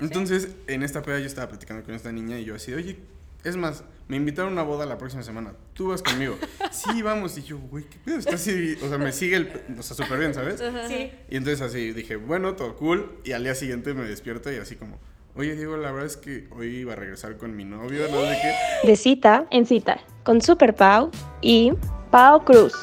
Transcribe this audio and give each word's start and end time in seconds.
Entonces, 0.00 0.48
en 0.66 0.82
esta 0.82 1.02
peda 1.02 1.18
yo 1.18 1.26
estaba 1.26 1.48
platicando 1.48 1.84
con 1.84 1.94
esta 1.94 2.12
niña 2.12 2.38
y 2.38 2.44
yo 2.44 2.54
así, 2.54 2.72
oye, 2.72 2.98
es 3.44 3.56
más, 3.56 3.84
me 4.08 4.16
invitaron 4.16 4.50
a 4.50 4.52
una 4.54 4.62
boda 4.62 4.86
la 4.86 4.98
próxima 4.98 5.22
semana. 5.22 5.52
Tú 5.72 5.88
vas 5.88 6.02
conmigo. 6.02 6.36
sí, 6.70 7.02
vamos. 7.02 7.36
Y 7.38 7.42
yo, 7.42 7.58
güey, 7.58 7.84
¿qué 7.84 7.98
pedo? 8.04 8.18
Está 8.18 8.34
así, 8.34 8.76
o 8.82 8.88
sea, 8.88 8.98
me 8.98 9.12
sigue 9.12 9.36
el, 9.36 9.52
o 9.78 9.82
sea, 9.82 9.96
súper 9.96 10.18
bien, 10.18 10.34
¿sabes? 10.34 10.62
Sí. 10.88 11.10
Y 11.28 11.36
entonces 11.36 11.60
así 11.60 11.92
dije, 11.92 12.16
bueno, 12.16 12.54
todo 12.54 12.76
cool. 12.76 13.18
Y 13.24 13.32
al 13.32 13.44
día 13.44 13.54
siguiente 13.54 13.94
me 13.94 14.04
despierto 14.04 14.52
y 14.52 14.56
así 14.56 14.76
como, 14.76 14.98
oye, 15.34 15.54
Diego, 15.54 15.76
la 15.76 15.90
verdad 15.92 16.06
es 16.06 16.16
que 16.16 16.48
hoy 16.50 16.78
iba 16.78 16.92
a 16.92 16.96
regresar 16.96 17.36
con 17.36 17.56
mi 17.56 17.64
novio, 17.64 18.08
no 18.10 18.22
sé 18.22 18.38
qué. 18.42 18.88
De 18.88 18.96
cita 18.96 19.46
en 19.50 19.64
cita 19.64 20.00
con 20.24 20.42
Super 20.42 20.74
Pau 20.74 21.10
y 21.40 21.72
Pau 22.10 22.44
Cruz. 22.44 22.74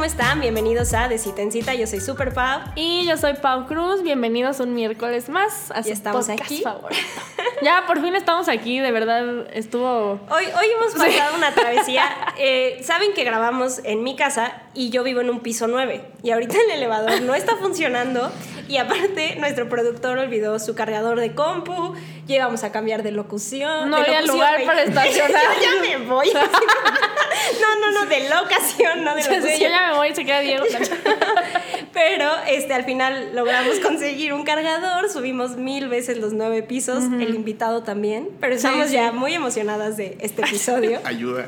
¿Cómo 0.00 0.08
están? 0.08 0.40
Bienvenidos 0.40 0.94
a 0.94 1.08
De 1.08 1.18
Cita 1.18 1.42
en 1.42 1.52
Cita. 1.52 1.74
Yo 1.74 1.86
soy 1.86 2.00
Super 2.00 2.32
Pau. 2.32 2.62
Y 2.74 3.06
yo 3.06 3.18
soy 3.18 3.34
Pau 3.34 3.66
Cruz, 3.66 4.02
bienvenidos 4.02 4.58
un 4.58 4.72
miércoles 4.72 5.28
más 5.28 5.70
a 5.72 5.80
Ya 5.80 5.82
su 5.82 5.90
estamos 5.90 6.26
podcast 6.26 6.42
aquí. 6.50 6.62
favorito. 6.62 7.02
Ya, 7.62 7.84
por 7.86 8.00
fin 8.00 8.14
estamos 8.14 8.48
aquí, 8.48 8.78
de 8.80 8.90
verdad 8.90 9.46
estuvo... 9.52 10.20
Hoy, 10.30 10.44
hoy 10.44 10.66
hemos 10.76 10.94
pasado 10.94 11.36
una 11.36 11.52
travesía. 11.52 12.04
Eh, 12.42 12.80
Saben 12.82 13.12
que 13.12 13.22
grabamos 13.22 13.80
en 13.84 14.02
mi 14.02 14.16
casa 14.16 14.62
y 14.72 14.88
yo 14.88 15.02
vivo 15.02 15.20
en 15.20 15.28
un 15.28 15.40
piso 15.40 15.66
9. 15.66 16.02
Y 16.22 16.30
ahorita 16.30 16.56
el 16.64 16.70
elevador 16.70 17.20
no 17.20 17.34
está 17.34 17.56
funcionando. 17.56 18.32
Y 18.66 18.78
aparte, 18.78 19.36
nuestro 19.36 19.68
productor 19.68 20.16
olvidó 20.16 20.58
su 20.58 20.74
cargador 20.74 21.20
de 21.20 21.34
compu. 21.34 21.94
Llegamos 22.26 22.64
a 22.64 22.72
cambiar 22.72 23.02
de 23.02 23.10
locución. 23.10 23.90
No 23.90 23.96
de 23.98 24.04
había 24.04 24.22
locución, 24.22 24.36
lugar 24.38 24.64
para 24.64 24.82
estacionar. 24.84 25.42
yo 25.60 25.62
ya 25.62 25.98
me 25.98 26.06
voy. 26.06 26.32
no, 27.60 27.80
no, 27.80 28.00
no, 28.00 28.06
de 28.06 28.28
locación, 28.30 29.04
no 29.04 29.14
de 29.14 29.22
locución. 29.22 29.60
yo 29.60 29.68
ya 29.68 29.88
me 29.88 29.96
voy, 29.96 30.14
se 30.14 30.24
queda 30.24 30.40
Diego. 30.40 30.64
Pero 31.92 32.30
este, 32.48 32.72
al 32.74 32.84
final 32.84 33.34
logramos 33.34 33.80
conseguir 33.82 34.32
un 34.32 34.44
cargador, 34.44 35.10
subimos 35.10 35.56
mil 35.56 35.88
veces 35.88 36.18
los 36.18 36.32
nueve 36.32 36.62
pisos, 36.62 37.04
el 37.04 37.34
invitado 37.34 37.82
también, 37.82 38.28
pero 38.40 38.54
estamos 38.54 38.88
sí. 38.88 38.94
ya 38.94 39.12
muy 39.12 39.34
emocionadas 39.34 39.96
de 39.96 40.16
este 40.20 40.42
episodio. 40.42 41.00
Ayuda. 41.04 41.46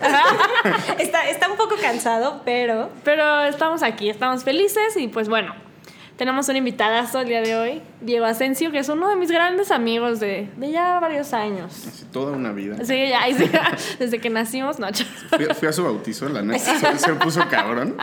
está, 0.99 1.29
está 1.29 1.51
un 1.51 1.57
poco 1.57 1.77
cansado, 1.81 2.43
pero 2.45 2.91
Pero 3.05 3.45
estamos 3.45 3.83
aquí, 3.83 4.11
estamos 4.11 4.45
felices 4.45 4.97
y 4.97 5.09
pues 5.09 5.29
bueno, 5.29 5.55
tenemos 6.17 6.49
un 6.49 6.57
invitadazo 6.57 7.21
el 7.21 7.29
día 7.29 7.41
de 7.41 7.57
hoy, 7.57 7.83
Diego 8.01 8.25
Asensio, 8.27 8.71
que 8.71 8.79
es 8.79 8.89
uno 8.89 9.09
de 9.09 9.17
mis 9.17 9.31
grandes 9.31 9.71
amigos 9.71 10.21
de, 10.21 10.49
de 10.57 10.71
ya 10.71 11.01
varios 11.01 11.33
años. 11.33 11.87
Así, 11.87 12.05
toda 12.13 12.33
una 12.33 12.53
vida. 12.53 12.77
Sí, 12.85 13.09
ya, 13.09 13.23
sí, 13.37 13.51
desde 13.99 14.19
que 14.21 14.31
nacimos, 14.31 14.79
no, 14.79 14.89
Fui, 15.31 15.47
fui 15.55 15.69
a 15.69 15.73
su 15.73 15.85
bautizo, 15.85 16.29
la 16.29 16.43
neta. 16.43 16.59
Se, 16.79 16.99
se 16.99 17.13
puso 17.15 17.49
cabrón. 17.49 17.97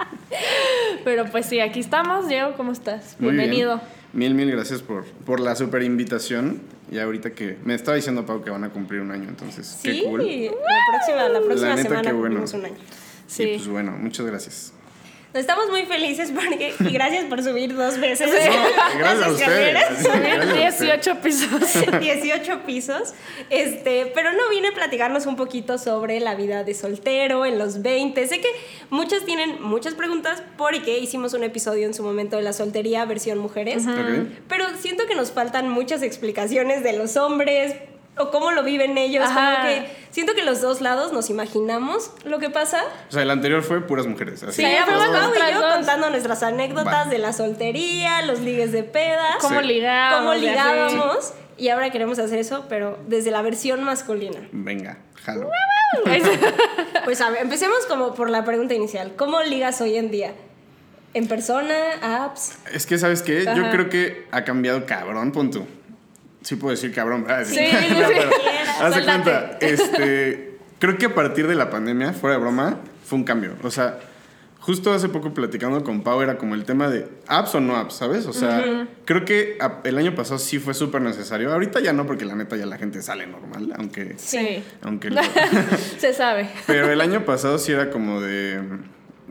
pero 1.04 1.26
pues 1.26 1.46
sí, 1.46 1.60
aquí 1.60 1.80
estamos. 1.80 2.28
Diego, 2.28 2.54
¿cómo 2.56 2.72
estás? 2.72 3.16
Muy 3.18 3.32
bien. 3.32 3.50
Bienvenido. 3.50 3.80
Mil, 4.12 4.34
mil 4.34 4.50
gracias 4.50 4.82
por, 4.82 5.04
por 5.04 5.40
la 5.40 5.54
super 5.56 5.82
invitación. 5.82 6.60
Y 6.90 6.98
ahorita 6.98 7.30
que 7.30 7.56
me 7.64 7.74
estaba 7.74 7.96
diciendo 7.96 8.26
Pau 8.26 8.42
que 8.42 8.50
van 8.50 8.64
a 8.64 8.70
cumplir 8.70 9.00
un 9.00 9.12
año, 9.12 9.28
entonces, 9.28 9.64
sí, 9.80 10.00
qué 10.00 10.04
cool. 10.04 10.26
la 10.26 10.50
próxima, 10.90 11.28
la 11.28 11.40
próxima 11.40 11.68
La 11.68 11.76
neta, 11.76 11.88
semana 11.88 12.12
bueno. 12.12 12.40
cumplimos 12.40 12.54
un 12.54 12.64
año. 12.64 12.84
Sí. 13.28 13.42
Y 13.44 13.56
pues 13.58 13.68
bueno, 13.68 13.92
muchas 13.92 14.26
gracias. 14.26 14.72
Estamos 15.32 15.70
muy 15.70 15.82
felices 15.82 16.32
porque, 16.34 16.74
y 16.80 16.92
gracias 16.92 17.24
por 17.26 17.42
subir 17.42 17.74
dos 17.74 17.98
veces. 17.98 18.28
No, 18.28 18.98
gracias 18.98 19.22
a 19.22 19.28
las 19.28 19.40
escaleras. 19.40 19.90
ustedes. 19.92 20.44
Ustedes. 20.44 20.80
18 20.80 21.20
pisos. 21.20 22.00
18 22.00 22.62
pisos. 22.66 23.14
Este, 23.48 24.10
pero 24.14 24.32
no 24.32 24.48
vine 24.50 24.68
a 24.68 24.72
platicarnos 24.72 25.26
un 25.26 25.36
poquito 25.36 25.78
sobre 25.78 26.18
la 26.18 26.34
vida 26.34 26.64
de 26.64 26.74
soltero 26.74 27.46
en 27.46 27.58
los 27.58 27.82
20. 27.82 28.26
Sé 28.26 28.40
que 28.40 28.48
muchas 28.90 29.24
tienen 29.24 29.62
muchas 29.62 29.94
preguntas 29.94 30.42
porque 30.56 30.98
hicimos 30.98 31.32
un 31.34 31.44
episodio 31.44 31.86
en 31.86 31.94
su 31.94 32.02
momento 32.02 32.36
de 32.36 32.42
la 32.42 32.52
soltería 32.52 33.04
versión 33.04 33.38
mujeres. 33.38 33.86
Ok. 33.86 34.28
Pero 34.48 34.64
siento 34.80 35.06
que 35.06 35.14
nos 35.14 35.30
faltan 35.30 35.68
muchas 35.68 36.02
explicaciones 36.02 36.82
de 36.82 36.94
los 36.94 37.16
hombres 37.16 37.74
o 38.20 38.30
cómo 38.30 38.52
lo 38.52 38.62
viven 38.62 38.96
ellos. 38.98 39.24
Ajá. 39.24 39.56
Como 39.56 39.68
que 39.68 39.90
siento 40.10 40.34
que 40.34 40.42
los 40.42 40.60
dos 40.60 40.80
lados 40.80 41.12
nos 41.12 41.30
imaginamos 41.30 42.10
lo 42.24 42.38
que 42.38 42.50
pasa. 42.50 42.82
O 43.08 43.12
sea, 43.12 43.22
el 43.22 43.30
anterior 43.30 43.62
fue 43.62 43.86
puras 43.86 44.06
mujeres. 44.06 44.42
Así. 44.42 44.62
Sí, 44.62 44.68
fuimos 44.84 45.06
Pau 45.08 45.32
y 45.34 45.52
yo 45.54 45.60
contando 45.74 46.10
nuestras 46.10 46.42
anécdotas 46.42 47.06
Va. 47.06 47.10
de 47.10 47.18
la 47.18 47.32
soltería, 47.32 48.22
los 48.22 48.40
ligues 48.40 48.72
de 48.72 48.82
pedas. 48.82 49.36
¿Cómo 49.40 49.60
Sí. 49.60 49.66
ligábamos? 49.66 50.18
cómo 50.20 50.34
ligábamos. 50.34 51.32
Y 51.56 51.68
ahora 51.68 51.90
queremos 51.90 52.18
hacer 52.18 52.38
eso, 52.38 52.64
pero 52.70 52.98
desde 53.06 53.30
la 53.30 53.42
versión 53.42 53.82
masculina. 53.84 54.40
Venga, 54.52 54.98
jalo. 55.24 55.50
Pues 57.04 57.20
a 57.20 57.30
ver, 57.30 57.42
empecemos 57.42 57.84
como 57.86 58.14
por 58.14 58.30
la 58.30 58.44
pregunta 58.44 58.74
inicial. 58.74 59.12
¿Cómo 59.16 59.42
ligas 59.42 59.80
hoy 59.80 59.96
en 59.96 60.10
día? 60.10 60.32
¿En 61.14 61.26
persona? 61.26 61.74
¿Apps? 62.24 62.58
Es 62.72 62.86
que, 62.86 62.96
¿sabes 62.98 63.22
qué? 63.22 63.44
Yo 63.56 63.70
creo 63.70 63.88
que 63.88 64.26
ha 64.30 64.44
cambiado 64.44 64.86
cabrón, 64.86 65.32
pon 65.32 65.50
tú. 65.50 65.66
Sí 66.42 66.56
puedo 66.56 66.70
decir 66.70 66.92
cabrón, 66.94 67.24
¿verdad? 67.24 67.44
Sí, 67.46 67.54
sí, 67.56 67.86
No, 67.90 68.06
pero, 68.08 68.30
Haz 68.80 68.94
de 68.96 69.04
cuenta, 69.04 69.58
este, 69.60 70.58
creo 70.78 70.96
que 70.96 71.06
a 71.06 71.14
partir 71.14 71.46
de 71.46 71.54
la 71.54 71.68
pandemia, 71.70 72.12
fuera 72.12 72.36
de 72.36 72.40
broma, 72.42 72.78
fue 73.04 73.18
un 73.18 73.24
cambio. 73.24 73.56
O 73.62 73.70
sea, 73.70 73.98
justo 74.60 74.92
hace 74.92 75.08
poco 75.10 75.34
platicando 75.34 75.82
con 75.84 76.02
Pau 76.02 76.20
era 76.22 76.38
como 76.38 76.54
el 76.54 76.64
tema 76.64 76.88
de 76.88 77.08
apps 77.26 77.54
o 77.56 77.60
no 77.60 77.76
apps, 77.76 77.94
¿sabes? 77.94 78.26
O 78.26 78.32
sea, 78.32 78.86
creo 79.04 79.24
que 79.24 79.58
el 79.84 79.98
año 79.98 80.14
pasado 80.14 80.38
sí 80.38 80.58
fue 80.58 80.72
súper 80.74 81.02
necesario. 81.02 81.52
Ahorita 81.52 81.80
ya 81.80 81.92
no, 81.92 82.06
porque 82.06 82.24
la 82.24 82.34
neta 82.34 82.56
ya 82.56 82.66
la 82.66 82.78
gente 82.78 83.02
sale 83.02 83.26
normal, 83.26 83.72
aunque... 83.76 84.14
Sí. 84.16 84.62
aunque 84.82 85.10
lo- 85.10 85.20
Se 85.98 86.12
sabe. 86.14 86.48
pero 86.66 86.90
el 86.90 87.00
año 87.02 87.24
pasado 87.26 87.58
sí 87.58 87.72
era 87.72 87.90
como 87.90 88.20
de... 88.20 88.60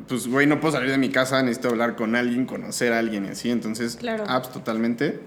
Pues, 0.08 0.28
güey, 0.28 0.48
no 0.48 0.60
puedo 0.60 0.74
salir 0.76 0.90
de 0.92 0.98
mi 0.98 1.10
casa, 1.10 1.42
necesito 1.44 1.70
hablar 1.70 1.96
con 1.96 2.16
alguien, 2.16 2.46
conocer 2.46 2.94
a 2.94 3.00
alguien 3.00 3.26
y 3.26 3.30
así. 3.30 3.50
Entonces, 3.52 3.96
Claro. 3.98 4.24
apps 4.28 4.52
totalmente. 4.52 5.20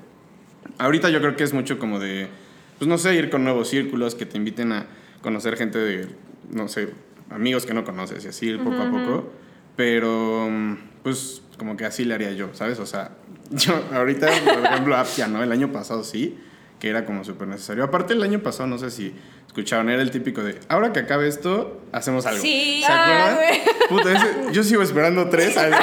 Ahorita 0.82 1.10
yo 1.10 1.20
creo 1.20 1.36
que 1.36 1.44
es 1.44 1.52
mucho 1.52 1.78
como 1.78 2.00
de, 2.00 2.26
pues 2.78 2.88
no 2.88 2.98
sé, 2.98 3.14
ir 3.14 3.30
con 3.30 3.44
nuevos 3.44 3.68
círculos 3.68 4.16
que 4.16 4.26
te 4.26 4.36
inviten 4.36 4.72
a 4.72 4.86
conocer 5.20 5.56
gente 5.56 5.78
de, 5.78 6.08
no 6.50 6.66
sé, 6.66 6.88
amigos 7.30 7.66
que 7.66 7.72
no 7.72 7.84
conoces 7.84 8.24
y 8.24 8.28
así, 8.28 8.46
ir 8.46 8.58
poco 8.58 8.82
a 8.82 8.90
poco. 8.90 9.30
Pero, 9.76 10.50
pues 11.04 11.42
como 11.56 11.76
que 11.76 11.84
así 11.84 12.04
le 12.04 12.14
haría 12.14 12.32
yo, 12.32 12.48
¿sabes? 12.52 12.80
O 12.80 12.86
sea, 12.86 13.12
yo 13.52 13.80
ahorita, 13.92 14.26
por 14.44 14.64
ejemplo, 14.64 14.96
apps 14.96 15.18
ya 15.18 15.28
no, 15.28 15.40
el 15.40 15.52
año 15.52 15.70
pasado 15.70 16.02
sí, 16.02 16.36
que 16.80 16.88
era 16.88 17.04
como 17.04 17.22
súper 17.22 17.46
necesario. 17.46 17.84
Aparte, 17.84 18.14
el 18.14 18.22
año 18.24 18.40
pasado, 18.40 18.66
no 18.66 18.76
sé 18.76 18.90
si 18.90 19.14
escucharon, 19.52 19.90
era 19.90 20.00
el 20.00 20.10
típico 20.10 20.42
de, 20.42 20.58
ahora 20.68 20.94
que 20.94 21.00
acabe 21.00 21.28
esto, 21.28 21.78
hacemos 21.92 22.24
algo. 22.24 22.40
Sí. 22.40 22.82
¿Se 22.86 22.90
Ah, 22.90 23.34
acuerdan? 23.36 23.60
Puta, 23.90 24.12
ese- 24.14 24.52
yo 24.52 24.62
sigo 24.64 24.82
esperando 24.82 25.28
tres. 25.28 25.56
así. 25.56 25.70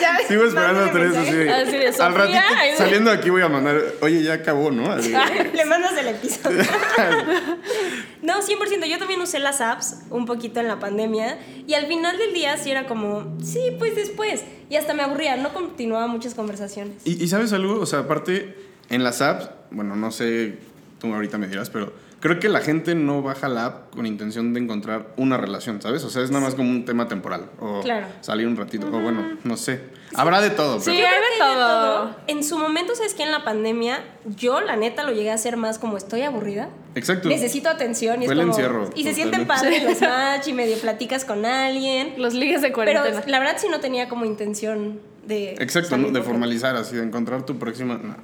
Ya, 0.00 0.16
Sigo 0.28 0.44
esperando 0.44 0.88
tres 0.92 1.16
así. 1.16 1.32
de, 1.32 1.50
Así 1.52 1.72
de, 1.72 1.88
al 1.88 2.14
ratito 2.14 2.38
ahí- 2.56 2.76
saliendo 2.76 3.10
de 3.10 3.16
aquí 3.16 3.30
voy 3.30 3.42
a 3.42 3.48
mandar, 3.48 3.82
oye, 4.00 4.22
ya 4.22 4.34
acabó, 4.34 4.70
¿no? 4.70 4.92
Así, 4.92 5.12
Le 5.54 5.64
mandas 5.64 5.96
el 5.98 6.06
episodio. 6.06 6.62
no, 8.22 8.34
100%. 8.40 8.86
Yo 8.88 8.98
también 8.98 9.20
usé 9.20 9.40
las 9.40 9.60
apps 9.60 9.96
un 10.10 10.24
poquito 10.26 10.60
en 10.60 10.68
la 10.68 10.78
pandemia. 10.78 11.38
Y 11.66 11.74
al 11.74 11.86
final 11.86 12.16
del 12.16 12.32
día 12.32 12.56
sí 12.58 12.70
era 12.70 12.86
como, 12.86 13.36
sí, 13.42 13.60
pues 13.78 13.96
después. 13.96 14.44
Y 14.70 14.76
hasta 14.76 14.94
me 14.94 15.02
aburría. 15.02 15.36
No 15.36 15.52
continuaba 15.52 16.06
muchas 16.06 16.34
conversaciones. 16.34 16.94
y, 17.04 17.22
y 17.22 17.26
sabes 17.28 17.52
algo, 17.52 17.80
o 17.80 17.86
sea, 17.86 18.00
aparte, 18.00 18.54
en 18.90 19.02
las 19.02 19.20
apps, 19.20 19.50
bueno, 19.72 19.96
no 19.96 20.10
sé, 20.12 20.58
tú 21.00 21.12
ahorita 21.12 21.38
me 21.38 21.48
dirás, 21.48 21.70
pero 21.70 21.92
creo 22.20 22.38
que 22.40 22.48
la 22.48 22.60
gente 22.60 22.94
no 22.94 23.22
baja 23.22 23.48
la 23.48 23.66
app 23.66 23.94
con 23.94 24.06
intención 24.06 24.52
de 24.54 24.60
encontrar 24.60 25.08
una 25.16 25.36
relación, 25.36 25.80
¿sabes? 25.82 26.02
O 26.04 26.10
sea, 26.10 26.22
es 26.22 26.30
nada 26.30 26.44
más 26.44 26.54
como 26.54 26.70
un 26.70 26.84
tema 26.84 27.08
temporal. 27.08 27.46
O 27.60 27.80
Claro. 27.80 28.06
salir 28.20 28.46
un 28.46 28.56
ratito, 28.56 28.86
o 28.88 29.00
bueno, 29.00 29.36
no 29.44 29.56
sé. 29.56 29.80
Habrá 30.14 30.40
de 30.40 30.50
todo, 30.50 30.80
Sí, 30.80 30.90
pero... 30.94 31.06
hay 31.06 31.12
Creo 31.12 31.20
de 31.20 31.36
que 31.36 31.42
hay 31.42 31.50
de 31.50 31.56
todo. 31.60 32.16
En 32.28 32.42
su 32.44 32.58
momento, 32.58 32.94
¿sabes 32.94 33.14
qué? 33.14 33.22
En 33.24 33.30
la 33.30 33.44
pandemia, 33.44 34.02
yo 34.36 34.60
la 34.60 34.76
neta 34.76 35.02
lo 35.04 35.12
llegué 35.12 35.30
a 35.30 35.34
hacer 35.34 35.56
más 35.56 35.78
como 35.78 35.96
estoy 35.96 36.22
aburrida. 36.22 36.70
Exacto. 36.94 37.28
Necesito 37.28 37.68
atención 37.68 38.22
y 38.22 38.26
Fue 38.26 38.34
es 38.34 38.40
el 38.40 38.46
como... 38.46 38.52
encierro, 38.58 38.90
y 38.94 39.04
se 39.04 39.14
sienten 39.14 39.46
padres 39.46 39.82
los 39.84 40.00
match 40.00 40.48
y 40.48 40.52
medio 40.54 40.78
platicas 40.78 41.24
con 41.24 41.44
alguien. 41.44 42.14
Los 42.16 42.34
ligues 42.34 42.62
de 42.62 42.68
Pero 42.68 42.74
cuarentena. 42.74 43.22
la 43.26 43.38
verdad 43.38 43.56
sí 43.58 43.66
no 43.70 43.80
tenía 43.80 44.08
como 44.08 44.24
intención 44.24 45.00
de... 45.26 45.52
Exacto, 45.60 45.96
de 45.98 46.22
formalizar 46.22 46.74
así, 46.76 46.96
de 46.96 47.02
encontrar 47.02 47.44
tu 47.44 47.58
próxima... 47.58 48.00
no. 48.02 48.16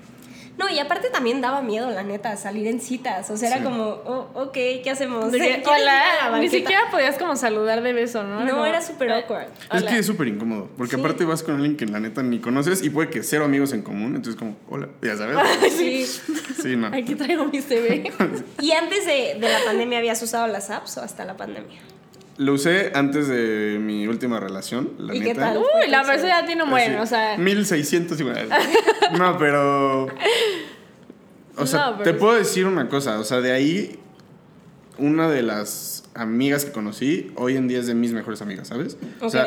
No, 0.56 0.68
y 0.68 0.78
aparte 0.78 1.10
también 1.10 1.40
daba 1.40 1.62
miedo, 1.62 1.90
la 1.90 2.04
neta, 2.04 2.36
salir 2.36 2.68
en 2.68 2.80
citas. 2.80 3.28
O 3.30 3.36
sea, 3.36 3.48
era 3.54 3.64
como, 3.64 3.82
oh, 3.84 4.30
ok, 4.34 4.52
¿qué 4.52 4.90
hacemos? 4.90 5.32
De 5.32 5.38
que, 5.38 5.44
¿Quieres 5.44 5.66
ir 5.66 5.68
a 5.68 5.78
la 5.78 6.28
hola, 6.28 6.38
ni 6.38 6.48
siquiera 6.48 6.82
podías 6.92 7.16
como 7.18 7.34
saludar 7.34 7.82
de 7.82 7.92
beso, 7.92 8.22
¿no? 8.22 8.40
No, 8.44 8.50
como, 8.50 8.66
era 8.66 8.80
súper 8.80 9.08
eh, 9.10 9.14
awkward. 9.14 9.48
Es 9.72 9.82
hola. 9.82 9.90
que 9.90 9.98
es 9.98 10.06
súper 10.06 10.28
incómodo, 10.28 10.68
porque 10.76 10.94
Sí. 10.94 11.00
aparte 11.00 11.24
vas 11.24 11.42
con 11.42 11.56
alguien 11.56 11.76
que 11.76 11.86
la 11.86 11.98
neta 11.98 12.22
ni 12.22 12.38
conoces 12.38 12.82
y 12.84 12.90
puede 12.90 13.10
que 13.10 13.22
cero 13.24 13.44
amigos 13.44 13.72
en 13.72 13.82
común, 13.82 14.14
entonces 14.14 14.36
como, 14.36 14.56
hola, 14.70 14.88
ya 15.02 15.16
sabes. 15.16 15.36
Sí. 15.76 16.06
Sí, 16.62 16.76
no. 16.76 16.86
Aquí 16.86 17.14
traigo 17.16 17.46
mi 17.46 17.60
CV. 17.60 18.12
¿Y 18.60 18.70
antes 18.72 19.06
de, 19.06 19.36
de 19.40 19.48
la 19.52 19.58
pandemia 19.64 19.98
habías 19.98 20.22
usado 20.22 20.46
las 20.46 20.70
apps 20.70 20.98
o 20.98 21.02
hasta 21.02 21.24
la 21.24 21.36
pandemia? 21.36 21.80
Lo 22.36 22.54
usé 22.54 22.90
antes 22.94 23.28
de 23.28 23.78
mi 23.80 24.08
última 24.08 24.40
relación, 24.40 24.90
la 24.98 25.14
¿Y 25.14 25.20
qué 25.20 25.28
neta. 25.34 25.52
tal? 25.52 25.58
Uy, 25.58 25.88
la 25.88 26.02
persona 26.02 26.40
ya 26.40 26.46
tiene 26.46 26.64
un 26.64 26.70
buen, 26.70 26.96
o 26.98 27.06
sea. 27.06 27.36
1600 27.38 28.20
igual. 28.20 28.48
No, 29.18 29.38
pero. 29.38 30.06
O 31.56 31.66
sea, 31.66 31.90
No, 31.90 31.98
pero 31.98 32.04
te 32.12 32.14
puedo 32.18 32.34
decir 32.34 32.66
una 32.66 32.88
cosa. 32.88 33.18
O 33.20 33.24
sea, 33.24 33.40
de 33.40 33.52
ahí, 33.52 33.98
una 34.98 35.28
de 35.30 35.42
las 35.42 36.04
amigas 36.14 36.64
que 36.64 36.72
conocí, 36.72 37.30
hoy 37.36 37.56
en 37.56 37.68
día 37.68 37.78
es 37.78 37.86
de 37.86 37.94
mis 37.94 38.12
mejores 38.12 38.42
amigas, 38.42 38.68
¿sabes? 38.68 38.96
O 39.20 39.30
sea, 39.30 39.46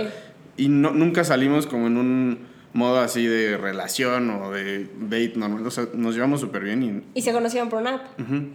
y 0.56 0.70
no, 0.70 0.92
nunca 0.92 1.24
salimos 1.26 1.68
como 1.68 1.88
en 1.88 1.98
un 1.98 2.40
modo 2.74 3.00
así 3.00 3.26
de 3.26 3.58
relación 3.58 4.30
o 4.30 4.52
de 4.52 4.88
date 5.00 5.34
normal. 5.36 5.66
O 5.68 5.72
sea, 5.72 5.88
nos 5.94 6.16
llevamos 6.16 6.40
súper 6.42 6.64
bien 6.64 7.04
y... 7.16 7.20
Y 7.20 7.22
se 7.24 7.32
conocieron 7.34 7.70
por 7.70 7.82
una 7.82 7.96
app. 7.96 8.20
ujú. 8.20 8.36
Sí, 8.36 8.54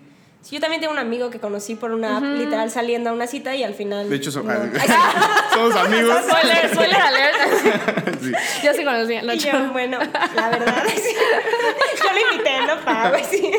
yo 0.50 0.60
también 0.60 0.80
tengo 0.80 0.92
un 0.92 0.98
amigo 0.98 1.30
que 1.30 1.38
conocí 1.38 1.74
por 1.76 1.92
una 1.92 2.16
app, 2.18 2.24
literal 2.24 2.70
saliendo 2.70 3.10
a 3.10 3.12
una 3.12 3.26
cita 3.26 3.54
y 3.54 3.62
al 3.62 3.74
final. 3.74 4.10
De 4.10 4.16
hecho, 4.16 4.30
so- 4.32 4.42
no. 4.42 4.52
somos 5.54 5.76
amigos. 5.86 6.16
Spoiler, 6.28 6.70
spoiler 6.72 7.00
alert. 7.00 7.36
Sí. 8.20 8.32
Yo 8.64 8.74
sí 8.74 8.84
conocía. 8.84 9.22
No, 9.22 9.32
Y 9.34 9.38
yo, 9.38 9.50
bueno, 9.72 9.98
la 10.34 10.48
verdad, 10.50 10.84
sí. 10.94 11.14
yo 12.04 12.12
lo 12.12 12.30
invité, 12.32 12.66
no 12.66 12.84
pago, 12.84 13.16
sí. 13.30 13.50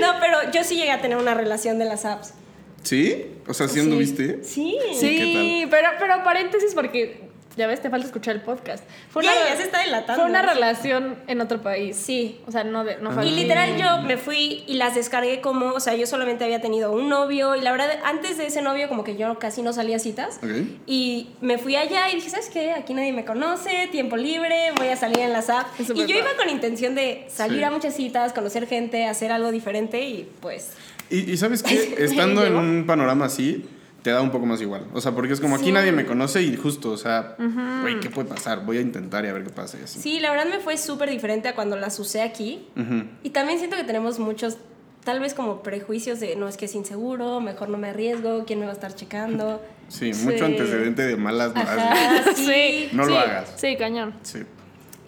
No, 0.00 0.14
pero 0.20 0.50
yo 0.52 0.64
sí 0.64 0.76
llegué 0.76 0.90
a 0.90 1.00
tener 1.00 1.16
una 1.16 1.34
relación 1.34 1.78
de 1.78 1.84
las 1.84 2.04
apps. 2.04 2.34
¿Sí? 2.82 3.26
O 3.46 3.54
sea, 3.54 3.68
¿sí 3.68 3.74
Sí. 3.74 3.80
anduviste? 3.80 4.42
Sí. 4.42 4.76
Sí, 4.98 5.66
pero, 5.70 5.90
pero 6.00 6.24
paréntesis 6.24 6.74
porque 6.74 7.30
ya 7.56 7.66
ves, 7.66 7.80
te 7.82 7.90
falta 7.90 8.06
escuchar 8.06 8.34
el 8.36 8.42
podcast. 8.42 8.84
Fue 9.10 9.22
Ya, 9.24 9.32
ya 9.48 9.56
se 9.56 9.64
está 9.64 9.80
delatando. 9.82 10.22
Fue 10.22 10.30
una 10.30 10.42
relación 10.42 11.16
en 11.26 11.40
otro 11.40 11.60
país. 11.62 11.96
Sí. 11.96 12.40
O 12.46 12.52
sea, 12.52 12.64
no, 12.64 12.84
de, 12.84 12.96
no 12.98 13.10
fue 13.12 13.26
Y 13.26 13.30
literal 13.34 13.76
yo 13.76 14.02
me 14.02 14.16
fui 14.16 14.64
y 14.66 14.74
las 14.74 14.94
descargué 14.94 15.40
como, 15.40 15.66
o 15.72 15.80
sea, 15.80 15.94
yo 15.94 16.06
solamente 16.06 16.44
había 16.44 16.60
tenido 16.60 16.92
un 16.92 17.08
novio 17.08 17.54
y 17.56 17.60
la 17.60 17.72
verdad 17.72 17.90
antes 18.04 18.38
de 18.38 18.46
ese 18.46 18.62
novio 18.62 18.88
como 18.88 19.04
que 19.04 19.16
yo 19.16 19.38
casi 19.38 19.62
no 19.62 19.72
salía 19.72 19.96
a 19.96 19.98
citas. 19.98 20.38
Ok. 20.42 20.50
Y 20.86 21.30
me 21.40 21.58
fui 21.58 21.76
allá 21.76 22.08
y 22.10 22.16
dije, 22.16 22.30
¿sabes 22.30 22.48
qué? 22.50 22.72
Aquí 22.72 22.94
nadie 22.94 23.12
me 23.12 23.24
conoce, 23.24 23.88
tiempo 23.90 24.16
libre, 24.16 24.72
voy 24.76 24.88
a 24.88 24.96
salir 24.96 25.18
en 25.20 25.32
las 25.32 25.50
apps. 25.50 25.80
Y 25.90 26.06
yo 26.06 26.16
iba 26.16 26.34
con 26.38 26.48
intención 26.48 26.94
de 26.94 27.26
salir 27.28 27.58
Sí. 27.58 27.64
a 27.64 27.70
muchas 27.70 27.94
citas, 27.94 28.32
conocer 28.32 28.66
gente, 28.66 29.06
hacer 29.06 29.30
algo 29.32 29.50
diferente 29.50 30.00
y 30.02 30.28
pues... 30.40 30.70
Y, 31.10 31.30
y 31.30 31.36
sabes 31.36 31.62
qué, 31.62 31.94
estando 31.98 32.46
en 32.46 32.54
un 32.56 32.86
panorama 32.86 33.26
así, 33.26 33.66
te 34.02 34.10
da 34.10 34.20
un 34.20 34.30
poco 34.30 34.46
más 34.46 34.60
igual. 34.60 34.86
O 34.92 35.00
sea, 35.00 35.12
porque 35.12 35.32
es 35.32 35.40
como 35.40 35.54
aquí 35.56 35.66
Sí. 35.66 35.72
nadie 35.72 35.92
me 35.92 36.04
conoce 36.04 36.42
y 36.42 36.56
justo, 36.56 36.90
o 36.90 36.96
sea, 36.96 37.36
güey, 37.82 38.00
¿qué 38.00 38.10
puede 38.10 38.28
pasar? 38.28 38.64
Voy 38.64 38.78
a 38.78 38.80
intentar 38.80 39.24
y 39.24 39.28
a 39.28 39.32
ver 39.32 39.44
qué 39.44 39.50
pasa 39.50 39.78
y 39.80 39.84
así. 39.84 40.00
Sí, 40.00 40.18
la 40.20 40.30
verdad 40.30 40.46
me 40.46 40.58
fue 40.58 40.76
súper 40.76 41.08
diferente 41.10 41.48
a 41.48 41.54
cuando 41.54 41.76
las 41.76 41.98
usé 42.00 42.20
aquí. 42.22 42.66
Ujú. 42.76 43.04
Y 43.22 43.30
también 43.30 43.58
siento 43.58 43.76
que 43.76 43.84
tenemos 43.84 44.18
muchos, 44.18 44.56
tal 45.04 45.20
vez 45.20 45.34
como 45.34 45.62
prejuicios 45.62 46.18
de, 46.20 46.34
no, 46.36 46.48
es 46.48 46.56
que 46.56 46.64
es 46.64 46.74
inseguro, 46.74 47.40
mejor 47.40 47.68
no 47.68 47.78
me 47.78 47.90
arriesgo, 47.90 48.44
¿quién 48.44 48.58
me 48.58 48.64
va 48.66 48.72
a 48.72 48.74
estar 48.74 48.94
checando? 48.94 49.62
Sí, 49.88 50.14
Sí. 50.14 50.24
mucho 50.24 50.46
antecedente 50.46 51.02
de 51.06 51.16
malas. 51.16 51.52
Ajá, 51.54 52.24
sí. 52.34 52.44
Sí. 52.46 52.88
No 52.96 53.04
lo 53.04 53.18
hagas. 53.18 53.52
Sí, 53.56 53.76
cañón. 53.76 54.14
Sí. 54.22 54.38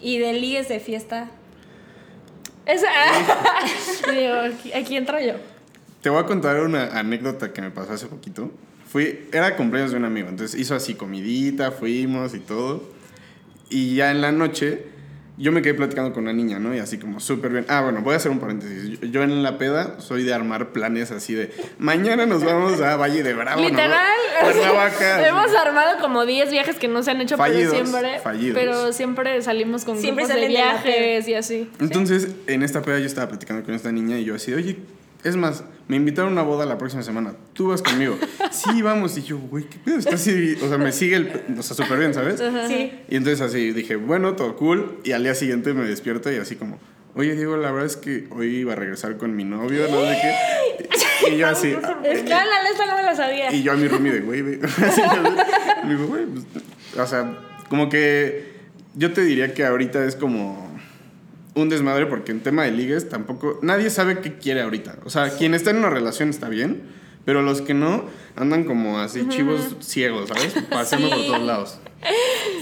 Y 0.00 0.18
de 0.18 0.34
ligues 0.34 0.68
de 0.68 0.78
fiesta. 0.78 1.30
Esa. 2.66 2.88
Digo, 4.12 4.34
aquí, 4.34 4.72
aquí 4.72 4.96
entro 4.96 5.18
yo. 5.20 5.34
Te 6.02 6.10
voy 6.10 6.22
a 6.22 6.26
contar 6.26 6.60
una 6.60 6.98
anécdota 6.98 7.52
que 7.52 7.62
me 7.62 7.70
pasó 7.70 7.94
hace 7.94 8.06
poquito. 8.06 8.50
Fui, 8.94 9.26
era 9.32 9.56
cumpleaños 9.56 9.90
de 9.90 9.96
un 9.96 10.04
amigo, 10.04 10.28
entonces 10.28 10.56
hizo 10.56 10.72
así 10.76 10.94
comidita, 10.94 11.72
fuimos 11.72 12.32
y 12.32 12.38
todo. 12.38 12.80
Y 13.68 13.96
ya 13.96 14.12
en 14.12 14.20
la 14.20 14.30
noche, 14.30 14.84
yo 15.36 15.50
me 15.50 15.62
quedé 15.62 15.74
platicando 15.74 16.12
con 16.12 16.22
una 16.22 16.32
niña, 16.32 16.60
¿no? 16.60 16.72
Y 16.72 16.78
así 16.78 16.98
como 16.98 17.18
súper 17.18 17.50
bien. 17.50 17.66
Ah, 17.68 17.80
bueno, 17.80 18.02
voy 18.02 18.14
a 18.14 18.18
hacer 18.18 18.30
un 18.30 18.38
paréntesis. 18.38 19.00
Yo, 19.00 19.08
yo 19.08 19.24
en 19.24 19.42
la 19.42 19.58
peda 19.58 19.96
soy 19.98 20.22
de 20.22 20.32
armar 20.32 20.68
planes 20.70 21.10
así 21.10 21.34
de, 21.34 21.50
mañana 21.76 22.24
nos 22.26 22.44
vamos 22.44 22.80
a 22.82 22.94
Valle 22.94 23.24
de 23.24 23.34
Bravo, 23.34 23.62
¿no? 23.62 23.68
Literal. 23.68 24.06
Así. 24.42 24.60
Hemos 25.26 25.52
armado 25.56 26.00
como 26.00 26.24
10 26.24 26.52
viajes 26.52 26.76
que 26.76 26.86
no 26.86 27.02
se 27.02 27.10
han 27.10 27.20
hecho, 27.20 27.36
Fallidos, 27.36 27.74
pero 27.74 27.86
siempre. 27.88 28.20
fallidos. 28.20 28.56
Pero 28.56 28.92
siempre 28.92 29.42
salimos 29.42 29.84
con 29.84 29.98
Siempre 29.98 30.26
grupos 30.26 30.40
de 30.40 30.46
salen 30.46 30.56
de 30.56 30.62
viajes 30.62 31.26
y 31.26 31.34
así. 31.34 31.68
Entonces, 31.80 32.28
en 32.46 32.62
esta 32.62 32.80
peda 32.80 33.00
yo 33.00 33.06
estaba 33.06 33.26
platicando 33.26 33.64
con 33.64 33.74
esta 33.74 33.90
niña 33.90 34.20
y 34.20 34.24
yo 34.24 34.36
así, 34.36 34.54
oye, 34.54 34.78
es 35.24 35.34
más, 35.34 35.64
me 35.88 35.96
invitaron 35.96 36.30
a 36.30 36.32
una 36.32 36.42
boda 36.42 36.66
la 36.66 36.78
próxima 36.78 37.02
semana, 37.02 37.34
tú 37.52 37.68
vas 37.68 37.82
conmigo. 37.82 38.16
sí, 38.50 38.82
vamos. 38.82 39.16
Y 39.18 39.22
yo, 39.22 39.38
güey, 39.38 39.64
¿qué 39.64 39.78
pedo? 39.78 39.98
Está 39.98 40.14
así, 40.14 40.56
o 40.62 40.68
sea, 40.68 40.78
me 40.78 40.92
sigue 40.92 41.16
el, 41.16 41.56
o 41.58 41.62
sea, 41.62 41.76
súper 41.76 41.98
bien, 41.98 42.14
¿sabes? 42.14 42.42
Sí. 42.68 42.92
Y 43.08 43.16
entonces 43.16 43.40
así 43.40 43.72
dije, 43.72 43.96
bueno, 43.96 44.34
todo 44.34 44.56
cool. 44.56 44.98
Y 45.04 45.12
al 45.12 45.22
día 45.22 45.34
siguiente 45.34 45.74
me 45.74 45.84
despierto 45.84 46.32
y 46.32 46.36
así 46.36 46.56
como, 46.56 46.78
oye, 47.14 47.34
Diego, 47.34 47.56
la 47.56 47.70
verdad 47.70 47.86
es 47.86 47.96
que 47.96 48.26
hoy 48.30 48.56
iba 48.56 48.72
a 48.72 48.76
regresar 48.76 49.16
con 49.16 49.36
mi 49.36 49.44
novio, 49.44 49.86
no 49.90 50.00
sé 50.00 50.18
qué. 50.22 51.30
Y 51.30 51.36
yo 51.36 51.48
así, 51.48 51.68
Escálala, 52.04 52.70
esta 52.70 52.86
no 52.86 52.96
me 52.96 53.02
la 53.02 53.14
sabía. 53.14 53.52
y 53.52 53.62
yo 53.62 53.72
a 53.72 53.76
mi 53.76 53.88
roomie 53.88 54.12
de, 54.12 54.20
güey, 54.20 54.42
güey. 54.42 54.58
Así, 54.62 55.00
le 55.84 55.94
digo, 55.94 56.06
güey, 56.06 56.24
pues, 56.26 56.44
o 56.98 57.06
sea, 57.06 57.38
como 57.68 57.88
que 57.88 58.54
yo 58.94 59.12
te 59.12 59.22
diría 59.22 59.54
que 59.54 59.64
ahorita 59.64 60.04
es 60.04 60.16
como 60.16 60.73
un 61.54 61.68
desmadre 61.68 62.06
porque 62.06 62.32
en 62.32 62.42
tema 62.42 62.64
de 62.64 62.72
ligues 62.72 63.08
tampoco, 63.08 63.58
nadie 63.62 63.90
sabe 63.90 64.20
qué 64.20 64.38
quiere 64.38 64.62
ahorita. 64.62 64.96
O 65.04 65.10
sea, 65.10 65.30
quien 65.30 65.54
está 65.54 65.70
en 65.70 65.76
una 65.78 65.90
relación 65.90 66.30
está 66.30 66.48
bien, 66.48 66.82
pero 67.24 67.42
los 67.42 67.60
que 67.62 67.74
no 67.74 68.04
andan 68.36 68.64
como 68.64 68.98
así 68.98 69.26
chivos 69.28 69.76
ciegos, 69.80 70.28
¿sabes? 70.28 70.54
Pasando 70.70 71.08
por 71.08 71.18
Sí. 71.18 71.26
todos 71.26 71.42
lados. 71.42 71.78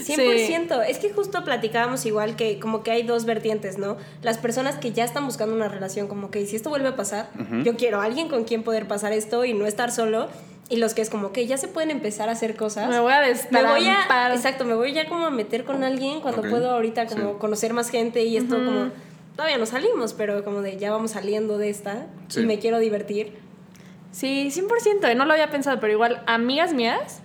100%. 0.04 0.84
Es 0.88 0.98
que 0.98 1.12
justo 1.12 1.44
platicábamos 1.44 2.06
igual 2.06 2.36
que 2.36 2.58
como 2.58 2.82
que 2.82 2.90
hay 2.90 3.02
dos 3.02 3.24
vertientes, 3.24 3.78
¿no? 3.78 3.96
Las 4.22 4.38
personas 4.38 4.76
que 4.76 4.92
ya 4.92 5.04
están 5.04 5.24
buscando 5.26 5.54
una 5.54 5.68
relación, 5.68 6.06
como 6.08 6.30
que 6.30 6.46
si 6.46 6.56
esto 6.56 6.70
vuelve 6.70 6.88
a 6.88 6.96
pasar, 6.96 7.30
yo 7.64 7.76
quiero 7.76 8.00
a 8.00 8.04
alguien 8.04 8.28
con 8.28 8.44
quien 8.44 8.62
poder 8.62 8.86
pasar 8.86 9.12
esto 9.12 9.44
y 9.44 9.54
no 9.54 9.66
estar 9.66 9.90
solo. 9.90 10.28
Y 10.72 10.76
los 10.78 10.94
que 10.94 11.02
es 11.02 11.10
como 11.10 11.32
que 11.32 11.46
ya 11.46 11.58
se 11.58 11.68
pueden 11.68 11.90
empezar 11.90 12.28
a 12.30 12.32
hacer 12.32 12.56
cosas. 12.56 12.88
Me 12.88 12.98
voy 12.98 13.12
a 13.12 13.20
Me 13.20 13.28
destampar. 13.28 13.72
voy 13.76 13.86
a, 13.86 14.34
exacto, 14.34 14.64
me 14.64 14.74
voy 14.74 14.92
ya 14.94 15.06
como 15.06 15.26
a 15.26 15.30
meter 15.30 15.64
con 15.64 15.84
alguien 15.84 16.20
cuando 16.20 16.40
puedo 16.42 16.70
ahorita 16.70 17.06
como 17.06 17.32
sí. 17.32 17.36
conocer 17.38 17.74
más 17.74 17.90
gente 17.90 18.24
y 18.24 18.36
esto 18.38 18.56
como 18.56 18.88
todavía 19.36 19.58
no 19.58 19.66
salimos, 19.66 20.14
pero 20.14 20.42
como 20.44 20.62
de 20.62 20.78
ya 20.78 20.90
vamos 20.90 21.10
saliendo 21.10 21.58
de 21.58 21.68
esta 21.70 22.06
Sí. 22.28 22.40
y 22.40 22.46
me 22.46 22.58
quiero 22.58 22.78
divertir. 22.78 23.34
Sí, 24.12 24.50
100%. 24.50 25.08
eh, 25.08 25.14
No 25.14 25.24
lo 25.26 25.32
había 25.32 25.50
pensado, 25.50 25.78
pero 25.80 25.92
igual, 25.92 26.22
amigas 26.26 26.72
mías, 26.74 27.22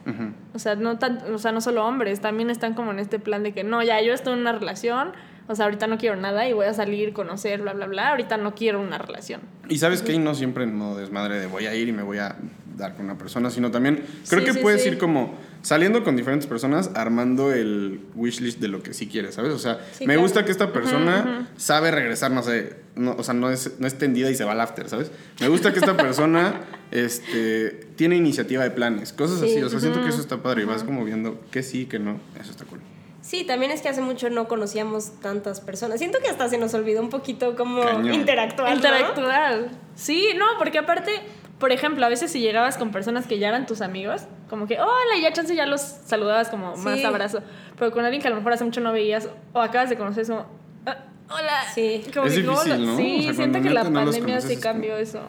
o 0.54 0.60
sea, 0.60 0.76
no 0.76 0.98
tan, 1.00 1.34
o 1.34 1.38
sea, 1.38 1.52
no 1.52 1.60
solo 1.62 1.86
hombres, 1.86 2.22
también 2.22 2.50
están 2.50 2.74
como 2.76 2.92
en 2.92 3.00
este 3.00 3.20
plan 3.20 3.44
de 3.44 3.54
que 3.54 3.64
no, 3.64 3.84
ya 3.84 4.02
yo 4.02 4.14
estoy 4.14 4.34
en 4.34 4.40
una 4.40 4.54
relación, 4.54 5.12
o 5.50 5.56
sea, 5.56 5.66
ahorita 5.66 5.88
no 5.88 5.98
quiero 5.98 6.16
nada 6.18 6.48
y 6.48 6.54
voy 6.54 6.66
a 6.66 6.74
salir, 6.74 7.14
conocer, 7.14 7.62
bla, 7.62 7.74
bla, 7.74 7.86
bla. 7.88 8.10
Ahorita 8.10 8.36
no 8.38 8.56
quiero 8.56 8.82
una 8.82 8.98
relación. 8.98 9.40
Y 9.70 9.78
sabes 9.78 10.02
que 10.02 10.18
no 10.20 10.34
siempre 10.36 10.64
en 10.66 10.76
modo 10.78 10.98
desmadre 10.98 11.40
de 11.40 11.48
voy 11.48 11.66
a 11.68 11.76
ir 11.76 11.88
y 11.90 11.94
me 11.94 12.04
voy 12.04 12.18
a 12.20 12.36
dar 12.78 12.96
con 12.96 13.06
una 13.06 13.18
persona, 13.18 13.50
sino 13.50 13.72
también 13.72 14.04
creo 14.30 14.42
Sí, 14.42 14.46
que 14.46 14.54
sí, 14.54 14.60
puedes 14.60 14.84
sí. 14.84 14.90
ir 14.90 14.98
como 14.98 15.36
saliendo 15.64 16.04
con 16.04 16.16
diferentes 16.16 16.48
personas, 16.48 16.92
armando 16.94 17.52
el 17.52 18.00
wishlist 18.16 18.60
de 18.60 18.68
lo 18.70 18.84
que 18.84 18.94
sí 18.94 19.08
quieres, 19.08 19.36
¿sabes? 19.36 19.52
O 19.54 19.60
sea, 19.60 19.80
Sí, 19.94 20.06
me 20.06 20.14
claro. 20.14 20.22
gusta 20.22 20.46
que 20.46 20.52
esta 20.52 20.72
persona 20.72 21.50
sabe 21.58 21.92
regresar, 21.92 22.32
no 22.32 22.44
sé, 22.44 22.76
no, 22.96 23.16
o 23.18 23.24
sea, 23.24 23.34
no 23.34 23.50
es, 23.50 23.74
no 23.80 23.88
es 23.88 23.98
tendida 23.98 24.30
y 24.32 24.36
se 24.36 24.44
va 24.46 24.54
al 24.54 24.62
after, 24.62 24.88
¿sabes? 24.88 25.12
Me 25.42 25.48
gusta 25.50 25.74
que 25.74 25.80
esta 25.80 25.98
persona 25.98 26.62
este, 26.92 27.88
tiene 27.96 28.16
iniciativa 28.16 28.64
de 28.64 28.72
planes, 28.72 29.14
cosas 29.14 29.40
Sí. 29.40 29.46
así, 29.56 29.64
o 29.64 29.70
sea, 29.70 29.80
siento 29.80 30.02
que 30.04 30.10
eso 30.10 30.22
está 30.22 30.38
padre 30.38 30.64
y 30.64 30.66
vas 30.66 30.84
como 30.84 31.04
viendo 31.04 31.40
que 31.52 31.64
sí, 31.64 31.86
que 31.86 32.00
no, 32.00 32.20
eso 32.40 32.52
está 32.52 32.66
cool. 32.66 32.80
Sí, 33.22 33.44
también 33.44 33.72
es 33.72 33.82
que 33.82 33.90
hace 33.90 34.00
mucho 34.00 34.30
no 34.30 34.48
conocíamos 34.48 35.20
tantas 35.20 35.60
personas. 35.60 36.00
Siento 36.00 36.20
que 36.24 36.30
hasta 36.30 36.48
se 36.48 36.58
nos 36.58 36.74
olvidó 36.74 37.02
un 37.02 37.10
poquito 37.10 37.58
cómo 37.58 37.82
Cañón. 37.82 38.14
interactuar. 38.14 38.70
¿no? 38.70 38.76
Interactuar. 38.78 39.68
Sí, 39.96 40.30
no, 40.38 40.46
porque 40.58 40.78
aparte, 40.78 41.12
por 41.60 41.72
ejemplo, 41.72 42.06
a 42.06 42.10
veces 42.10 42.32
si 42.32 42.40
llegabas 42.40 42.78
con 42.78 42.92
personas 42.92 43.26
que 43.26 43.40
ya 43.40 43.48
eran 43.50 43.66
tus 43.66 43.82
amigos, 43.82 44.24
como 44.50 44.68
que, 44.68 44.80
hola, 44.80 45.16
y 45.18 45.22
ya 45.22 45.34
chance 45.34 45.56
ya 45.56 45.66
los 45.66 45.82
saludabas 45.82 46.50
como 46.50 46.76
más 46.78 47.00
Sí. 47.00 47.06
abrazo. 47.06 47.40
Pero 47.78 47.92
con 47.92 48.04
alguien 48.06 48.22
que 48.22 48.28
a 48.28 48.32
lo 48.32 48.38
mejor 48.38 48.54
hace 48.54 48.64
mucho 48.64 48.80
no 48.82 48.92
veías 48.92 49.30
o 49.54 49.60
acabas 49.62 49.90
de 49.90 49.98
conocer, 49.98 50.26
como, 50.28 50.46
"Ah, 50.86 50.98
hola. 51.30 51.64
Sí. 51.74 52.04
Como 52.14 52.28
Es 52.28 52.36
que, 52.36 52.46
¿cómo 52.46 52.64
difícil, 52.64 52.86
lo- 52.86 52.92
¿no? 52.92 52.98
Sí, 52.98 53.18
O 53.20 53.24
sea, 53.24 53.34
siento 53.34 53.62
que 53.62 53.70
la 53.72 53.84
no 53.84 53.94
pandemia 53.94 54.20
conoces, 54.22 54.44
sí 54.50 54.56
como- 54.56 54.64
cambió 54.64 54.98
eso. 54.98 55.22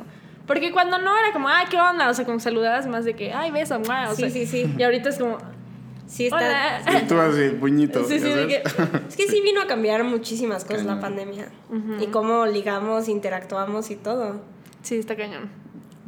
Porque 0.47 0.73
cuando 0.73 0.99
no 0.99 1.17
era 1.19 1.33
como, 1.33 1.49
ay, 1.49 1.67
¿qué 1.71 1.79
onda? 1.81 2.09
O 2.09 2.15
sea, 2.15 2.25
como 2.25 2.41
saludabas 2.41 2.87
más 2.87 3.05
de 3.05 3.15
que, 3.15 3.33
ay, 3.33 3.51
beso, 3.51 3.79
mua", 3.81 4.11
o 4.11 4.15
Sí, 4.15 4.23
sea, 4.23 4.31
sí, 4.31 4.47
sí. 4.47 4.75
Y 4.79 4.83
ahorita 4.83 5.09
es 5.11 5.19
como, 5.19 5.39
Sí, 6.07 6.25
está. 6.27 6.37
hola. 6.39 6.83
Y 7.03 7.07
tú 7.07 7.19
así, 7.21 7.49
puñito, 7.61 8.03
Sí, 8.05 8.19
sí, 8.19 8.25
que- 8.49 8.63
Es 9.09 9.17
que 9.17 9.27
sí 9.29 9.41
vino 9.43 9.61
a 9.61 9.67
cambiar 9.67 10.05
muchísimas 10.05 10.65
cosas 10.65 10.85
la 10.85 10.99
Cañón. 10.99 11.01
pandemia. 11.03 11.49
Y 12.01 12.07
cómo 12.07 12.47
ligamos, 12.47 13.09
interactuamos 13.09 13.91
y 13.91 13.97
todo. 13.97 14.41
Sí, 14.83 14.97
está 14.97 15.17
cañón. 15.17 15.51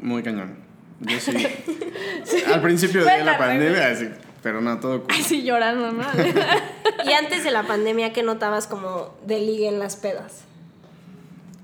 Muy 0.01 0.23
cañón. 0.23 0.57
Yo 1.01 1.19
sí. 2.25 2.43
Al 2.53 2.61
principio 2.63 3.05
de 3.05 3.25
la 3.25 3.39
pandemia, 3.39 3.89
así, 3.91 4.09
pero 4.43 4.61
no, 4.61 4.79
todo 4.81 5.01
cool. 5.03 5.09
Ay, 5.11 5.23
sí, 5.23 5.43
llorando, 5.43 5.93
¿no? 5.93 6.05
Y 7.05 7.13
antes 7.13 7.45
de 7.45 7.51
la 7.51 7.63
pandemia, 7.63 8.13
¿qué 8.13 8.23
notabas 8.23 8.67
como 8.67 9.17
de 9.27 9.41
ligue 9.41 9.69
en 9.69 9.79
las 9.79 9.97
pedas? 9.97 10.45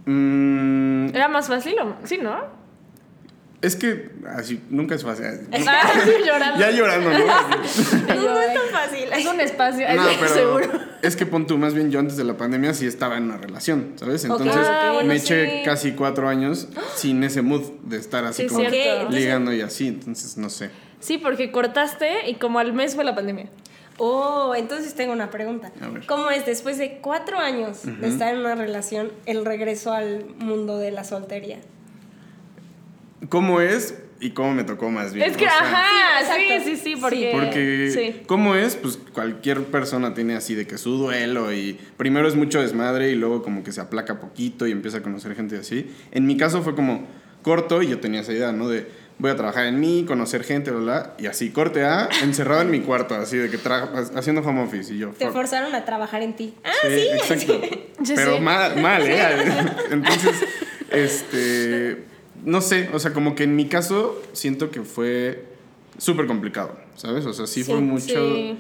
Mm, 0.07 1.09
Era 1.15 1.29
más 1.29 1.49
fácil, 1.49 1.79
¿o? 1.81 1.97
Sí, 2.05 2.19
¿no? 2.19 2.37
Es 3.67 3.77
que 3.77 4.11
así, 4.35 4.61
nunca 4.71 4.95
es 4.95 5.03
fácil. 5.03 5.25
Ah, 5.69 5.93
sí, 6.05 6.11
llorando. 6.27 6.59
Ya 6.61 6.71
llorando, 6.71 7.11
¿no? 7.11 7.19
No, 8.15 8.35
no 8.35 8.41
es 8.41 8.55
tan 8.55 8.69
fácil. 8.71 9.09
Es 9.13 9.27
un 9.27 9.41
espacio, 9.41 9.87
No, 9.95 10.09
es 10.09 10.17
pero 10.19 10.35
seguro. 10.35 10.81
es 11.03 11.17
que 11.17 11.27
pon 11.27 11.47
tú, 11.47 11.59
más 11.59 11.75
bien 11.75 11.91
yo 11.91 11.99
antes 11.99 12.17
de 12.17 12.25
la 12.25 12.37
pandemia 12.37 12.73
sí 12.75 12.87
estaba 12.87 13.17
en 13.17 13.25
una 13.25 13.37
relación, 13.37 13.93
¿sabes? 13.97 14.25
Entonces 14.25 14.67
Ah, 14.69 15.01
me 15.05 15.17
eché 15.17 15.63
casi 15.65 15.93
cuatro 15.93 16.29
años 16.29 16.69
sin 16.95 17.23
ese 17.25 17.43
mood 17.43 17.63
de 17.83 17.97
estar 17.99 18.25
así 18.25 18.43
Sí, 18.45 18.49
como 18.49 18.69
cierto. 18.69 19.11
ligando 19.11 19.53
y 19.53 19.61
así, 19.61 19.89
entonces 19.89 20.37
no 20.37 20.49
sé. 20.51 20.71
Sí, 21.01 21.19
porque 21.19 21.51
cortaste 21.53 22.29
y 22.31 22.35
como 22.37 22.59
al 22.59 22.73
mes 22.73 22.95
fue 22.95 23.05
la 23.05 23.15
pandemia. 23.15 23.49
Oh, 23.99 24.55
entonces 24.55 24.95
tengo 24.95 25.13
una 25.13 25.31
pregunta. 25.31 25.73
¿Cómo 26.07 26.31
es 26.31 26.45
después 26.45 26.77
de 26.79 26.99
cuatro 27.01 27.39
años 27.39 27.79
de 27.85 28.09
estar 28.09 28.33
en 28.35 28.41
una 28.41 28.55
relación 28.55 29.11
el 29.25 29.45
regreso 29.45 29.93
al 29.93 30.27
mundo 30.39 30.79
de 30.79 30.91
la 30.91 31.03
soltería? 31.05 31.59
¿Cómo 33.29 33.61
es? 33.61 33.95
y 34.19 34.31
cómo 34.31 34.55
me 34.55 34.65
tocó 34.65 34.91
más 34.91 35.13
bien. 35.13 35.31
Es 35.31 35.37
que, 35.37 35.45
o 35.45 35.49
sea, 35.51 35.59
ajá, 35.61 36.35
Sí, 36.35 36.47
sí, 36.65 36.77
sí, 36.77 36.77
sí, 36.83 36.97
porque... 36.99 37.33
Porque, 37.35 37.91
Sí. 37.93 38.23
¿cómo 38.27 38.55
es? 38.55 38.75
Pues 38.75 38.99
cualquier 39.13 39.65
persona 39.65 40.15
tiene 40.15 40.35
así 40.37 40.55
de 40.55 40.67
que 40.67 40.79
su 40.79 40.93
duelo 40.97 41.53
y 41.53 41.79
primero 41.99 42.27
es 42.27 42.35
mucho 42.35 42.63
desmadre 42.63 43.11
y 43.11 43.15
luego 43.15 43.43
como 43.43 43.63
que 43.63 43.73
se 43.73 43.83
aplaca 43.83 44.19
poquito 44.19 44.67
y 44.67 44.73
empieza 44.73 44.99
a 44.99 45.03
conocer 45.03 45.35
gente 45.35 45.59
así. 45.59 45.95
En 46.13 46.25
mi 46.25 46.39
caso 46.39 46.63
fue 46.63 46.75
como 46.75 47.07
corto 47.43 47.83
y 47.83 47.89
yo 47.89 48.01
tenía 48.01 48.21
esa 48.23 48.33
idea, 48.33 48.53
¿no? 48.53 48.69
De 48.71 48.87
voy 49.19 49.31
a 49.31 49.37
trabajar 49.37 49.67
en 49.67 49.81
mí, 49.81 50.07
conocer 50.09 50.43
gente, 50.43 50.71
bla, 50.71 50.81
bla, 50.81 51.15
y 51.19 51.27
así, 51.27 51.51
corte 51.51 51.85
A, 51.85 52.09
encerrado 52.23 52.63
en 52.63 52.71
mi 52.71 52.81
cuarto, 52.81 53.15
así 53.17 53.37
de 53.37 53.51
que 53.51 53.59
tra- 53.59 54.13
haciendo 54.17 54.41
home 54.41 54.63
office 54.63 54.95
y 54.95 54.99
yo. 54.99 55.11
Te 55.11 55.27
fuck. 55.27 55.35
forzaron 55.35 55.75
a 55.75 55.85
trabajar 55.85 56.23
en 56.23 56.35
ti. 56.37 56.55
Ah, 56.65 56.71
Sí, 56.89 56.89
sí. 56.89 57.09
exacto. 57.13 57.61
Sí, 58.03 58.13
Pero 58.17 58.41
mal, 58.41 58.81
mal, 58.81 59.03
¿eh? 59.07 59.19
Entonces, 59.91 60.37
este, 60.91 62.05
no 62.45 62.61
sé, 62.61 62.89
o 62.93 62.99
sea, 62.99 63.13
como 63.13 63.35
que 63.35 63.45
en 63.45 63.57
mi 63.57 63.67
caso 63.67 64.21
siento 64.33 64.71
que 64.71 64.83
fue 64.83 65.45
súper 65.99 66.27
complicado, 66.27 66.77
¿sabes? 66.97 67.25
O 67.27 67.33
sea, 67.33 67.47
sí, 67.47 67.65
fue 67.65 67.81
mucho, 67.81 68.07
sí. 68.07 68.59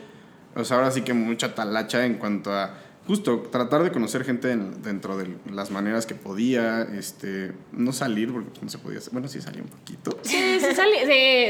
o 0.54 0.64
sea, 0.64 0.78
ahora 0.78 0.90
sí 0.90 1.02
que 1.02 1.12
mucha 1.14 1.54
talacha 1.54 2.04
en 2.06 2.14
cuanto 2.14 2.52
a 2.52 2.78
justo 3.06 3.38
tratar 3.52 3.84
de 3.84 3.92
conocer 3.92 4.24
gente 4.24 4.50
en- 4.50 4.82
dentro 4.82 5.16
de 5.16 5.28
las 5.52 5.70
maneras 5.70 6.06
que 6.06 6.16
podía, 6.16 6.82
este, 6.82 7.52
no 7.72 7.92
salir 7.92 8.32
porque 8.32 8.48
no 8.60 8.68
se 8.68 8.78
podía, 8.78 8.98
bueno, 9.12 9.28
sí 9.28 9.40
salí 9.40 9.60
un 9.60 9.68
poquito. 9.68 10.18
Sí, 10.22 10.58
sí 10.58 10.74
salí, 10.74 10.96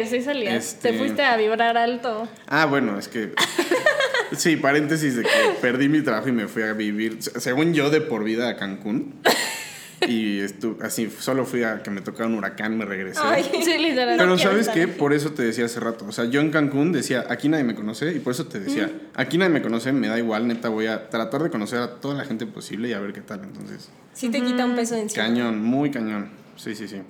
sí, 0.06 0.21
sí. 0.23 0.42
Este- 0.47 0.92
Te 0.92 0.99
fuiste 0.99 1.23
a 1.25 1.35
vibrar 1.38 1.78
alto. 1.78 2.28
Ah, 2.47 2.66
bueno, 2.66 2.99
es 2.99 3.09
que. 3.09 3.33
Sí, 4.37 4.56
paréntesis 4.56 5.14
de 5.16 5.23
que 5.23 5.28
perdí 5.62 5.88
mi 5.88 6.02
trabajo 6.02 6.28
y 6.28 6.33
me 6.33 6.49
fui 6.49 6.64
a 6.64 6.73
vivir, 6.73 7.23
se- 7.23 7.38
según 7.40 7.73
yo, 7.73 7.90
de 7.90 8.00
por 8.00 8.25
vida 8.25 8.49
a 8.49 8.56
Cancún. 8.56 9.14
Y 10.09 10.41
así, 10.83 11.11
solo 11.19 11.45
fui 11.47 11.62
a 11.62 11.83
que 11.83 11.91
me 11.91 12.00
tocara 12.00 12.26
un 12.29 12.35
huracán, 12.35 12.76
me 12.76 12.85
regresé. 12.85 13.21
Ay. 13.23 13.45
Sí, 13.65 13.79
literal. 13.79 14.17
Pero 14.19 14.26
no 14.29 14.38
¿sabes 14.38 14.69
qué? 14.69 14.83
aquí. 14.83 14.93
Por 14.93 15.12
eso 15.12 15.33
te 15.33 15.43
decía 15.43 15.65
hace 15.65 15.81
rato. 15.81 16.05
O 16.07 16.12
sea, 16.12 16.26
yo 16.26 16.41
en 16.41 16.50
Cancún 16.50 16.93
decía, 16.93 17.25
aquí 17.29 17.49
nadie 17.49 17.65
me 17.65 17.75
conoce. 17.75 18.12
Y 18.12 18.19
por 18.21 18.33
eso 18.33 18.47
te 18.47 18.61
decía, 18.61 18.91
aquí 19.15 19.38
nadie 19.38 19.53
me 19.53 19.62
conoce, 19.62 19.93
me 19.93 20.09
da 20.09 20.19
igual, 20.19 20.47
neta, 20.47 20.69
voy 20.69 20.87
a 20.87 21.09
tratar 21.09 21.43
de 21.43 21.50
conocer 21.50 21.79
a 21.81 21.97
toda 21.97 22.15
la 22.15 22.25
gente 22.25 22.47
posible 22.47 22.88
y 22.88 22.93
a 22.93 23.00
ver 23.00 23.12
qué 23.12 23.23
tal. 23.23 23.41
Entonces, 23.43 23.88
Sí 24.12 24.29
te 24.31 24.43
quita 24.43 24.65
un 24.65 24.76
peso 24.76 24.95
de 24.95 25.03
encima. 25.03 25.25
cañón, 25.25 25.62
muy 25.62 25.91
cañón. 25.91 26.31
Sí, 26.57 26.75
sí, 26.75 26.88
sí. 26.88 27.03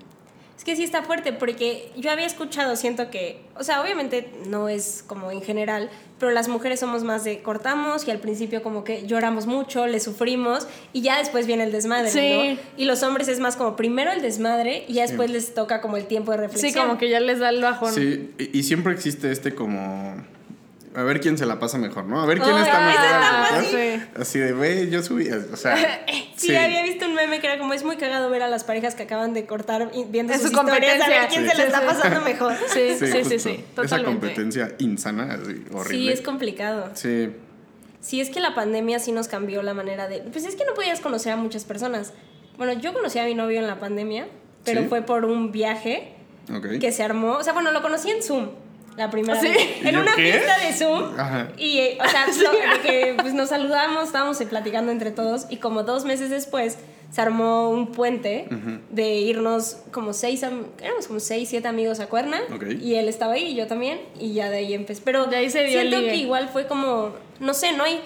Que 0.67 0.75
sí 0.75 0.83
está 0.83 1.03
fuerte 1.05 1.33
porque 1.33 1.93
yo 1.97 2.11
había 2.11 2.27
escuchado, 2.27 2.75
siento 2.75 3.09
que, 3.09 3.41
o 3.57 3.63
sea, 3.63 3.81
obviamente 3.81 4.29
no 4.49 4.69
es 4.69 5.05
como 5.07 5.31
en 5.31 5.41
general, 5.41 5.89
pero 6.19 6.33
las 6.33 6.49
mujeres 6.49 6.81
somos 6.81 7.05
más 7.05 7.23
de 7.23 7.41
cortamos 7.41 8.07
y 8.09 8.11
al 8.11 8.19
principio 8.19 8.65
como 8.65 8.83
que 8.83 9.07
lloramos 9.07 9.47
mucho, 9.47 9.87
le 9.87 10.01
sufrimos 10.01 10.67
y 10.93 11.03
ya 11.03 11.19
después 11.19 11.47
viene 11.47 11.63
el 11.63 11.71
desmadre, 11.71 12.11
Sí. 12.11 12.57
¿no? 12.57 12.61
Y 12.77 12.85
los 12.85 13.05
hombres 13.05 13.29
es 13.29 13.39
más 13.39 13.55
como 13.55 13.77
primero 13.77 14.11
el 14.11 14.21
desmadre 14.23 14.85
y 14.89 14.95
ya 14.95 15.03
después 15.03 15.31
les 15.31 15.55
toca 15.55 15.81
como 15.81 15.97
el 15.97 16.07
tiempo 16.07 16.33
de 16.33 16.39
reflexión. 16.39 16.73
Sí, 16.73 16.77
como 16.79 16.99
que 16.99 17.11
ya 17.11 17.21
les 17.21 17.39
da 17.39 17.51
el 17.51 17.63
bajón. 17.63 17.95
Sí, 17.95 18.33
y, 18.37 18.59
y 18.59 18.63
siempre 18.65 18.93
existe 18.93 19.31
este 19.31 19.55
como... 19.55 20.17
A 20.97 21.03
ver 21.03 21.21
quién 21.21 21.39
se 21.39 21.47
la 21.47 21.59
pasa 21.61 21.79
mejor, 21.79 22.07
¿no? 22.07 22.21
A 22.23 22.27
ver 22.27 22.41
quién 22.41 22.57
Ay, 22.57 22.63
está 22.65 22.81
mejor. 22.81 23.05
está 23.05 23.31
¿no? 23.31 23.63
fácil. 23.63 24.07
Así 24.17 24.39
de, 24.41 24.53
güey, 24.53 24.91
yo 24.91 25.03
subí. 25.03 25.29
O 25.31 25.57
sea, 25.57 25.77
Sí, 26.37 26.55
había 26.55 26.83
visto 26.83 27.07
un 27.07 27.15
meme 27.15 27.41
que 27.41 27.47
era 27.47 27.59
como 27.59 27.73
es 27.73 27.83
muy 27.83 27.97
cagado 27.97 28.29
ver 28.31 28.43
a 28.43 28.49
las 28.49 28.63
parejas 28.65 28.95
que 28.95 29.05
acaban 29.05 29.33
de 29.35 29.47
cortar 29.47 29.91
y- 29.95 30.05
viendo 30.05 30.33
Es 30.35 30.43
sus 30.43 30.51
su 30.51 30.57
historias 30.57 31.01
a 31.01 31.09
ver 31.09 31.29
quién 31.29 31.45
Sí. 31.45 31.51
se 31.51 31.57
la 31.57 31.65
está 31.65 31.81
Sí, 31.81 31.87
sí. 31.89 31.95
pasando 31.97 32.21
mejor. 32.21 32.55
Sí, 32.73 32.95
sí, 32.99 33.07
sí, 33.25 33.39
sí, 33.39 33.51
Esa 33.51 33.75
totalmente. 33.75 34.05
competencia 34.05 34.75
insana, 34.79 35.33
así, 35.35 35.65
horrible. 35.73 35.99
Sí, 35.99 36.09
es 36.11 36.21
complicado. 36.21 36.91
Sí, 36.95 37.31
Sí, 38.01 38.21
es 38.21 38.31
que 38.31 38.39
la 38.39 38.55
pandemia 38.55 39.01
sí 39.01 39.11
nos 39.11 39.27
cambió 39.27 39.63
la 39.63 39.75
manera 39.75 40.07
de... 40.07 40.21
Pues 40.21 40.45
es 40.45 40.55
que 40.55 40.65
no 40.65 40.75
podías 40.75 41.01
conocer 41.01 41.33
a 41.33 41.37
muchas 41.37 41.65
personas. 41.65 42.13
Bueno, 42.57 42.73
yo 42.75 42.93
conocí 42.93 43.19
a 43.19 43.25
mi 43.25 43.35
novio 43.35 43.59
en 43.59 43.67
la 43.67 43.81
pandemia, 43.81 44.29
pero 44.65 44.83
¿Sí? 44.83 44.89
fue 44.89 45.03
por 45.03 45.25
un 45.25 45.51
viaje 45.51 46.13
que 46.81 46.93
se 46.93 47.03
armó. 47.03 47.33
O 47.33 47.43
sea, 47.43 47.53
bueno, 47.53 47.73
lo 47.73 47.83
conocí 47.83 48.09
en 48.11 48.23
Zoom. 48.23 48.51
La 48.97 49.11
primera 49.11 49.39
¿Ah, 49.39 49.41
sí? 49.43 49.49
vez. 49.49 49.61
¿Y 49.83 49.89
En 49.89 49.97
una 49.99 50.15
qué? 50.15 50.23
fiesta 50.33 50.59
de 50.59 50.73
Zoom. 50.73 51.19
Ajá. 51.21 51.49
Y, 51.59 51.79
eh, 51.79 51.99
o 52.05 52.09
sea, 52.09 52.27
lo- 52.43 52.53
de 52.53 52.81
que 52.83 53.15
pues, 53.21 53.35
nos 53.35 53.51
saludamos, 53.51 54.05
estábamos 54.07 54.41
eh, 54.41 54.47
platicando 54.47 54.91
entre 54.93 55.11
todos. 55.11 55.47
Y 55.51 55.59
como 55.59 55.83
dos 55.83 56.05
meses 56.05 56.31
después, 56.31 56.79
se 57.13 57.21
armó 57.21 57.71
un 57.71 57.93
puente 57.93 58.49
de 58.91 59.09
irnos 59.17 59.79
como 59.93 60.13
seis, 60.13 60.43
am- 60.43 60.67
éramos 60.83 61.07
como 61.07 61.21
seis, 61.21 61.49
siete 61.49 61.69
amigos 61.69 62.01
a 62.01 62.07
Cuerna. 62.09 62.41
Ok. 62.55 62.65
Y 62.81 62.95
él 62.97 63.09
estaba 63.09 63.35
ahí 63.35 63.45
y 63.53 63.55
yo 63.55 63.67
también. 63.67 64.01
Y 64.19 64.33
ya 64.33 64.49
de 64.51 64.57
ahí 64.59 64.75
empecé. 64.75 65.03
Pero 65.05 65.27
De 65.27 65.37
ahí 65.37 65.51
se 65.51 65.65
dio 65.65 65.81
el 65.81 65.89
siento 65.89 65.99
ligue. 65.99 66.11
que 66.13 66.17
igual 66.17 66.49
fue 66.49 66.67
como, 66.67 67.13
no 67.39 67.55
sé, 67.55 67.73
no 67.73 67.85
hay, 67.85 68.01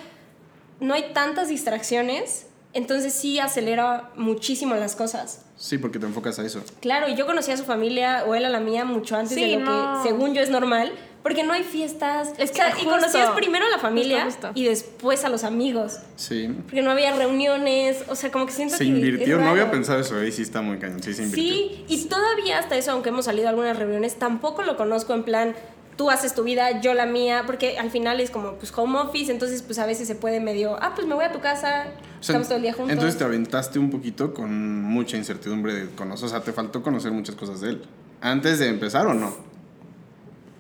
no 0.80 0.92
hay 0.94 1.04
tantas 1.14 1.49
distracciones. 1.49 2.47
Entonces 2.72 3.12
sí 3.12 3.38
acelera 3.40 4.10
muchísimo 4.16 4.74
las 4.76 4.94
cosas. 4.94 5.42
Sí, 5.56 5.76
porque 5.78 5.98
te 5.98 6.06
enfocas 6.06 6.38
a 6.38 6.46
eso. 6.46 6.62
Claro, 6.80 7.08
y 7.08 7.16
yo 7.16 7.26
conocí 7.26 7.50
a 7.50 7.56
su 7.56 7.64
familia 7.64 8.24
o 8.26 8.34
él 8.34 8.44
a 8.44 8.48
la 8.48 8.60
mía 8.60 8.84
mucho 8.84 9.16
antes 9.16 9.34
Sí, 9.34 9.40
de 9.42 9.58
lo 9.58 9.64
no. 9.64 10.02
que 10.02 10.08
según 10.08 10.34
yo 10.34 10.40
es 10.40 10.50
normal, 10.50 10.92
porque 11.24 11.42
no 11.42 11.52
hay 11.52 11.64
fiestas. 11.64 12.30
Es 12.38 12.52
O 12.52 12.54
sea, 12.54 12.72
que 12.72 12.82
y 12.82 12.84
conocías 12.86 13.30
primero 13.32 13.66
a 13.66 13.68
la 13.68 13.78
familia 13.78 14.24
Justo, 14.24 14.46
justo. 14.48 14.60
y 14.60 14.64
después 14.64 15.24
a 15.24 15.28
los 15.28 15.42
amigos, 15.44 15.98
Sí. 16.16 16.48
porque 16.62 16.80
no 16.80 16.92
había 16.92 17.12
reuniones, 17.14 18.04
o 18.08 18.14
sea, 18.14 18.30
como 18.30 18.46
que 18.46 18.52
siento 18.52 18.76
Se 18.76 18.84
que 18.84 18.90
es 18.90 18.96
invirtió, 18.96 19.38
no 19.38 19.48
había 19.50 19.70
pensado 19.70 19.98
eso, 20.00 20.16
ahí 20.16 20.30
sí 20.32 20.42
está 20.42 20.62
muy 20.62 20.78
cañón, 20.78 21.02
sí 21.02 21.12
se 21.12 21.24
invirtió. 21.24 21.52
Sí, 21.52 21.84
y 21.88 22.04
todavía 22.06 22.58
hasta 22.60 22.76
eso, 22.76 22.92
aunque 22.92 23.08
hemos 23.10 23.24
salido 23.26 23.48
a 23.48 23.50
algunas 23.50 23.76
reuniones, 23.76 24.18
tampoco 24.18 24.62
lo 24.62 24.76
conozco 24.76 25.12
en 25.12 25.24
plan, 25.24 25.54
tú 26.00 26.09
haces 26.09 26.35
tu 26.35 26.45
vida, 26.45 26.80
yo 26.80 26.95
la 26.95 27.04
mía, 27.04 27.42
porque 27.45 27.78
al 27.78 27.90
final 27.90 28.21
es 28.21 28.30
como 28.30 28.54
pues 28.54 28.73
home 28.75 28.99
office, 29.00 29.30
entonces 29.30 29.61
pues 29.61 29.78
a 29.78 29.85
veces 29.85 30.07
se 30.09 30.14
puede 30.14 30.40
medio, 30.40 30.78
ah, 30.80 30.92
pues 30.95 31.07
me 31.07 31.14
voy 31.14 31.26
a 31.26 31.30
tu 31.30 31.40
casa, 31.40 31.88
O 31.88 31.92
sea, 31.92 31.92
estamos 32.23 32.49
todo 32.49 32.57
el 32.57 32.62
día 32.62 32.73
juntos. 32.73 32.92
Entonces 32.95 33.19
te 33.19 33.25
aventaste 33.25 33.78
un 33.78 33.90
poquito 33.90 34.33
con 34.33 34.83
mucha 34.83 35.19
incertidumbre 35.19 35.75
de 35.75 35.90
conocer, 35.90 36.25
o 36.25 36.28
sea, 36.30 36.40
te 36.40 36.54
faltó 36.54 36.83
conocer 36.83 37.12
muchas 37.12 37.35
cosas 37.35 37.61
de 37.61 37.69
él. 37.69 37.83
¿Antes 38.23 38.59
de 38.61 38.69
empezar 38.69 39.07
o 39.09 39.12
no? 39.12 39.26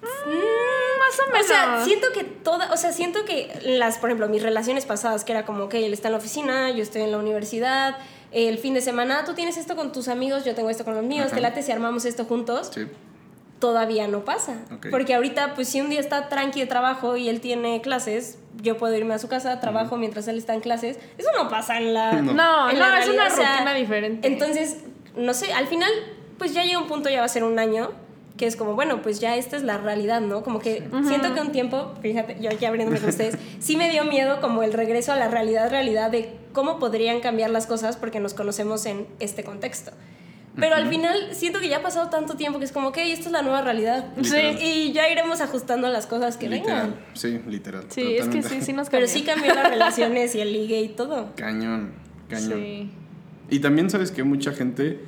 Más 0.02 1.18
o 1.18 1.28
O 1.28 1.32
menos. 1.32 1.46
sea, 1.46 1.84
siento 1.86 2.08
que 2.12 2.24
toda, 2.24 2.70
o 2.72 2.76
sea, 2.76 2.92
siento 2.92 3.24
que 3.24 3.50
las, 3.64 3.96
por 3.96 4.10
ejemplo, 4.10 4.28
mis 4.28 4.42
relaciones 4.42 4.84
pasadas, 4.84 5.24
que 5.24 5.32
era 5.32 5.46
como, 5.46 5.64
ok, 5.64 5.74
él 5.74 5.94
está 5.94 6.08
en 6.08 6.12
la 6.12 6.18
oficina, 6.18 6.70
yo 6.70 6.82
estoy 6.82 7.00
en 7.00 7.12
la 7.12 7.18
universidad, 7.18 7.96
el 8.32 8.58
fin 8.58 8.74
de 8.74 8.82
semana, 8.82 9.24
tú 9.24 9.32
tienes 9.32 9.56
esto 9.56 9.74
con 9.74 9.90
tus 9.90 10.08
amigos, 10.08 10.44
yo 10.44 10.54
tengo 10.54 10.68
esto 10.68 10.84
con 10.84 10.94
los 10.94 11.04
míos, 11.04 11.28
Ajá. 11.28 11.36
te 11.36 11.40
late 11.40 11.62
si 11.62 11.72
armamos 11.72 12.04
esto 12.04 12.26
juntos, 12.26 12.70
Sí. 12.74 12.86
Todavía 13.60 14.08
no 14.08 14.24
pasa. 14.24 14.64
Ok. 14.74 14.86
Porque 14.90 15.14
ahorita, 15.14 15.54
pues 15.54 15.68
si 15.68 15.80
un 15.80 15.90
día 15.90 16.00
está 16.00 16.28
tranqui 16.28 16.60
de 16.60 16.66
trabajo 16.66 17.16
y 17.16 17.28
él 17.28 17.40
tiene 17.40 17.80
clases, 17.80 18.38
yo 18.60 18.76
puedo 18.76 18.96
irme 18.96 19.14
a 19.14 19.18
su 19.18 19.28
casa, 19.28 19.60
trabajo 19.60 19.96
mientras 19.96 20.26
él 20.26 20.38
está 20.38 20.54
en 20.54 20.60
clases. 20.60 20.98
Eso 21.18 21.28
no 21.36 21.48
pasa 21.48 21.78
en 21.78 21.94
la... 21.94 22.12
No. 22.22 22.32
No, 22.32 22.70
en 22.70 22.78
no, 22.78 22.88
la 22.88 23.00
es 23.00 23.08
una 23.08 23.28
realidad, 23.28 23.32
o 23.32 23.36
sea, 23.36 23.52
rutina 23.52 23.74
diferente. 23.74 24.26
Entonces, 24.26 24.78
no 25.16 25.34
sé, 25.34 25.52
al 25.52 25.66
final, 25.68 25.90
pues 26.38 26.54
ya 26.54 26.64
llega 26.64 26.78
un 26.78 26.88
punto, 26.88 27.08
ya 27.08 27.20
va 27.20 27.26
a 27.26 27.28
ser 27.28 27.44
un 27.44 27.58
año, 27.58 27.90
que 28.36 28.46
es 28.46 28.56
como, 28.56 28.74
bueno, 28.74 29.02
pues 29.02 29.20
ya 29.20 29.36
esta 29.36 29.56
es 29.56 29.62
la 29.62 29.76
realidad, 29.76 30.22
¿no? 30.22 30.42
Como 30.42 30.60
que 30.60 30.88
siento 31.06 31.34
que 31.34 31.40
un 31.42 31.52
tiempo, 31.52 31.92
fíjate, 32.00 32.38
yo 32.40 32.50
aquí 32.50 32.64
abriéndome 32.64 32.98
con 32.98 33.10
ustedes, 33.10 33.36
sí 33.60 33.76
me 33.76 33.90
dio 33.90 34.04
miedo 34.04 34.40
como 34.40 34.62
el 34.62 34.72
regreso 34.72 35.12
a 35.12 35.16
la 35.16 35.28
realidad, 35.28 35.68
realidad 35.68 36.10
de 36.10 36.34
cómo 36.54 36.78
podrían 36.78 37.20
cambiar 37.20 37.50
las 37.50 37.66
cosas 37.66 37.98
porque 37.98 38.18
nos 38.18 38.32
conocemos 38.32 38.86
en 38.86 39.06
este 39.20 39.44
contexto. 39.44 39.92
Pero 40.60 40.74
al 40.76 40.88
final 40.88 41.28
siento 41.32 41.58
que 41.60 41.68
ya 41.68 41.78
ha 41.78 41.82
pasado 41.82 42.08
tanto 42.10 42.34
tiempo 42.36 42.58
que 42.58 42.64
es 42.66 42.72
como, 42.72 42.88
ok, 42.88 42.98
esta 42.98 43.26
es 43.26 43.32
la 43.32 43.42
nueva 43.42 43.62
realidad. 43.62 44.06
Literal. 44.16 44.58
Y 44.62 44.92
ya 44.92 45.08
iremos 45.10 45.40
ajustando 45.40 45.88
las 45.88 46.06
cosas 46.06 46.36
que 46.36 46.48
literal. 46.48 46.90
vengan. 46.90 47.00
Sí, 47.14 47.40
literal. 47.48 47.84
Sí, 47.88 48.16
es 48.16 48.28
que 48.28 48.42
sí, 48.42 48.60
sí 48.60 48.72
nos 48.72 48.88
Pero 48.90 49.06
cambió. 49.06 49.20
sí 49.20 49.22
cambió 49.22 49.54
las 49.54 49.68
relaciones 49.70 50.34
y 50.34 50.40
el 50.40 50.52
ligue 50.52 50.80
y 50.82 50.88
todo. 50.88 51.32
Cañón, 51.36 51.92
cañón. 52.28 52.52
Sí. 52.60 52.90
Y 53.50 53.58
también 53.60 53.90
sabes 53.90 54.12
que 54.12 54.22
mucha 54.22 54.52
gente, 54.52 55.00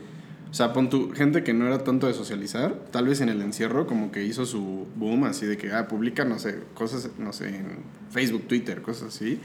o 0.50 0.54
sea, 0.54 0.72
pon 0.72 0.90
tu 0.90 1.10
gente 1.12 1.44
que 1.44 1.54
no 1.54 1.66
era 1.66 1.84
tanto 1.84 2.06
de 2.08 2.14
socializar, 2.14 2.74
tal 2.90 3.06
vez 3.06 3.20
en 3.20 3.28
el 3.28 3.40
encierro 3.42 3.86
como 3.86 4.10
que 4.10 4.24
hizo 4.24 4.46
su 4.46 4.86
boom 4.96 5.24
así 5.24 5.46
de 5.46 5.56
que, 5.56 5.72
ah, 5.72 5.86
publica, 5.86 6.24
no 6.24 6.38
sé, 6.40 6.58
cosas, 6.74 7.10
no 7.18 7.32
sé, 7.32 7.48
en 7.48 7.78
Facebook, 8.10 8.48
Twitter, 8.48 8.82
cosas 8.82 9.14
así. 9.14 9.38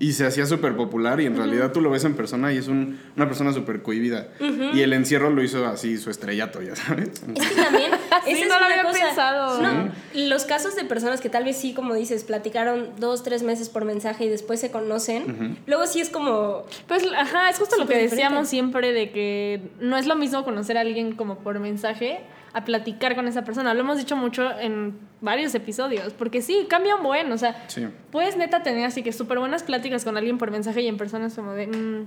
Y 0.00 0.12
se 0.12 0.24
hacía 0.26 0.46
súper 0.46 0.76
popular 0.76 1.20
y 1.20 1.26
en 1.26 1.36
realidad 1.36 1.72
tú 1.72 1.80
lo 1.80 1.90
ves 1.90 2.04
en 2.04 2.14
persona 2.14 2.52
y 2.52 2.56
es 2.58 2.68
un- 2.68 3.00
una 3.16 3.26
persona 3.26 3.52
súper 3.52 3.82
cohibida. 3.82 4.28
Y 4.72 4.80
el 4.82 4.92
encierro 4.92 5.30
lo 5.30 5.42
hizo 5.42 5.66
así 5.66 5.98
su 5.98 6.10
estrellato, 6.10 6.62
ya 6.62 6.76
sabes. 6.76 7.08
Es 7.34 7.48
que 7.48 7.54
también, 7.62 7.90
Sí, 8.24 8.30
esa 8.32 8.42
es 8.44 8.48
no 8.48 8.58
lo 8.60 8.64
había 8.66 8.82
cosa. 8.84 9.06
pensado. 9.06 9.60
No, 9.60 9.92
los 10.14 10.44
casos 10.44 10.76
de 10.76 10.84
personas 10.84 11.20
que 11.20 11.28
tal 11.28 11.42
vez 11.44 11.56
sí, 11.56 11.74
como 11.74 11.94
dices, 11.94 12.22
platicaron 12.24 12.90
dos, 12.98 13.22
tres 13.24 13.42
meses 13.42 13.68
por 13.68 13.84
mensaje 13.84 14.24
y 14.26 14.28
después 14.28 14.60
se 14.60 14.70
conocen, 14.70 15.58
luego 15.66 15.86
sí 15.86 16.00
es 16.00 16.10
como, 16.10 16.64
Pues, 16.86 17.04
ajá, 17.16 17.50
es 17.50 17.58
justo 17.58 17.76
lo 17.76 17.86
que 17.88 17.96
decíamos 17.96 18.50
diferente. 18.50 18.50
siempre 18.50 18.92
de 18.92 19.10
que 19.10 19.60
no 19.80 19.96
es 19.96 20.06
lo 20.06 20.14
mismo 20.14 20.44
conocer 20.44 20.76
a 20.78 20.82
alguien 20.82 21.16
como 21.16 21.38
por 21.40 21.58
mensaje 21.58 22.20
a 22.52 22.64
platicar 22.64 23.14
con 23.14 23.28
esa 23.28 23.44
persona. 23.44 23.74
Lo 23.74 23.80
hemos 23.80 23.98
dicho 23.98 24.16
mucho 24.16 24.58
en 24.58 24.94
varios 25.20 25.54
episodios, 25.54 26.12
porque 26.14 26.42
sí, 26.42 26.66
cambia 26.68 26.96
un 26.96 27.02
buen, 27.02 27.30
o 27.32 27.38
sea, 27.38 27.64
Sí. 27.68 27.86
puedes 28.10 28.36
neta 28.36 28.62
tener 28.62 28.86
así 28.86 29.02
que 29.02 29.12
súper 29.12 29.38
buenas 29.38 29.62
pláticas 29.62 30.04
con 30.04 30.16
alguien 30.16 30.38
por 30.38 30.50
mensaje 30.50 30.82
y 30.82 30.88
en 30.88 30.96
persona 30.96 31.26
es 31.26 31.34
como 31.34 31.52
de, 31.52 31.66
mm, 31.66 32.04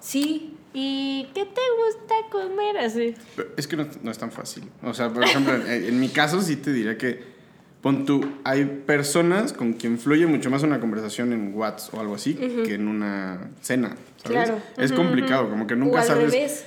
sí, 0.00 0.54
¿y 0.72 1.28
qué 1.34 1.44
te 1.44 1.60
gusta 1.86 2.14
comer? 2.30 2.78
Así. 2.78 3.14
Es 3.56 3.66
que 3.66 3.76
no, 3.76 3.86
no 4.02 4.10
es 4.10 4.18
tan 4.18 4.30
fácil. 4.32 4.64
O 4.82 4.94
sea, 4.94 5.10
por 5.10 5.24
ejemplo, 5.24 5.54
en, 5.66 5.84
en 5.84 6.00
mi 6.00 6.08
caso 6.08 6.40
sí 6.40 6.56
te 6.56 6.72
diría 6.72 6.96
que, 6.98 7.36
pon 7.82 8.04
tú, 8.04 8.24
hay 8.44 8.64
personas 8.64 9.52
con 9.52 9.74
quien 9.74 9.98
fluye 9.98 10.26
mucho 10.26 10.50
más 10.50 10.62
una 10.62 10.80
conversación 10.80 11.32
en 11.32 11.54
WhatsApp 11.54 11.94
o 11.94 12.00
algo 12.00 12.14
así 12.16 12.34
que 12.34 12.74
en 12.74 12.88
una 12.88 13.50
cena, 13.60 13.96
¿sabes? 14.16 14.48
Claro. 14.48 14.60
Es 14.76 14.90
complicado, 14.92 15.48
como 15.50 15.66
que 15.66 15.74
o 15.74 15.76
nunca 15.76 16.00
al 16.00 16.06
sabes... 16.06 16.32
revés. 16.32 16.66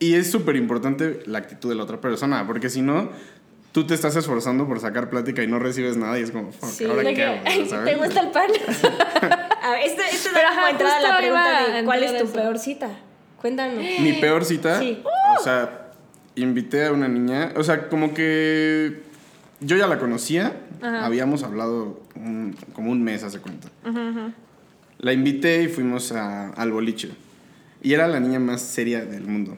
Y 0.00 0.14
es 0.14 0.30
súper 0.30 0.56
importante 0.56 1.22
la 1.26 1.38
actitud 1.38 1.68
de 1.68 1.74
la 1.74 1.82
otra 1.82 2.00
persona, 2.00 2.46
porque 2.46 2.70
si 2.70 2.82
no, 2.82 3.10
tú 3.72 3.86
te 3.86 3.94
estás 3.94 4.14
esforzando 4.16 4.66
por 4.66 4.78
sacar 4.80 5.10
plática 5.10 5.42
y 5.42 5.46
no 5.48 5.58
recibes 5.58 5.96
nada 5.96 6.18
y 6.18 6.22
es 6.22 6.30
como, 6.30 6.52
fuck, 6.52 6.70
Sí, 6.70 6.84
¿ahora 6.84 7.02
qué 7.02 7.14
que, 7.14 7.24
hago? 7.24 7.40
"Ay, 7.44 7.66
¿Sabes? 7.68 7.92
¿Te 7.94 8.04
gusta 8.04 8.20
el 8.20 8.30
pan? 8.30 8.50
a 9.62 9.70
ver, 9.72 9.80
esta, 9.84 10.06
esta 10.08 10.30
Pero, 10.32 10.42
da 10.42 10.48
como 10.50 10.60
ajá, 10.62 10.70
entrada 10.70 10.96
a 10.98 11.02
la 11.02 11.18
pregunta 11.18 11.68
de 11.78 11.84
¿cuál 11.84 12.02
es 12.04 12.16
tu 12.18 12.24
eso. 12.24 12.32
peor 12.32 12.58
cita? 12.58 12.90
Cuéntanos. 13.40 13.84
Mi 14.00 14.12
peor 14.14 14.44
cita, 14.44 14.78
Sí. 14.80 15.02
o 15.38 15.42
sea, 15.42 15.90
invité 16.36 16.86
a 16.86 16.92
una 16.92 17.08
niña, 17.08 17.52
o 17.56 17.62
sea, 17.64 17.88
como 17.88 18.14
que 18.14 19.02
yo 19.60 19.76
ya 19.76 19.86
la 19.88 19.98
conocía, 19.98 20.56
Ajá. 20.80 21.04
habíamos 21.04 21.42
hablado 21.42 22.00
un- 22.14 22.56
como 22.72 22.90
un 22.92 23.02
mes 23.02 23.22
hace 23.24 23.40
cuenta. 23.40 23.68
La 24.98 25.12
invité 25.12 25.62
y 25.64 25.68
fuimos 25.68 26.10
a- 26.12 26.50
al 26.50 26.72
boliche. 26.72 27.10
Y 27.82 27.92
era 27.94 28.08
la 28.08 28.18
niña 28.18 28.40
más 28.40 28.60
seria 28.60 29.04
del 29.04 29.22
mundo. 29.24 29.56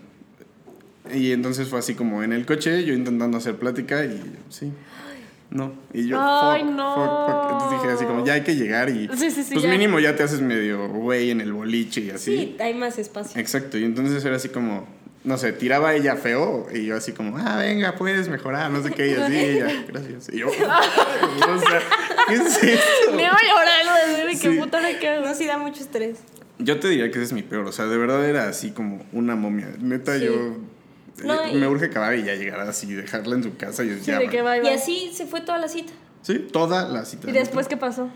Y 1.15 1.33
entonces 1.33 1.69
fue 1.69 1.79
así 1.79 1.95
como 1.95 2.23
en 2.23 2.33
el 2.33 2.47
coche, 2.47 2.85
yo 2.85 2.95
intentando 2.95 3.39
hacer 3.39 3.57
plática 3.57 4.05
y 4.05 4.21
sí. 4.49 4.73
No. 5.51 5.73
Y 5.93 6.07
yo, 6.07 6.17
Ay, 6.21 6.63
fuck, 6.63 6.71
no. 6.71 6.95
fuck, 6.95 7.27
fuck. 7.27 7.53
Entonces 7.53 7.81
dije 7.83 7.95
así 7.95 8.05
como, 8.05 8.25
ya 8.25 8.35
hay 8.35 8.43
que 8.43 8.55
llegar 8.55 8.89
y... 8.89 9.09
Sí, 9.17 9.31
sí, 9.33 9.43
sí, 9.43 9.53
Pues 9.55 9.65
ya. 9.65 9.71
mínimo 9.71 9.99
ya 9.99 10.15
te 10.15 10.23
haces 10.23 10.41
medio 10.41 10.89
güey 10.89 11.31
en 11.31 11.41
el 11.41 11.53
boliche 11.53 12.01
y 12.03 12.11
así. 12.11 12.37
Sí, 12.37 12.57
hay 12.61 12.75
más 12.75 12.99
espacio. 12.99 13.41
Exacto, 13.41 13.77
y 13.77 13.85
entonces 13.85 14.25
era 14.25 14.37
así 14.37 14.49
como, 14.51 14.87
no 15.25 15.37
sé, 15.39 15.53
tiraba 15.53 15.93
ella 15.95 16.15
feo 16.15 16.69
y 16.73 16.87
yo 16.87 16.97
así 16.97 17.11
como, 17.13 17.37
ah, 17.37 17.57
venga, 17.57 17.97
puedes 17.97 18.29
mejorar, 18.29 18.71
no 18.71 18.81
sé 18.81 18.93
qué, 18.93 19.09
y 19.11 19.15
así, 19.15 19.37
ella, 19.37 19.67
gracias. 19.89 20.29
Y 20.33 20.39
yo, 20.39 20.47
o 20.51 20.51
sea, 20.53 21.81
¿qué 22.29 22.35
es 22.35 22.63
esto? 22.63 23.13
Me 23.17 23.23
iba 23.25 23.33
a 23.33 23.43
llorar 23.43 24.21
lo 24.23 24.29
de 24.29 24.39
qué 24.39 24.51
puta 24.53 24.81
me 24.81 24.99
quedo. 24.99 25.23
No, 25.27 25.35
sí 25.35 25.47
da 25.47 25.59
mucho 25.59 25.81
estrés. 25.83 26.19
Yo 26.61 26.79
te 26.79 26.89
diría 26.91 27.07
que 27.11 27.15
ese 27.19 27.23
es 27.25 27.33
mi 27.33 27.43
peor, 27.43 27.67
o 27.67 27.73
sea, 27.73 27.87
de 27.87 27.97
verdad 27.97 28.25
era 28.29 28.47
así 28.49 28.71
como 28.71 29.05
una 29.13 29.35
momia. 29.35 29.69
Neta, 29.81 30.17
Sí. 30.17 30.27
yo 30.27 30.59
No, 31.25 31.49
y- 31.49 31.55
me 31.55 31.67
urge 31.69 31.87
acabar 31.87 32.15
y 32.17 32.23
ya 32.25 32.35
llegar 32.35 32.61
así, 32.61 32.93
dejarla 32.93 33.37
en 33.37 33.43
su 33.43 33.57
casa 33.57 33.85
y 33.85 33.91
Sí, 33.99 34.07
ya. 34.07 34.19
de 34.19 34.29
que 34.29 34.39
Y 34.65 34.69
así 34.69 35.11
se 35.13 35.27
fue 35.27 35.41
toda 35.41 35.59
la 35.59 35.69
cita. 35.69 35.93
Sí, 36.23 36.39
toda 36.53 36.89
la 36.89 37.05
cita. 37.05 37.29
¿Y 37.31 37.33
después 37.33 37.67
qué 37.69 37.77
pasó? 37.77 38.11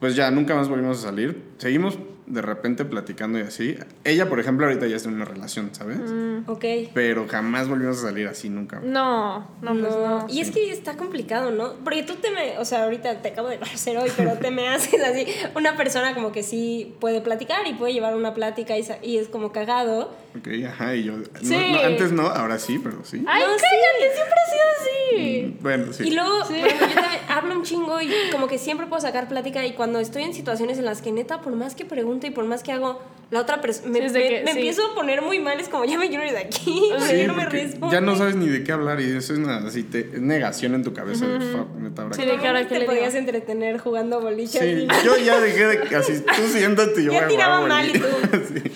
Pues 0.00 0.14
ya, 0.16 0.30
nunca 0.30 0.54
más 0.54 0.68
volvimos 0.68 0.98
a 0.98 1.02
salir. 1.08 1.42
Seguimos 1.58 1.98
de 2.26 2.42
repente 2.42 2.84
platicando 2.84 3.38
y 3.38 3.42
así. 3.42 3.76
Ella, 4.04 4.28
por 4.28 4.40
ejemplo, 4.40 4.66
ahorita 4.66 4.86
ya 4.86 4.96
está 4.96 5.08
en 5.08 5.14
una 5.16 5.24
relación, 5.24 5.70
¿sabes? 5.74 5.98
Mm. 5.98 6.48
Ok. 6.50 6.64
Pero 6.92 7.26
jamás 7.28 7.68
volvimos 7.68 7.98
a 7.98 8.02
salir 8.02 8.26
así, 8.26 8.48
nunca. 8.48 8.80
No, 8.80 9.48
no, 9.62 9.70
pues 9.72 9.82
no. 9.94 10.26
Y 10.28 10.40
es 10.40 10.50
que 10.50 10.70
está 10.72 10.96
complicado, 10.96 11.50
¿no? 11.52 11.74
Porque 11.84 12.02
tú 12.02 12.14
te 12.16 12.30
me, 12.32 12.58
o 12.58 12.64
sea, 12.64 12.84
ahorita 12.84 13.22
te 13.22 13.28
acabo 13.28 13.48
de 13.48 13.58
conocer 13.60 13.96
hoy, 13.98 14.10
pero 14.16 14.32
te 14.34 14.50
me 14.50 14.68
haces 14.68 15.00
así, 15.04 15.26
una 15.54 15.76
persona 15.76 16.14
como 16.14 16.32
que 16.32 16.42
sí 16.42 16.94
puede 17.00 17.20
platicar 17.20 17.66
y 17.66 17.74
puede 17.74 17.92
llevar 17.92 18.16
una 18.16 18.34
plática 18.34 18.74
y, 18.76 19.16
es 19.18 19.28
como 19.28 19.52
cagado. 19.52 20.12
Ok, 20.36 20.48
ajá, 20.68 20.94
y 20.96 21.04
yo... 21.04 21.12
no- 21.16 21.24
Sí. 21.40 21.54
no, 21.72 21.78
antes 21.80 22.12
no, 22.12 22.22
ahora 22.26 22.58
sí, 22.58 22.80
pero 22.82 23.04
sí. 23.04 23.24
Ay, 23.26 23.42
No, 23.42 23.54
sí. 23.56 23.62
cállate, 23.62 24.14
siempre 24.14 24.34
ha 24.34 24.50
sido 24.50 24.64
así. 24.80 25.56
Bueno, 25.60 25.92
sí. 25.92 26.04
Y 26.08 26.10
luego, 26.14 26.42
ejemplo, 26.42 26.68
yo 26.88 26.94
también 26.94 27.20
hablo 27.28 27.54
un 27.56 27.62
chingo 27.62 28.00
y 28.00 28.10
como 28.32 28.48
que 28.48 28.58
siempre 28.58 28.86
puedo 28.86 29.00
sacar 29.00 29.28
plática 29.28 29.64
y 29.64 29.72
cuando 29.72 30.00
estoy 30.00 30.24
en 30.24 30.34
situaciones 30.34 30.78
en 30.78 30.84
las 30.84 31.00
que 31.02 31.12
neta, 31.12 31.40
por 31.40 31.54
más 31.54 31.74
que 31.74 31.84
pregunto 31.84 32.15
y 32.26 32.30
por 32.30 32.44
más 32.44 32.62
que 32.62 32.72
hago, 32.72 33.02
la 33.30 33.40
otra 33.40 33.60
persona, 33.60 33.88
me, 33.90 34.08
Sí, 34.08 34.14
me- 34.14 34.28
que- 34.28 34.42
me 34.44 34.52
sí. 34.52 34.58
empiezo 34.58 34.86
a 34.86 34.94
poner 34.94 35.20
muy 35.20 35.40
mal, 35.40 35.58
es 35.58 35.68
como 35.68 35.84
ya 35.84 35.98
me 35.98 36.08
quiero 36.08 36.24
ir 36.24 36.30
de 36.30 36.38
aquí, 36.38 36.90
o 36.94 36.98
sea, 37.00 37.08
Sí, 37.08 37.16
ya 37.22 37.26
no 37.26 37.34
me 37.34 37.42
porque 37.42 37.62
responde. 37.64 37.92
ya 37.94 38.00
no 38.00 38.14
sabes 38.16 38.36
ni 38.36 38.48
de 38.48 38.62
qué 38.62 38.70
hablar 38.72 39.00
y 39.00 39.16
eso 39.16 39.32
es 39.32 39.38
una 39.40 39.56
así, 39.66 39.82
te- 39.82 40.10
es 40.14 40.20
negación 40.20 40.74
en 40.76 40.84
tu 40.84 40.92
cabeza. 40.94 41.26
de, 41.26 41.40
fuck, 41.40 41.68
neta, 41.76 42.06
Sí, 42.12 42.24
de 42.24 42.30
hago. 42.32 42.40
que 42.40 42.46
ahora 42.46 42.68
te 42.68 42.78
le 42.78 42.84
podías 42.84 43.12
digo. 43.14 43.18
entretener 43.26 43.78
jugando 43.78 44.20
boliches. 44.20 44.60
Sí, 44.60 44.66
y- 44.66 44.88
yo 45.04 45.16
ya 45.16 45.40
dejé 45.40 45.66
de... 45.66 45.96
Así, 45.96 46.20
tú 46.20 46.42
siéntate 46.52 47.00
y 47.00 47.04
yo 47.06 47.12
Ya 47.12 47.18
voy 47.18 47.24
a 47.24 47.28
tiraba 47.28 47.56
jugar 47.56 47.68
mal 47.68 47.88
y. 47.88 47.92
Sí. 48.62 48.72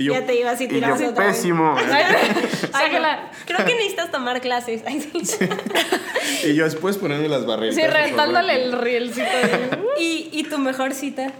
Y 0.00 0.04
yo- 0.04 0.12
Ya 0.12 0.24
te 0.26 0.38
ibas 0.38 0.60
y 0.60 0.64
y 0.64 0.68
tirabas 0.68 1.00
yo, 1.00 1.08
otra 1.08 1.26
vez. 1.26 1.36
pésimo. 1.36 1.74
Ay, 1.76 2.04
Sácala. 2.70 3.16
no. 3.16 3.28
Creo 3.46 3.66
que 3.66 3.74
necesitas 3.74 4.12
tomar 4.12 4.40
clases. 4.40 4.82
Ay, 4.86 5.00
sí. 5.24 5.38
y 6.46 6.54
yo 6.54 6.64
después 6.64 6.96
ponerme 6.98 7.28
las 7.28 7.44
barreras. 7.46 7.74
Sí, 7.74 7.82
rentándole 7.82 8.64
el 8.64 8.72
rielcito. 8.78 9.24
de- 9.26 9.78
¿Y, 10.00 10.28
y 10.32 10.44
tu 10.44 10.58
mejor 10.58 10.92
cita? 10.94 11.32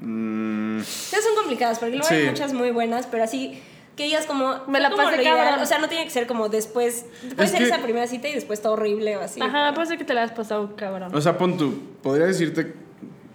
Mm, 0.00 0.78
Esas 0.80 1.24
son 1.24 1.34
complicadas 1.36 1.78
porque 1.78 1.96
luego 1.96 2.08
hay 2.10 2.26
muchas 2.26 2.52
muy 2.52 2.70
buenas, 2.70 3.06
pero 3.06 3.24
así 3.24 3.60
que 3.96 4.04
digas 4.04 4.26
como. 4.26 4.60
Me 4.66 4.80
la 4.80 4.90
pasé 4.90 5.22
cabrón. 5.22 5.60
O 5.62 5.66
sea, 5.66 5.78
no 5.78 5.88
tiene 5.88 6.04
que 6.04 6.10
ser 6.10 6.26
como 6.26 6.48
después. 6.48 7.06
Puede 7.34 7.44
Es 7.44 7.50
ser 7.50 7.60
que- 7.60 7.66
esa 7.66 7.78
primera 7.82 8.06
cita 8.06 8.28
y 8.28 8.34
después 8.34 8.60
todo 8.60 8.72
horrible 8.74 9.16
o 9.16 9.20
así. 9.20 9.40
Ajá, 9.40 9.72
puede 9.74 9.86
ser 9.86 9.98
que 9.98 10.04
te 10.04 10.14
la 10.14 10.24
has 10.24 10.32
pasado 10.32 10.74
cabrón. 10.76 11.14
o 11.14 11.20
sea, 11.20 11.38
pon 11.38 11.56
tú, 11.56 11.80
podría 12.02 12.26
decirte, 12.26 12.74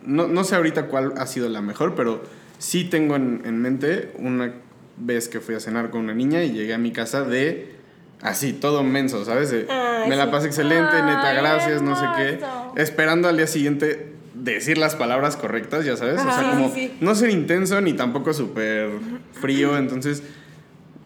no, 0.04 0.28
no 0.28 0.44
sé 0.44 0.56
ahorita 0.56 0.88
cuál 0.88 1.13
ha 1.18 1.26
sido 1.28 1.48
la 1.50 1.62
mejor, 1.62 1.96
pero 1.96 2.22
sí 2.58 2.84
tengo 2.84 3.16
en, 3.16 3.42
en 3.46 3.62
mente 3.62 4.12
una 4.20 4.54
vez 4.98 5.30
que 5.30 5.40
fui 5.40 5.56
a 5.56 5.62
cenar 5.62 5.90
con 5.92 6.02
una 6.02 6.13
niña 6.13 6.44
y 6.44 6.52
llegué 6.52 6.74
a 6.74 6.78
mi 6.78 6.92
casa 6.92 7.24
de 7.24 7.74
así, 8.22 8.52
todo 8.52 8.84
menso, 8.84 9.24
¿sabes? 9.24 9.50
De, 9.50 9.66
Ay, 9.70 10.10
me 10.10 10.18
la 10.18 10.30
pasé 10.30 10.48
excelente, 10.48 10.94
neta, 11.04 11.30
Ay, 11.30 11.38
gracias, 11.38 11.82
no 11.82 11.96
sé 11.98 12.06
qué. 12.18 12.40
Esperando 12.82 13.30
al 13.30 13.38
día 13.38 13.48
siguiente 13.48 14.09
decir 14.43 14.78
las 14.78 14.95
palabras 14.95 15.36
correctas, 15.38 15.86
ya 15.86 15.95
sabes. 15.97 16.19
o 16.21 16.23
sea, 16.32 16.52
como 16.52 16.69
sí, 16.73 16.91
no 17.02 17.13
ser 17.15 17.30
intenso 17.30 17.80
ni 17.82 17.93
tampoco 17.93 18.34
súper 18.34 18.89
frío, 19.34 19.78
entonces... 19.78 20.23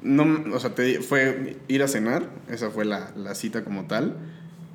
No, 0.01 0.25
o 0.53 0.59
sea, 0.59 0.75
te- 0.75 0.99
fue 0.99 1.55
ir 1.69 1.81
a 1.81 1.87
cenar, 1.87 2.23
esa 2.49 2.69
fue 2.69 2.83
la, 2.83 3.11
la 3.15 3.35
cita 3.35 3.63
como 3.63 3.85
tal. 3.85 4.17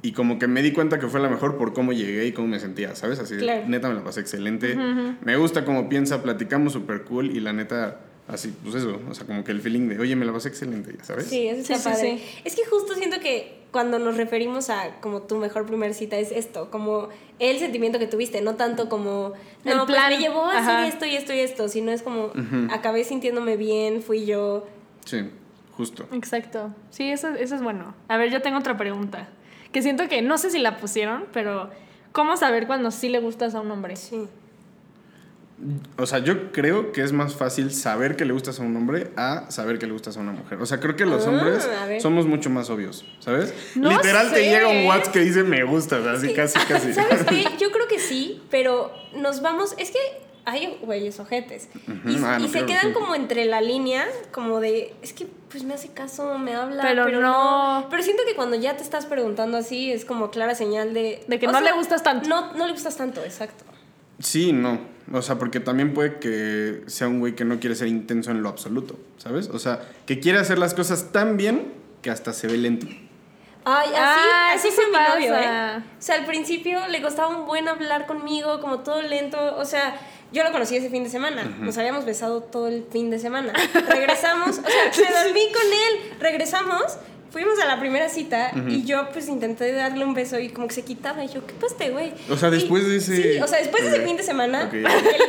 Y 0.00 0.12
como 0.12 0.38
que 0.38 0.46
me 0.48 0.62
di 0.62 0.72
cuenta 0.72 0.98
que 0.98 1.06
fue 1.08 1.20
la 1.20 1.28
mejor 1.28 1.58
por 1.58 1.74
cómo 1.74 1.92
llegué 1.92 2.24
y 2.26 2.32
cómo 2.32 2.48
me 2.48 2.58
sentía, 2.60 2.94
¿sabes? 2.94 3.18
Así, 3.18 3.36
Claro. 3.36 3.64
neta 3.68 3.88
me 3.90 3.94
la 3.96 4.04
pasé 4.04 4.20
excelente. 4.20 4.74
Me 5.22 5.36
gusta 5.36 5.66
cómo 5.66 5.90
piensa, 5.90 6.22
platicamos 6.22 6.72
súper 6.72 7.02
cool 7.02 7.26
y 7.36 7.40
la 7.40 7.52
neta, 7.52 8.00
así, 8.28 8.54
pues 8.62 8.74
eso, 8.76 9.00
o 9.08 9.14
sea, 9.14 9.26
como 9.26 9.42
que 9.44 9.52
el 9.52 9.60
feeling 9.60 9.88
de, 9.88 9.98
oye, 9.98 10.14
me 10.16 10.24
la 10.24 10.32
pasé 10.32 10.48
excelente, 10.48 10.94
ya 10.96 11.04
sabes. 11.04 11.26
Sí, 11.26 11.48
eso 11.48 11.60
está 11.60 11.74
Sí, 11.76 11.82
sí, 11.82 11.88
padre. 11.90 12.18
sí. 12.18 12.40
Es 12.44 12.54
que 12.54 12.64
justo 12.66 12.94
siento 12.94 13.18
que 13.20 13.58
cuando 13.70 13.98
nos 13.98 14.16
referimos 14.16 14.70
a 14.70 15.00
como 15.00 15.22
tu 15.22 15.36
mejor 15.36 15.66
primer 15.66 15.92
cita 15.94 16.16
es 16.18 16.30
esto, 16.32 16.70
como 16.70 17.08
el 17.38 17.58
sentimiento 17.58 17.98
que 17.98 18.06
tuviste, 18.06 18.40
no 18.40 18.54
tanto 18.56 18.88
como, 18.88 19.32
no, 19.64 19.72
El 19.72 19.78
pues 19.78 19.86
plan. 19.90 20.10
me 20.10 20.18
llevó 20.18 20.44
a 20.44 20.58
hacer 20.58 20.70
Ajá. 20.76 20.86
esto 20.88 21.04
y 21.04 21.14
esto 21.16 21.32
y 21.34 21.40
esto, 21.40 21.68
sino 21.68 21.90
es 21.92 22.02
como, 22.02 22.30
acabé 22.70 23.04
sintiéndome 23.04 23.56
bien, 23.56 24.02
fui 24.02 24.24
yo. 24.24 24.66
Sí, 25.04 25.28
justo. 25.76 26.06
Exacto. 26.12 26.74
Sí, 26.90 27.10
eso, 27.10 27.28
eso 27.30 27.54
es 27.56 27.62
bueno. 27.62 27.94
A 28.08 28.16
ver, 28.16 28.30
yo 28.30 28.40
tengo 28.42 28.58
otra 28.58 28.76
pregunta. 28.76 29.28
Que 29.72 29.82
siento 29.82 30.08
que 30.08 30.22
no 30.22 30.38
sé 30.38 30.50
si 30.50 30.58
la 30.58 30.78
pusieron, 30.78 31.26
pero 31.32 31.70
¿cómo 32.12 32.36
saber 32.38 32.66
cuando 32.66 32.90
sí 32.90 33.10
le 33.10 33.20
gustas 33.20 33.54
a 33.54 33.60
un 33.60 33.70
hombre? 33.70 33.96
Sí. 33.96 34.26
O 35.96 36.06
sea, 36.06 36.20
yo 36.20 36.52
creo 36.52 36.92
que 36.92 37.02
es 37.02 37.12
más 37.12 37.34
fácil 37.34 37.72
saber 37.72 38.14
que 38.14 38.24
le 38.24 38.32
gustas 38.32 38.60
a 38.60 38.62
un 38.62 38.76
hombre 38.76 39.10
a 39.16 39.50
saber 39.50 39.78
que 39.80 39.86
le 39.86 39.92
gustas 39.92 40.16
a 40.16 40.20
una 40.20 40.30
mujer. 40.30 40.60
O 40.60 40.66
sea, 40.66 40.78
creo 40.78 40.94
que 40.94 41.04
los 41.04 41.26
Ah, 41.26 41.30
hombres 41.30 41.68
somos 42.00 42.26
mucho 42.26 42.48
más 42.48 42.70
obvios, 42.70 43.04
¿sabes? 43.18 43.52
No 43.74 43.90
Literal 43.90 44.32
te 44.32 44.44
llega 44.44 44.68
un 44.68 44.86
WhatsApp 44.86 45.12
que 45.12 45.20
dice 45.20 45.42
me 45.42 45.64
gustas, 45.64 46.06
así 46.06 46.32
casi, 46.32 46.58
casi. 46.60 46.92
¿Sabes 46.92 47.24
qué? 47.24 47.44
Yo 47.60 47.72
creo 47.72 47.88
que 47.88 47.98
sí, 47.98 48.40
pero 48.50 48.92
nos 49.16 49.42
vamos. 49.42 49.74
Es 49.78 49.90
que 49.90 49.98
hay 50.44 50.78
güeyes 50.80 51.18
ojetes. 51.18 51.68
y 52.06 52.16
ah, 52.22 52.38
no, 52.38 52.44
y 52.44 52.48
se 52.48 52.64
quedan 52.64 52.88
sí. 52.88 52.92
como 52.92 53.16
entre 53.16 53.44
la 53.44 53.60
línea, 53.60 54.06
como 54.30 54.60
de. 54.60 54.94
Es 55.02 55.12
que 55.12 55.26
pues 55.50 55.64
me 55.64 55.74
hace 55.74 55.88
caso, 55.88 56.38
me 56.38 56.54
habla. 56.54 56.82
Pero 56.82 57.04
Pero, 57.04 57.20
no. 57.20 57.80
no. 57.80 57.88
Pero 57.90 58.02
siento 58.04 58.22
que 58.28 58.36
cuando 58.36 58.54
ya 58.54 58.76
te 58.76 58.84
estás 58.84 59.06
preguntando 59.06 59.58
así, 59.58 59.90
es 59.90 60.04
como 60.04 60.30
clara 60.30 60.54
señal 60.54 60.94
de. 60.94 61.24
De 61.26 61.38
que 61.40 61.48
no 61.48 61.60
le 61.60 61.72
gustas 61.72 62.04
tanto. 62.04 62.28
No, 62.28 62.52
no 62.54 62.66
le 62.66 62.72
gustas 62.72 62.96
tanto, 62.96 63.24
exacto. 63.24 63.64
Sí, 64.20 64.52
no. 64.52 64.97
O 65.12 65.22
sea, 65.22 65.38
porque 65.38 65.60
también 65.60 65.94
puede 65.94 66.18
que 66.18 66.82
sea 66.86 67.08
un 67.08 67.20
güey 67.20 67.34
que 67.34 67.44
no 67.44 67.58
quiere 67.60 67.74
ser 67.74 67.88
intenso 67.88 68.30
en 68.30 68.42
lo 68.42 68.48
absoluto, 68.48 68.98
¿sabes? 69.16 69.48
O 69.48 69.58
sea, 69.58 69.80
que 70.06 70.20
quiere 70.20 70.38
hacer 70.38 70.58
las 70.58 70.74
cosas 70.74 71.12
tan 71.12 71.36
bien 71.36 71.72
que 72.02 72.10
hasta 72.10 72.32
se 72.32 72.46
ve 72.46 72.58
lento. 72.58 72.86
Ay, 73.64 73.88
así, 73.88 73.96
Ah, 73.96 74.52
así 74.54 74.68
fue 74.70 74.86
mi 74.86 74.92
novio. 74.92 75.34
¿eh? 75.34 75.82
O 75.98 76.02
sea, 76.02 76.16
al 76.16 76.26
principio 76.26 76.86
le 76.88 77.02
costaba 77.02 77.28
un 77.28 77.46
buen 77.46 77.68
hablar 77.68 78.06
conmigo, 78.06 78.60
como 78.60 78.80
todo 78.80 79.02
lento. 79.02 79.56
O 79.56 79.64
sea, 79.64 79.96
yo 80.32 80.44
lo 80.44 80.52
conocí 80.52 80.76
ese 80.76 80.90
fin 80.90 81.04
de 81.04 81.10
semana. 81.10 81.44
Nos 81.60 81.76
habíamos 81.78 82.04
besado 82.04 82.42
todo 82.42 82.68
el 82.68 82.84
fin 82.90 83.10
de 83.10 83.18
semana. 83.18 83.52
Regresamos, 83.88 84.58
o 84.58 84.62
sea, 84.92 85.10
me 85.10 85.24
dormí 85.24 85.42
con 85.52 85.62
él. 85.66 86.16
Regresamos, 86.20 86.98
fuimos 87.30 87.58
a 87.60 87.66
la 87.66 87.78
primera 87.78 88.08
cita 88.08 88.52
y 88.68 88.84
yo 88.84 89.08
pues 89.12 89.28
intenté 89.28 89.70
darle 89.72 90.04
un 90.04 90.14
beso 90.14 90.38
y 90.38 90.48
como 90.48 90.68
que 90.68 90.74
se 90.74 90.82
quitaba. 90.82 91.24
Y 91.24 91.28
yo, 91.28 91.46
¿qué 91.46 91.54
paste, 91.54 91.90
güey? 91.90 92.12
O 92.30 92.36
sea, 92.36 92.48
Y- 92.48 92.52
después 92.52 92.86
de 92.86 92.96
ese- 92.96 93.34
Sí, 93.34 93.40
o 93.40 93.46
sea, 93.46 93.58
después 93.58 93.82
de 93.84 93.90
ese 93.90 94.00
fin 94.02 94.16
de 94.16 94.22
semana, 94.22 94.62
el 94.72 94.80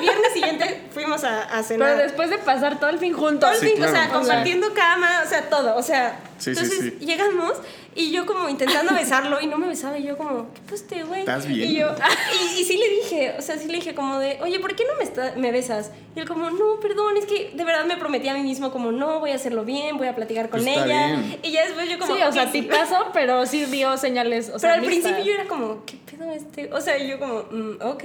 viernes 0.01 0.33
siguiente 0.33 0.81
fuimos 0.93 1.23
a, 1.23 1.43
a 1.43 1.63
cenar. 1.63 1.89
Pero 1.95 2.03
después 2.03 2.29
de 2.29 2.38
pasar 2.39 2.79
todo 2.79 2.89
el 2.89 2.99
fin 2.99 3.13
juntos. 3.13 3.41
Todo 3.41 3.51
el 3.51 3.59
Sí, 3.59 3.67
fin, 3.67 3.75
claro. 3.77 3.91
O 3.91 3.95
sea- 3.95 4.09
compartiendo 4.09 4.73
cama, 4.73 5.21
o 5.25 5.29
sea, 5.29 5.49
todo, 5.49 5.75
o 5.75 5.83
sea. 5.83 6.19
Sí, 6.39 6.49
entonces 6.52 6.80
sí. 6.99 7.06
llegamos 7.06 7.54
y 7.95 8.12
yo 8.12 8.25
como 8.25 8.47
intentando 8.49 8.93
besarlo 8.95 9.39
y 9.41 9.47
no 9.47 9.58
me 9.58 9.67
besaba 9.67 9.97
y 9.97 10.04
yo 10.04 10.17
como, 10.17 10.47
¿qué 10.54 10.62
pues 10.67 10.86
güey? 11.08 11.19
¿Estás 11.21 11.45
bien? 11.45 11.69
Y 11.69 11.75
yo, 11.75 11.88
y, 12.58 12.62
y 12.62 12.63
sí 12.63 12.78
le 12.78 12.89
dije, 12.89 13.36
o 13.38 13.41
sea, 13.41 13.58
sí 13.58 13.67
le 13.67 13.75
dije 13.75 13.93
como 13.93 14.19
de, 14.19 14.39
oye, 14.41 14.60
¿por 14.60 14.75
qué 14.75 14.86
no 14.86 14.95
me, 14.97 15.04
está- 15.04 15.34
me 15.36 15.52
besas? 15.52 15.91
Y 16.15 16.19
él 16.19 16.28
como, 16.28 16.49
no, 16.49 16.80
perdón, 16.82 17.17
es 17.17 17.25
que 17.25 17.52
de 17.54 17.63
verdad 17.63 17.86
me 17.86 17.97
prometí 17.97 18.28
a 18.30 18.34
mí 18.34 18.41
mismo 18.41 18.71
como, 18.71 18.91
no, 18.91 19.19
voy 19.19 19.32
a 19.32 19.36
hacerlo 19.36 19.63
bien, 19.65 19.97
voy 19.97 20.08
a 20.08 20.15
platicar 20.15 20.49
con 20.49 20.62
Pues 20.62 20.67
está 20.71 20.86
ella. 20.86 21.08
bien. 21.08 21.39
Y 21.43 21.52
ya 21.52 21.65
después 21.65 21.89
yo 21.89 21.99
como, 21.99 22.15
Sí, 22.15 22.21
o 22.23 22.32
sea, 22.32 22.43
"Ok, 22.43 22.49
sí". 22.52 22.62
tipazo, 22.62 23.08
pero 23.13 23.45
sí 23.45 23.65
dio 23.65 23.97
señales. 23.97 24.47
O 24.49 24.52
Pero 24.54 24.60
sea, 24.60 24.73
al 24.73 24.82
mixtas. 24.82 25.12
principio 25.12 25.23
yo 25.34 25.39
era 25.39 25.47
como, 25.49 25.86
¿qué 25.86 25.97
pedo 26.10 26.19
pedo 26.19 26.32
este? 26.32 26.73
O 26.73 26.82
sea, 26.82 26.97
yo 26.97 27.19
como, 27.19 27.43
mm, 27.52 27.82
ok. 27.82 28.04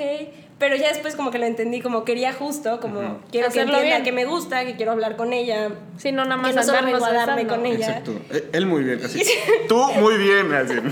Pero 0.58 0.76
ya 0.76 0.88
después 0.88 1.16
como 1.16 1.30
que 1.32 1.38
lo 1.38 1.46
entendí, 1.46 1.80
como 1.80 2.04
quería 2.04 2.32
justo, 2.32 2.78
como 2.80 3.18
quiero 3.32 3.48
que 3.48 3.60
Hacerlo 3.60 3.74
entienda 3.74 3.82
bien. 3.82 4.02
que 4.04 4.12
me 4.12 4.24
gusta, 4.24 4.64
que 4.64 4.76
quiero 4.76 4.92
hablar 4.92 5.16
con 5.16 5.32
ella. 5.32 5.70
Sí, 5.98 6.12
no 6.12 6.24
nada 6.24 6.36
más 6.36 6.50
Que 6.50 6.56
no 6.56 6.62
solo 6.62 6.78
andarnos 6.78 7.00
vengo 7.02 7.20
a 7.20 7.26
darme 7.26 7.46
con 7.46 7.66
ella. 7.66 7.88
Exacto. 7.88 8.12
Eh, 8.30 8.50
Él 8.52 8.66
muy 8.66 8.84
bien, 8.84 9.00
así. 9.04 9.20
Tú 9.68 9.76
muy 9.98 10.16
bien, 10.16 10.52
así. 10.54 10.74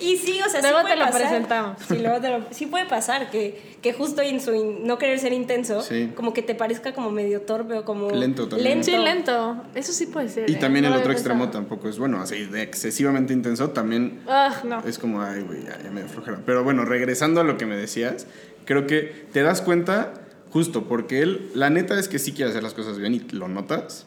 Y 0.00 0.16
sí, 0.16 0.40
o 0.40 0.48
sea, 0.48 0.60
Luego 0.60 0.78
sí 0.78 0.82
puede 0.84 0.94
te 0.94 1.00
lo 1.00 1.06
pasar. 1.06 1.20
presentamos. 1.22 1.78
Sí, 1.88 1.98
luego 1.98 2.20
te 2.20 2.28
lo- 2.30 2.44
sí 2.52 2.66
puede 2.66 2.86
pasar 2.86 3.30
que, 3.32 3.60
que 3.82 3.92
justo 3.92 4.22
en 4.22 4.40
su 4.40 4.54
in- 4.54 4.86
no 4.86 4.96
querer 4.96 5.18
ser 5.18 5.32
intenso, 5.32 5.82
Sí. 5.82 6.12
como 6.14 6.32
que 6.32 6.40
te 6.40 6.54
parezca 6.54 6.92
como 6.94 7.10
medio 7.10 7.40
torpe 7.42 7.74
o 7.74 7.84
como... 7.84 8.08
Lento 8.12 8.46
también. 8.48 8.84
Sí, 8.84 8.92
lento. 8.96 9.56
Eso 9.74 9.92
sí 9.92 10.06
puede 10.06 10.28
ser. 10.28 10.48
Y 10.48 10.52
¿eh? 10.52 10.56
también 10.56 10.84
No 10.84 10.92
el 10.94 11.00
otro 11.00 11.10
extremo 11.10 11.46
pensado. 11.46 11.62
tampoco 11.64 11.88
es 11.88 11.98
bueno, 11.98 12.20
así 12.20 12.44
de 12.46 12.62
excesivamente 12.62 13.32
intenso 13.32 13.70
también 13.70 14.20
Ah, 14.28 14.54
no. 14.62 14.84
es 14.86 15.00
como, 15.00 15.20
ay, 15.20 15.42
güey, 15.42 15.64
ya, 15.64 15.76
ya 15.82 15.90
me 15.90 16.02
flojera. 16.04 16.38
Pero 16.46 16.62
bueno, 16.62 16.84
regresando 16.84 17.40
a 17.40 17.44
lo 17.44 17.56
que 17.58 17.66
me 17.66 17.76
decías, 17.76 18.28
creo 18.68 18.86
que 18.86 19.26
te 19.32 19.42
das 19.42 19.62
cuenta 19.62 20.12
justo 20.50 20.84
porque 20.84 21.22
él, 21.22 21.50
la 21.54 21.70
neta 21.70 21.98
es 21.98 22.06
que 22.06 22.18
sí 22.18 22.32
quiere 22.32 22.50
hacer 22.50 22.62
las 22.62 22.74
cosas 22.74 22.98
bien 22.98 23.14
y 23.14 23.20
lo 23.30 23.48
notas. 23.48 24.06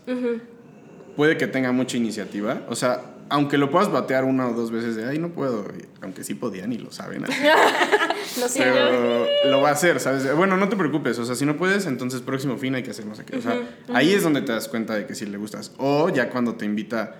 Puede 1.15 1.35
que 1.35 1.47
tenga 1.47 1.71
mucha 1.71 1.97
iniciativa, 1.97 2.61
o 2.69 2.75
sea, 2.75 3.15
aunque 3.29 3.57
lo 3.57 3.71
puedas 3.71 3.91
batear 3.91 4.23
una 4.23 4.47
o 4.47 4.53
dos 4.53 4.69
veces 4.69 4.95
de, 4.95 5.05
ay, 5.05 5.17
no 5.17 5.29
puedo, 5.29 5.65
aunque 6.01 6.23
sí 6.23 6.35
podían 6.35 6.71
y 6.73 6.77
lo 6.77 6.91
saben. 6.91 7.25
Sé, 8.25 8.49
pero 8.57 9.25
lo 9.49 9.61
va 9.61 9.69
a 9.69 9.71
hacer, 9.71 9.99
¿sabes? 9.99 10.31
Bueno, 10.35 10.57
no 10.57 10.69
te 10.69 10.75
preocupes, 10.75 11.17
o 11.17 11.25
sea, 11.25 11.33
si 11.33 11.45
no 11.45 11.57
puedes, 11.57 11.87
entonces 11.87 12.21
próximo 12.21 12.57
fin 12.57 12.75
hay 12.75 12.83
que 12.83 12.91
hacer 12.91 13.07
no 13.07 13.15
sé 13.15 13.25
qué. 13.25 13.37
O 13.37 13.41
sea, 13.41 13.59
ahí 13.93 14.13
es 14.13 14.21
donde 14.21 14.41
te 14.43 14.51
das 14.51 14.67
cuenta 14.67 14.93
de 14.93 15.07
que 15.07 15.15
sí 15.15 15.25
le 15.25 15.37
gustas. 15.37 15.71
O 15.77 16.09
ya 16.09 16.29
cuando 16.29 16.53
te 16.53 16.65
invita, 16.65 17.15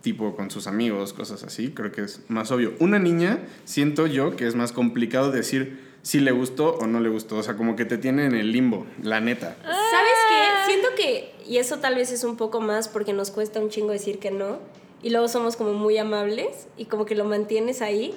tipo 0.00 0.34
con 0.34 0.50
sus 0.50 0.66
amigos, 0.66 1.12
cosas 1.12 1.42
así, 1.42 1.72
creo 1.72 1.92
que 1.92 2.02
es 2.02 2.22
más 2.28 2.50
obvio. 2.52 2.72
Una 2.78 2.98
niña, 2.98 3.40
siento 3.66 4.06
yo 4.06 4.34
que 4.34 4.46
es 4.46 4.54
más 4.54 4.72
complicado 4.72 5.30
decir 5.30 5.85
si 6.06 6.20
le 6.20 6.30
gustó 6.30 6.76
o 6.80 6.86
no 6.86 7.00
le 7.00 7.08
gustó. 7.08 7.36
O 7.36 7.42
sea, 7.42 7.56
como 7.56 7.74
que 7.74 7.84
te 7.84 7.98
tiene 7.98 8.26
en 8.26 8.36
el 8.36 8.52
limbo, 8.52 8.86
la 9.02 9.18
neta. 9.20 9.56
¿Sabes 9.64 10.18
qué? 10.28 10.66
Siento 10.70 10.88
que, 10.96 11.34
y 11.48 11.58
eso 11.58 11.78
tal 11.78 11.96
vez 11.96 12.12
es 12.12 12.22
un 12.22 12.36
poco 12.36 12.60
más 12.60 12.86
porque 12.86 13.12
nos 13.12 13.32
cuesta 13.32 13.58
un 13.58 13.70
chingo 13.70 13.90
decir 13.90 14.20
que 14.20 14.30
no, 14.30 14.58
y 15.02 15.10
luego 15.10 15.26
somos 15.26 15.56
como 15.56 15.72
muy 15.72 15.98
amables 15.98 16.68
y 16.76 16.84
como 16.84 17.06
que 17.06 17.16
lo 17.16 17.24
mantienes 17.24 17.82
ahí. 17.82 18.14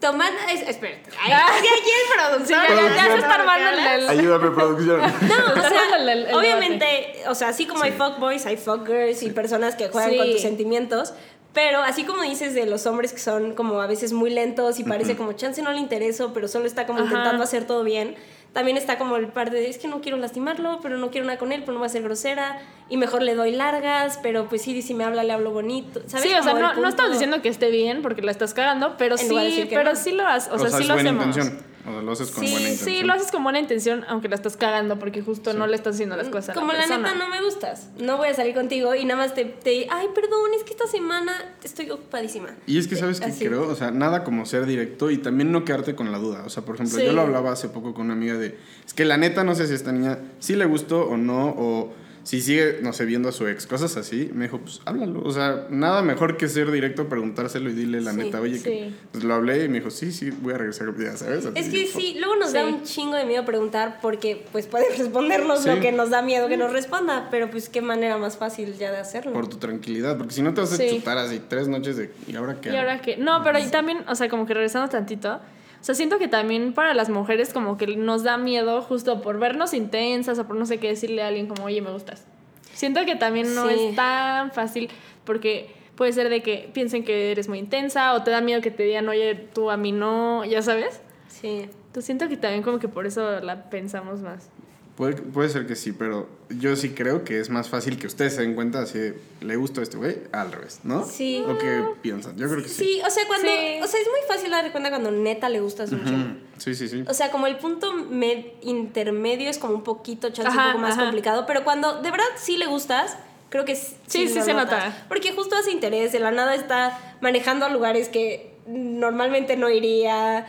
Tomando, 0.00 0.36
es- 0.52 0.68
espérate, 0.68 1.10
ay, 1.22 1.32
sí, 1.60 1.68
aquí 1.68 1.90
el 2.00 2.16
productor. 2.18 2.48
Ya, 2.48 2.74
ya, 2.90 2.96
ya 2.96 3.12
se 3.12 3.18
está 3.18 3.34
armando 3.36 3.70
el- 3.70 4.02
el- 4.02 4.08
Ayúdame, 4.08 4.50
producción. 4.50 5.00
No, 5.00 5.06
o 5.06 5.60
sea, 5.60 5.80
armando 5.92 6.10
el- 6.10 6.26
el 6.26 6.34
obviamente, 6.34 7.22
o 7.28 7.36
sea, 7.36 7.48
así 7.50 7.66
como 7.66 7.84
hay 7.84 7.92
fuckboys, 7.92 8.44
hay 8.46 8.56
fuckgirls 8.56 9.22
y 9.22 9.30
personas 9.30 9.76
que 9.76 9.88
juegan 9.90 10.10
Sí. 10.10 10.16
con 10.18 10.32
tus 10.32 10.40
sentimientos. 10.42 11.14
Pero 11.52 11.80
así 11.82 12.04
como 12.04 12.22
dices 12.22 12.54
de 12.54 12.64
los 12.66 12.86
hombres 12.86 13.12
que 13.12 13.18
son 13.18 13.54
como 13.54 13.80
a 13.80 13.86
veces 13.86 14.12
muy 14.12 14.30
lentos 14.30 14.78
y 14.80 14.84
parece 14.84 15.16
como 15.16 15.34
chance 15.34 15.60
no 15.60 15.70
le 15.72 15.78
intereso, 15.80 16.32
pero 16.32 16.48
solo 16.48 16.64
está 16.66 16.86
como 16.86 17.00
Ajá. 17.00 17.08
intentando 17.08 17.42
hacer 17.44 17.66
todo 17.66 17.84
bien. 17.84 18.14
También 18.54 18.76
está 18.76 18.98
como 18.98 19.16
el 19.16 19.28
par 19.28 19.50
de, 19.50 19.68
es 19.68 19.78
que 19.78 19.88
no 19.88 20.00
quiero 20.02 20.18
lastimarlo, 20.18 20.78
pero 20.82 20.98
no 20.98 21.10
quiero 21.10 21.26
nada 21.26 21.38
con 21.38 21.52
él, 21.52 21.60
pero 21.60 21.72
no 21.74 21.80
va 21.80 21.86
a 21.86 21.88
ser 21.90 22.02
grosera. 22.02 22.60
Y 22.90 22.96
mejor 22.98 23.22
le 23.22 23.34
doy 23.34 23.50
largas, 23.52 24.18
pero 24.22 24.46
pues 24.48 24.60
sí, 24.62 24.80
si 24.82 24.92
me 24.94 25.04
habla, 25.04 25.24
le 25.24 25.32
hablo 25.32 25.52
bonito. 25.52 26.02
¿Sabes? 26.06 26.26
Sí, 26.26 26.34
o 26.34 26.42
sea, 26.42 26.52
no, 26.54 26.74
no 26.74 26.88
estamos 26.88 27.12
diciendo 27.12 27.40
que 27.40 27.48
esté 27.48 27.70
bien 27.70 28.02
porque 28.02 28.20
la 28.22 28.30
estás 28.30 28.52
cagando, 28.52 28.96
pero 28.98 29.14
En 29.18 29.26
sí, 29.26 29.66
pero 29.70 29.84
no. 29.84 29.96
sí 29.96 30.12
lo 30.12 30.26
haces, 30.26 30.50
o, 30.52 30.56
O 30.56 30.58
sea, 30.58 30.68
sea, 30.70 30.78
sí 30.80 30.84
lo 30.86 30.94
buena 30.94 31.10
hacemos. 31.10 31.36
intención. 31.36 31.71
O 31.86 31.90
sea, 31.92 32.02
lo 32.02 32.12
haces 32.12 32.30
con 32.30 32.44
Sí, 32.44 32.50
buena 32.52 32.66
sí, 32.66 32.72
intención. 32.74 32.96
Sí, 33.00 33.02
lo 33.06 33.12
haces 33.12 33.32
con 33.32 33.42
buena 33.42 33.58
intención, 33.58 34.04
aunque 34.08 34.28
la 34.28 34.36
estás 34.36 34.56
cagando 34.56 34.98
porque 34.98 35.20
justo 35.22 35.52
no 35.52 35.66
le 35.66 35.74
estás 35.76 35.94
haciendo 35.96 36.16
las 36.16 36.28
cosas 36.28 36.50
a 36.50 36.54
Como 36.54 36.72
la, 36.72 36.78
persona. 36.78 36.98
neta 37.12 37.14
no 37.18 37.28
me 37.28 37.42
gustas. 37.42 37.88
No 37.98 38.16
voy 38.18 38.28
a 38.28 38.34
salir 38.34 38.54
contigo 38.54 38.94
y 38.94 39.04
nada 39.04 39.20
más 39.20 39.34
te, 39.34 39.44
te 39.44 39.88
ay, 39.90 40.06
perdón, 40.14 40.50
es 40.56 40.62
que 40.64 40.70
esta 40.70 40.86
semana 40.86 41.32
estoy 41.64 41.90
ocupadísima. 41.90 42.50
Y 42.66 42.78
es 42.78 42.86
que, 42.86 42.96
¿sabes 42.96 43.18
qué 43.20 43.26
Así. 43.26 43.46
creo? 43.46 43.68
O 43.68 43.74
sea, 43.74 43.90
nada 43.90 44.22
como 44.24 44.46
ser 44.46 44.66
directo 44.66 45.10
y 45.10 45.18
también 45.18 45.50
no 45.50 45.64
quedarte 45.64 45.94
con 45.94 46.12
la 46.12 46.18
duda. 46.18 46.44
O 46.46 46.50
sea, 46.50 46.64
por 46.64 46.76
ejemplo, 46.76 46.98
Sí. 46.98 47.04
yo 47.04 47.12
lo 47.12 47.22
hablaba 47.22 47.52
hace 47.52 47.68
poco 47.68 47.94
con 47.94 48.04
una 48.06 48.14
amiga 48.14 48.34
de... 48.34 48.56
Es 48.86 48.94
que 48.94 49.04
la 49.04 49.16
neta 49.16 49.42
no 49.44 49.54
sé 49.54 49.66
si 49.66 49.72
a 49.72 49.76
esta 49.76 49.92
niña 49.92 50.18
sí 50.38 50.54
le 50.56 50.66
gustó 50.66 51.08
o 51.08 51.16
no, 51.16 51.48
o 51.58 51.92
si 52.24 52.40
sigue, 52.40 52.78
no 52.82 52.92
sé, 52.92 53.04
viendo 53.04 53.28
a 53.28 53.32
su 53.32 53.46
ex, 53.48 53.66
cosas 53.66 53.96
así. 53.96 54.30
Me 54.32 54.44
dijo, 54.44 54.58
pues 54.58 54.80
háblalo. 54.84 55.22
O 55.22 55.32
sea, 55.32 55.66
nada 55.70 56.02
mejor 56.02 56.36
que 56.36 56.48
ser 56.48 56.70
directo, 56.70 57.08
preguntárselo 57.08 57.70
y 57.70 57.72
dile 57.72 58.00
la 58.00 58.12
Sí, 58.12 58.16
neta, 58.18 58.40
oye, 58.40 58.58
sí. 58.58 58.62
que... 58.64 58.90
Pues 59.12 59.24
lo 59.24 59.34
hablé 59.34 59.64
y 59.64 59.68
me 59.68 59.78
dijo, 59.78 59.90
sí, 59.90 60.12
sí, 60.12 60.30
voy 60.30 60.54
a 60.54 60.58
regresar, 60.58 60.88
ya 60.98 61.16
sabes. 61.16 61.44
Es 61.44 61.66
Así, 61.66 61.70
que 61.70 61.86
fue. 61.86 62.02
sí, 62.02 62.16
luego 62.18 62.36
nos 62.36 62.52
da 62.52 62.64
un 62.64 62.82
chingo 62.84 63.16
de 63.16 63.24
miedo 63.24 63.44
preguntar 63.44 63.98
porque 64.00 64.44
pues 64.52 64.66
pueden 64.66 64.86
respondernos 64.98 65.62
Sí. 65.62 65.68
lo 65.68 65.80
que 65.80 65.92
nos 65.92 66.10
da 66.10 66.22
miedo 66.22 66.48
que 66.48 66.56
nos 66.56 66.72
responda, 66.72 67.28
pero 67.30 67.50
pues 67.50 67.68
qué 67.68 67.82
manera 67.82 68.18
más 68.18 68.36
fácil 68.36 68.74
ya 68.78 68.90
de 68.92 68.98
hacerlo. 68.98 69.32
Por 69.32 69.48
tu 69.48 69.56
tranquilidad, 69.56 70.16
porque 70.18 70.32
si 70.34 70.42
no 70.42 70.54
te 70.54 70.60
vas 70.60 70.72
a 70.72 70.76
Sí. 70.76 70.88
chutar 70.90 71.18
así 71.18 71.40
tres 71.48 71.68
noches 71.68 71.96
de... 71.96 72.12
¿Y 72.28 72.36
ahora 72.36 72.60
qué? 72.60 72.70
Y 72.72 72.76
ahora 72.76 73.00
que 73.00 73.16
no, 73.16 73.42
pero 73.42 73.58
y 73.58 73.66
también, 73.68 74.04
o 74.08 74.14
sea, 74.14 74.28
como 74.28 74.46
que 74.46 74.54
regresando 74.54 74.88
tantito, 74.88 75.40
o 75.82 75.84
sea, 75.84 75.94
siento 75.96 76.18
que 76.18 76.28
también 76.28 76.72
para 76.74 76.94
las 76.94 77.10
mujeres 77.10 77.52
como 77.52 77.76
que 77.76 77.88
nos 77.96 78.22
da 78.22 78.38
miedo 78.38 78.80
justo 78.82 79.20
por 79.20 79.38
vernos 79.40 79.74
intensas 79.74 80.38
o 80.38 80.46
por 80.46 80.54
no 80.56 80.64
sé 80.64 80.78
qué 80.78 80.86
decirle 80.86 81.22
a 81.22 81.26
alguien 81.26 81.48
como, 81.48 81.64
oye, 81.64 81.82
me 81.82 81.90
gustas. 81.90 82.24
Siento 82.72 83.04
que 83.04 83.16
también 83.16 83.52
no 83.54 83.68
Sí. 83.68 83.74
es 83.74 83.96
tan 83.96 84.52
fácil 84.52 84.88
porque 85.24 85.74
puede 85.96 86.12
ser 86.12 86.28
de 86.28 86.40
que 86.42 86.70
piensen 86.72 87.04
que 87.04 87.32
eres 87.32 87.48
muy 87.48 87.58
intensa 87.58 88.14
o 88.14 88.22
te 88.22 88.30
da 88.30 88.40
miedo 88.40 88.60
que 88.62 88.70
te 88.70 88.84
digan, 88.84 89.08
oye, 89.08 89.34
tú 89.34 89.70
a 89.70 89.76
mí 89.76 89.90
no, 89.92 90.44
ya 90.44 90.62
sabes. 90.62 91.00
Sí. 91.28 91.68
Entonces 91.86 92.04
siento 92.06 92.28
que 92.28 92.36
también 92.36 92.62
como 92.62 92.78
que 92.78 92.86
por 92.88 93.04
eso 93.06 93.40
la 93.40 93.68
pensamos 93.68 94.20
más. 94.20 94.48
Puede, 94.96 95.14
puede 95.14 95.48
ser 95.48 95.66
que 95.66 95.74
sí, 95.74 95.92
pero 95.92 96.28
yo 96.50 96.76
sí 96.76 96.90
creo 96.90 97.24
que 97.24 97.40
es 97.40 97.48
más 97.48 97.68
fácil 97.70 97.98
que 97.98 98.06
ustedes 98.06 98.34
se 98.34 98.42
den 98.42 98.54
cuenta 98.54 98.82
así, 98.82 98.98
de, 98.98 99.18
le 99.40 99.56
gustó 99.56 99.80
a 99.80 99.84
este 99.84 99.96
güey, 99.96 100.18
al 100.32 100.52
revés, 100.52 100.80
¿no? 100.84 101.06
Sí. 101.06 101.42
¿O 101.48 101.56
qué 101.56 101.82
piensan? 102.02 102.36
Yo 102.36 102.46
creo 102.48 102.62
que 102.62 102.68
sí. 102.68 102.84
Sí, 102.84 103.00
o 103.06 103.08
sea, 103.10 103.26
cuando 103.26 103.48
Sí. 103.48 103.80
o 103.82 103.86
sea, 103.86 104.00
es 104.00 104.06
muy 104.08 104.20
fácil 104.28 104.50
dar 104.50 104.70
cuenta 104.70 104.90
cuando 104.90 105.10
neta 105.10 105.48
le 105.48 105.60
gustas 105.60 105.90
un 105.92 106.04
chingo. 106.04 106.18
Ujú. 106.26 106.38
Sí, 106.58 106.74
sí, 106.74 106.88
sí. 106.88 107.04
O 107.08 107.14
sea, 107.14 107.30
como 107.30 107.46
el 107.46 107.56
punto 107.56 107.92
med- 107.94 108.52
intermedio 108.60 109.48
es 109.48 109.56
como 109.58 109.74
un 109.74 109.82
poquito, 109.82 110.28
chance 110.28 110.50
Ajá, 110.50 110.66
un 110.66 110.72
poco 110.72 110.82
más 110.82 110.92
ajá. 110.92 111.04
complicado, 111.04 111.46
pero 111.46 111.64
cuando 111.64 112.02
de 112.02 112.10
verdad 112.10 112.26
sí 112.36 112.58
le 112.58 112.66
gustas, 112.66 113.16
creo 113.48 113.64
que 113.64 113.74
sí, 113.74 113.96
Sí, 114.06 114.28
sí 114.28 114.42
se 114.42 114.52
notas. 114.52 114.84
nota. 114.84 115.04
Porque 115.08 115.32
justo 115.32 115.56
hace 115.56 115.70
interés, 115.70 116.12
de 116.12 116.20
la 116.20 116.30
nada 116.32 116.54
está 116.54 117.16
manejando 117.22 117.64
a 117.64 117.70
lugares 117.70 118.10
que 118.10 118.52
normalmente 118.66 119.56
no 119.56 119.70
iría, 119.70 120.46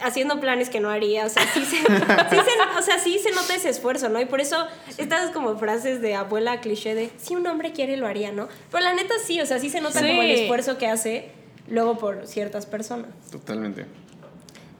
haciendo 0.00 0.40
planes 0.40 0.68
que 0.70 0.80
no 0.80 0.90
haría, 0.90 1.26
o 1.26 1.28
sea, 1.28 1.42
sí 1.52 1.64
se, 1.64 1.76
sí 1.76 1.84
se- 1.84 2.78
o 2.78 2.82
sea, 2.82 2.98
sí 2.98 3.18
se 3.18 3.30
nota 3.32 3.54
ese 3.54 3.68
esfuerzo, 3.68 4.08
¿no? 4.08 4.20
Y 4.20 4.24
por 4.26 4.40
eso 4.40 4.66
estas 4.98 5.30
como 5.32 5.56
frases 5.58 6.00
de 6.00 6.14
abuela 6.14 6.60
cliché 6.60 6.94
de, 6.94 7.10
si 7.18 7.34
un 7.34 7.46
hombre 7.46 7.72
quiere 7.72 7.96
lo 7.96 8.06
haría, 8.06 8.32
¿no? 8.32 8.48
Pero 8.70 8.84
la 8.84 8.94
neta 8.94 9.14
sí, 9.24 9.40
o 9.40 9.46
sea, 9.46 9.58
sí 9.58 9.70
se 9.70 9.80
nota 9.80 10.00
Sí. 10.00 10.06
como 10.08 10.22
el 10.22 10.30
esfuerzo 10.30 10.78
que 10.78 10.86
hace 10.86 11.30
luego 11.68 11.98
por 11.98 12.26
ciertas 12.26 12.64
personas. 12.66 13.10
Totalmente. 13.30 13.86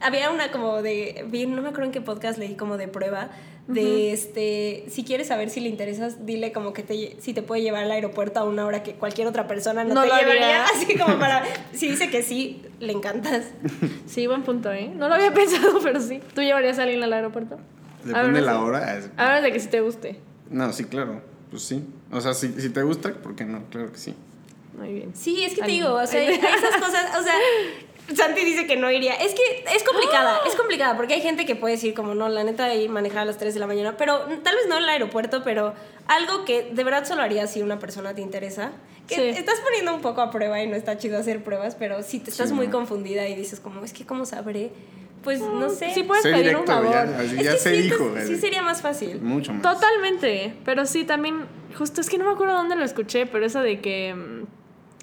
Había 0.01 0.29
una 0.31 0.51
como 0.51 0.81
de, 0.81 1.25
vi, 1.29 1.45
no 1.45 1.61
me 1.61 1.69
acuerdo 1.69 1.85
en 1.85 1.91
qué 1.91 2.01
podcast 2.01 2.37
leí 2.37 2.55
como 2.55 2.77
de 2.77 2.87
prueba, 2.87 3.29
de 3.67 4.13
este, 4.13 4.85
si 4.89 5.03
quieres 5.03 5.27
saber 5.27 5.49
si 5.49 5.59
le 5.59 5.67
interesas, 5.69 6.25
dile 6.25 6.51
como 6.53 6.71
que 6.71 6.83
te, 6.83 7.17
si 7.19 7.33
te 7.33 7.41
puede 7.41 7.61
llevar 7.63 7.83
al 7.83 7.91
aeropuerto 7.91 8.39
a 8.39 8.43
una 8.45 8.65
hora 8.65 8.81
que 8.83 8.93
cualquier 8.93 9.27
otra 9.27 9.45
persona 9.47 9.83
no, 9.83 9.93
No 9.93 10.01
te 10.03 10.07
lo 10.07 10.13
haría. 10.13 10.27
llevaría, 10.33 10.63
así 10.73 10.97
como 10.97 11.19
para, 11.19 11.43
si 11.73 11.89
dice 11.89 12.09
que 12.09 12.23
sí, 12.23 12.61
le 12.79 12.93
encantas. 12.93 13.45
Sí, 14.07 14.25
buen 14.27 14.43
punto, 14.43 14.71
¿eh? 14.71 14.89
No 14.95 15.09
lo 15.09 15.15
había 15.15 15.33
pensado, 15.33 15.79
pero 15.83 15.99
sí. 15.99 16.19
¿Tú 16.33 16.41
llevarías 16.41 16.79
a 16.79 16.83
alguien 16.83 17.03
al 17.03 17.11
aeropuerto? 17.11 17.57
Depende 18.05 18.39
de 18.39 18.45
la 18.45 18.53
sí. 18.53 18.57
hora. 18.59 18.97
es- 18.97 19.09
A 19.17 19.31
ver 19.33 19.43
de 19.43 19.51
que 19.51 19.59
sí 19.59 19.67
te 19.67 19.81
guste. 19.81 20.17
No, 20.49 20.71
sí, 20.71 20.85
claro. 20.85 21.21
Pues 21.49 21.63
sí. 21.63 21.83
O 22.11 22.21
sea, 22.21 22.33
si, 22.33 22.53
si 22.61 22.69
te 22.69 22.83
gusta, 22.83 23.11
¿por 23.15 23.35
qué 23.35 23.43
no? 23.43 23.65
Claro 23.69 23.91
que 23.91 23.97
sí. 23.97 24.13
Muy 24.77 24.93
bien. 24.93 25.11
Sí, 25.13 25.43
es 25.43 25.55
que 25.55 25.61
te 25.61 25.65
Ay, 25.65 25.71
digo, 25.79 25.91
o 25.93 26.05
sea, 26.07 26.21
ay. 26.21 26.35
esas 26.35 26.77
cosas, 26.79 27.17
o 27.19 27.23
sea, 27.23 27.33
Santi 28.15 28.45
dice 28.45 28.65
que 28.67 28.77
no 28.77 28.89
iría. 28.89 29.13
Es 29.15 29.33
que 29.33 29.65
es 29.75 29.83
complicada, 29.83 30.39
es 30.47 30.55
complicada, 30.55 30.95
porque 30.95 31.15
hay 31.15 31.21
gente 31.21 31.45
que 31.45 31.55
puede 31.55 31.75
decir 31.75 31.93
como, 31.93 32.15
no, 32.15 32.29
la 32.29 32.43
neta, 32.43 32.73
ir 32.73 32.89
manejar 32.89 33.19
a 33.19 33.25
las 33.25 33.37
3 33.37 33.53
de 33.53 33.59
la 33.59 33.67
mañana, 33.67 33.97
pero 33.97 34.19
tal 34.43 34.55
vez 34.55 34.67
no 34.69 34.77
en 34.77 34.83
el 34.83 34.89
aeropuerto, 34.89 35.43
pero 35.43 35.73
algo 36.07 36.45
que 36.45 36.69
de 36.71 36.83
verdad 36.83 37.05
solo 37.05 37.21
haría 37.21 37.47
si 37.47 37.61
una 37.61 37.79
persona 37.79 38.13
te 38.15 38.21
interesa. 38.21 38.71
Que 39.07 39.15
Sí. 39.15 39.21
estás 39.39 39.59
poniendo 39.61 39.93
un 39.95 40.01
poco 40.01 40.19
a 40.21 40.31
prueba 40.31 40.61
y 40.61 40.67
no 40.67 40.75
está 40.75 40.97
chido 40.97 41.17
hacer 41.17 41.41
pruebas, 41.43 41.75
pero 41.75 42.03
si 42.03 42.19
te 42.19 42.29
estás 42.29 42.49
Sí, 42.49 42.53
muy 42.55 42.67
no. 42.67 42.73
confundida 42.73 43.27
y 43.27 43.35
dices 43.35 43.59
como, 43.61 43.83
es 43.85 43.93
que 43.93 44.05
cómo 44.05 44.25
sabré, 44.25 44.71
pues 45.23 45.39
no 45.39 45.69
sé. 45.69 45.93
Sí 45.93 46.03
puedes 46.03 46.23
Sé 46.23 46.31
pedir 46.31 46.45
directo, 46.47 46.61
un 46.61 46.67
favor. 46.67 46.91
ya, 46.91 47.01
así 47.17 47.37
Es 47.37 47.43
ya 47.43 47.51
que 47.53 47.57
se 47.57 47.69
siento- 47.75 47.97
dijo. 47.97 48.13
Sí 48.15 48.21
así. 48.33 48.37
sería 48.37 48.61
más 48.61 48.81
fácil. 48.81 49.21
Mucho 49.21 49.53
más. 49.53 49.61
Totalmente, 49.61 50.55
pero 50.65 50.85
sí 50.85 51.05
también, 51.05 51.45
justo 51.77 52.01
es 52.01 52.09
que 52.09 52.17
no 52.17 52.25
me 52.25 52.31
acuerdo 52.31 52.53
dónde 52.55 52.75
lo 52.75 52.83
escuché, 52.85 53.25
pero 53.25 53.45
eso 53.45 53.61
de 53.61 53.79
que 53.79 54.13
mm, 54.13 54.43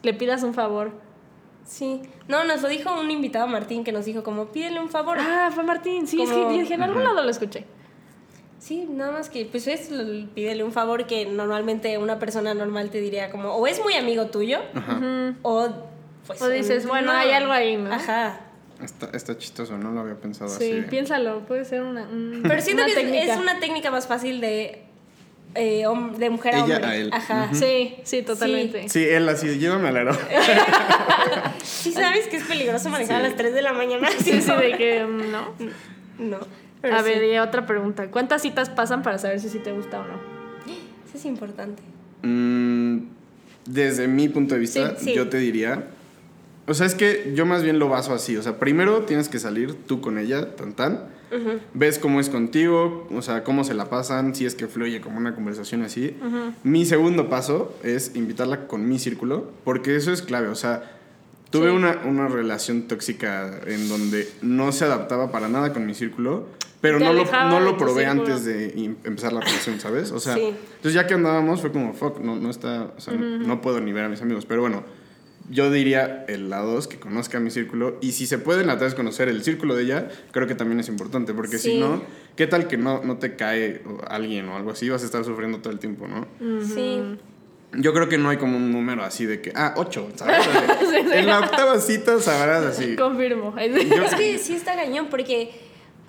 le 0.06 0.14
pidas 0.14 0.42
un 0.42 0.52
favor. 0.54 0.92
Sí. 1.64 2.02
No, 2.28 2.44
nos 2.44 2.62
lo 2.62 2.68
dijo 2.68 2.98
un 3.00 3.10
invitado 3.10 3.46
Martín 3.46 3.84
que 3.84 3.92
nos 3.92 4.04
dijo 4.04 4.22
como, 4.22 4.46
pídele 4.46 4.80
un 4.80 4.90
favor. 4.90 5.16
Ah, 5.20 5.50
fue 5.54 5.64
Martín, 5.64 6.06
sí, 6.06 6.20
es 6.22 6.30
Como- 6.30 6.48
que 6.48 6.58
dije, 6.60 6.74
en 6.74 6.82
algún 6.82 7.02
lado 7.04 7.22
lo 7.22 7.30
escuché. 7.30 7.64
Sí, 8.58 8.86
nada 8.90 9.12
más 9.12 9.28
que, 9.28 9.44
pues 9.44 9.66
es, 9.66 9.90
pídele 10.34 10.64
un 10.64 10.72
favor 10.72 11.06
que 11.06 11.26
normalmente 11.26 11.98
una 11.98 12.18
persona 12.18 12.54
normal 12.54 12.90
te 12.90 13.00
diría 13.00 13.30
como, 13.30 13.50
o 13.54 13.66
es 13.66 13.82
muy 13.82 13.94
amigo 13.94 14.26
tuyo, 14.26 14.58
Ajá. 14.74 15.34
o 15.42 15.68
pues... 16.26 16.40
O 16.40 16.48
dices, 16.48 16.84
un- 16.84 16.90
bueno, 16.90 17.12
hay 17.12 17.30
algo 17.32 17.52
ahí, 17.52 17.76
¿no? 17.76 17.92
Ajá. 17.92 18.40
Está, 18.82 19.10
está 19.14 19.36
chistoso, 19.38 19.76
no 19.78 19.90
lo 19.92 20.00
había 20.00 20.16
pensado 20.16 20.50
así. 20.54 20.72
Sí, 20.72 20.82
piénsalo, 20.88 21.40
puede 21.46 21.64
ser 21.66 21.82
una, 21.82 22.02
un- 22.04 22.40
Pero 22.42 22.60
siento 22.62 22.82
una 22.84 22.92
que 22.94 23.00
es- 23.00 23.06
técnica. 23.06 23.34
es 23.34 23.38
una 23.40 23.60
técnica 23.60 23.90
más 23.90 24.06
fácil 24.06 24.40
de 24.40 24.84
eh, 25.54 25.84
de 26.18 26.30
mujer 26.30 26.54
a 26.54 26.64
Ella 26.64 26.76
hombre. 26.76 26.84
a 26.90 26.96
él. 26.96 27.10
Ajá. 27.12 27.50
Sí, 27.52 27.96
sí, 28.04 28.22
totalmente. 28.22 28.88
Sí, 28.88 29.04
él 29.04 29.28
así, 29.28 29.58
llévame 29.58 29.88
al 29.88 29.96
aeropuerto. 29.96 30.28
Sí 31.62 31.92
sabes 31.92 32.26
que 32.28 32.36
es 32.36 32.44
peligroso 32.44 32.88
manejar 32.90 33.20
Sí. 33.20 33.26
a 33.26 33.28
las 33.28 33.36
3 33.36 33.54
de 33.54 33.62
la 33.62 33.72
mañana. 33.72 34.08
Sí, 34.18 34.40
sí, 34.40 34.50
de 34.52 34.76
que 34.76 35.04
mm, 35.06 35.30
no. 35.30 35.48
No. 36.18 36.38
pero 36.80 36.96
A 36.96 37.02
ver, 37.02 37.24
y 37.24 37.38
otra 37.38 37.66
pregunta. 37.66 38.10
¿Cuántas 38.10 38.42
citas 38.42 38.70
pasan 38.70 39.02
para 39.02 39.18
saber 39.18 39.40
si 39.40 39.48
sí 39.48 39.58
te 39.58 39.72
gusta 39.72 40.00
o 40.00 40.04
no? 40.04 40.14
Eso 41.06 41.16
es 41.18 41.24
importante. 41.26 41.82
Mm, 42.22 42.98
desde 43.66 44.08
mi 44.08 44.28
punto 44.28 44.54
de 44.54 44.60
vista, 44.60 44.96
Sí, 44.98 45.06
sí. 45.06 45.14
yo 45.14 45.28
te 45.28 45.38
diría. 45.38 45.84
O 46.66 46.72
sea, 46.74 46.86
es 46.86 46.94
que 46.94 47.32
yo 47.34 47.44
más 47.46 47.62
bien 47.62 47.78
lo 47.78 47.88
baso 47.88 48.14
así. 48.14 48.36
O 48.36 48.42
sea, 48.42 48.58
primero 48.58 49.02
tienes 49.02 49.28
que 49.28 49.38
salir 49.38 49.74
tú 49.86 50.00
con 50.00 50.18
ella, 50.18 50.56
tan 50.56 50.72
tan. 50.72 51.04
Ves 51.74 51.98
cómo 51.98 52.20
es 52.20 52.28
contigo, 52.28 53.06
o 53.14 53.22
sea, 53.22 53.44
cómo 53.44 53.64
se 53.64 53.74
la 53.74 53.90
pasan, 53.90 54.34
si 54.34 54.46
es 54.46 54.54
que 54.54 54.66
fluye 54.68 55.00
como 55.00 55.18
una 55.18 55.34
conversación 55.34 55.82
así. 55.82 56.16
Mi 56.62 56.84
segundo 56.84 57.28
paso 57.28 57.74
es 57.82 58.12
invitarla 58.14 58.66
con 58.66 58.88
mi 58.88 58.98
círculo, 58.98 59.50
porque 59.64 59.96
eso 59.96 60.12
es 60.12 60.22
clave. 60.22 60.48
O 60.48 60.54
sea, 60.54 60.92
tuve 61.50 61.70
Sí. 61.70 61.76
una, 61.76 62.00
una 62.04 62.28
relación 62.28 62.82
tóxica 62.88 63.60
en 63.66 63.88
donde 63.88 64.28
no 64.42 64.72
se 64.72 64.84
adaptaba 64.84 65.30
para 65.30 65.48
nada 65.48 65.72
con 65.72 65.86
mi 65.86 65.94
círculo, 65.94 66.46
pero 66.80 66.98
Te 66.98 67.04
no 67.04 67.12
lo, 67.14 67.24
no 67.24 67.60
lo 67.60 67.78
probé 67.78 68.04
antes 68.06 68.44
de 68.44 68.66
em- 68.76 68.96
empezar 69.04 69.32
la 69.32 69.40
relación, 69.40 69.80
¿sabes? 69.80 70.10
O 70.12 70.20
sea, 70.20 70.34
Sí. 70.34 70.42
entonces 70.76 70.92
ya 70.92 71.06
que 71.06 71.14
andábamos 71.14 71.60
fue 71.62 71.72
como, 71.72 71.94
fuck, 71.94 72.20
no, 72.20 72.36
no 72.36 72.50
está, 72.50 72.90
o 72.96 73.00
sea, 73.00 73.14
no 73.14 73.60
puedo 73.62 73.80
ni 73.80 73.92
ver 73.92 74.04
a 74.04 74.08
mis 74.10 74.20
amigos. 74.20 74.44
Pero 74.44 74.60
bueno, 74.60 74.82
yo 75.50 75.70
diría 75.70 76.24
el 76.28 76.48
la 76.50 76.58
dos, 76.60 76.88
que 76.88 76.98
conozca 76.98 77.38
mi 77.40 77.50
círculo. 77.50 77.98
Y 78.00 78.12
si 78.12 78.26
se 78.26 78.38
puede 78.38 78.62
en 78.62 78.66
la 78.66 78.78
tres 78.78 78.94
conocer 78.94 79.28
el 79.28 79.42
círculo 79.44 79.74
de 79.74 79.82
ella, 79.84 80.08
creo 80.32 80.46
que 80.46 80.54
también 80.54 80.80
es 80.80 80.88
importante. 80.88 81.34
Porque 81.34 81.58
si 81.58 81.72
Sí. 81.72 81.78
no, 81.78 82.02
¿qué 82.36 82.46
tal 82.46 82.66
que 82.68 82.76
no, 82.76 83.02
no 83.04 83.18
te 83.18 83.36
cae 83.36 83.82
alguien 84.08 84.48
o 84.48 84.56
algo 84.56 84.70
así? 84.70 84.88
Vas 84.88 85.02
a 85.02 85.06
estar 85.06 85.24
sufriendo 85.24 85.58
todo 85.58 85.72
el 85.72 85.78
tiempo, 85.78 86.06
¿no? 86.08 86.26
Sí. 86.64 87.00
Yo 87.76 87.92
creo 87.92 88.08
que 88.08 88.18
no 88.18 88.28
hay 88.30 88.36
como 88.36 88.56
un 88.56 88.70
número 88.70 89.02
así 89.02 89.26
de 89.26 89.40
que, 89.40 89.52
ah, 89.56 89.74
ocho, 89.76 90.08
¿sabes? 90.14 90.38
en 91.12 91.26
la 91.26 91.40
octava 91.40 91.78
cita 91.80 92.20
sabrás 92.20 92.64
así. 92.64 92.94
Confirmo. 92.96 93.52
Yo- 93.58 94.04
Es 94.04 94.14
que 94.14 94.38
sí 94.38 94.54
está 94.54 94.76
cañón 94.76 95.08
porque 95.10 95.50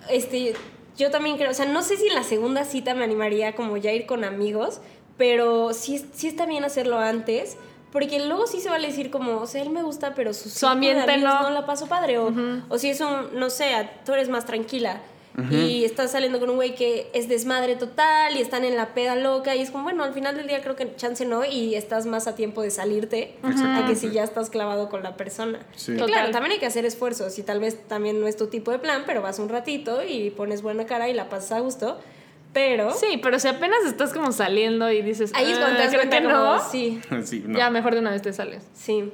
este 0.08 0.54
yo 0.96 1.10
también 1.10 1.36
creo, 1.36 1.50
o 1.50 1.54
sea, 1.54 1.66
no 1.66 1.82
sé 1.82 1.96
si 1.98 2.06
en 2.06 2.14
la 2.14 2.22
segunda 2.22 2.64
cita 2.64 2.94
me 2.94 3.04
animaría 3.04 3.54
como 3.54 3.76
ya 3.76 3.90
a 3.90 3.92
ir 3.92 4.06
con 4.06 4.24
amigos, 4.24 4.80
pero 5.18 5.74
sí, 5.74 6.02
sí 6.14 6.26
está 6.28 6.46
bien 6.46 6.64
hacerlo 6.64 6.98
antes. 6.98 7.56
Porque 7.96 8.20
luego 8.26 8.46
sí 8.46 8.60
se 8.60 8.68
vale 8.68 8.88
decir 8.88 9.10
como, 9.10 9.38
o 9.38 9.46
sea, 9.46 9.62
él 9.62 9.70
me 9.70 9.82
gusta, 9.82 10.14
pero 10.14 10.34
su, 10.34 10.50
de 10.50 10.70
ambiente 10.70 11.16
no. 11.16 11.44
no 11.44 11.48
la 11.48 11.64
paso 11.64 11.86
padre. 11.86 12.18
O, 12.18 12.30
o 12.68 12.76
si 12.76 12.90
es 12.90 13.00
un, 13.00 13.38
no 13.40 13.48
sé, 13.48 13.88
tú 14.04 14.12
eres 14.12 14.28
más 14.28 14.44
tranquila. 14.44 15.00
Y 15.50 15.82
estás 15.86 16.12
saliendo 16.12 16.38
con 16.38 16.50
un 16.50 16.56
güey 16.56 16.74
que 16.74 17.08
es 17.14 17.26
desmadre 17.26 17.74
total 17.76 18.36
y 18.36 18.42
están 18.42 18.66
en 18.66 18.76
la 18.76 18.92
peda 18.92 19.16
loca. 19.16 19.56
Y 19.56 19.62
es 19.62 19.70
como, 19.70 19.84
bueno, 19.84 20.04
al 20.04 20.12
final 20.12 20.36
del 20.36 20.46
día 20.46 20.60
creo 20.60 20.76
que 20.76 20.94
chance 20.96 21.24
no. 21.24 21.46
Y 21.46 21.74
estás 21.74 22.04
más 22.04 22.26
a 22.26 22.34
tiempo 22.34 22.60
de 22.60 22.70
salirte 22.70 23.38
a 23.42 23.86
que 23.86 23.96
si 23.96 24.10
ya 24.10 24.24
estás 24.24 24.50
clavado 24.50 24.90
con 24.90 25.02
la 25.02 25.16
persona. 25.16 25.60
Sí. 25.74 25.94
Total. 25.94 26.08
claro, 26.08 26.32
también 26.32 26.52
hay 26.52 26.58
que 26.58 26.66
hacer 26.66 26.84
esfuerzos 26.84 27.38
y 27.38 27.44
tal 27.44 27.60
vez 27.60 27.78
también 27.88 28.20
no 28.20 28.26
es 28.26 28.36
tu 28.36 28.48
tipo 28.48 28.72
de 28.72 28.78
plan, 28.78 29.04
pero 29.06 29.22
vas 29.22 29.38
un 29.38 29.48
ratito 29.48 30.04
y 30.06 30.28
pones 30.28 30.60
buena 30.60 30.84
cara 30.84 31.08
y 31.08 31.14
la 31.14 31.30
pasas 31.30 31.52
a 31.52 31.60
gusto. 31.60 31.98
Pero 32.56 32.90
Sí, 32.90 33.20
pero 33.22 33.38
si 33.38 33.48
apenas 33.48 33.84
estás 33.84 34.14
como 34.14 34.32
saliendo 34.32 34.90
y 34.90 35.02
dices, 35.02 35.30
ahí 35.34 35.52
es 35.52 35.58
cuando 35.58 35.76
te 35.76 35.82
"Ah, 35.82 35.86
das 35.92 36.08
creo 36.08 36.30
como, 36.30 36.70
sí, 36.70 37.00
Sí, 37.24 37.44
no. 37.46 37.58
ya 37.58 37.68
mejor 37.68 37.92
de 37.92 38.00
una 38.00 38.10
vez 38.10 38.22
te 38.22 38.32
sales. 38.32 38.62
sí. 38.74 39.12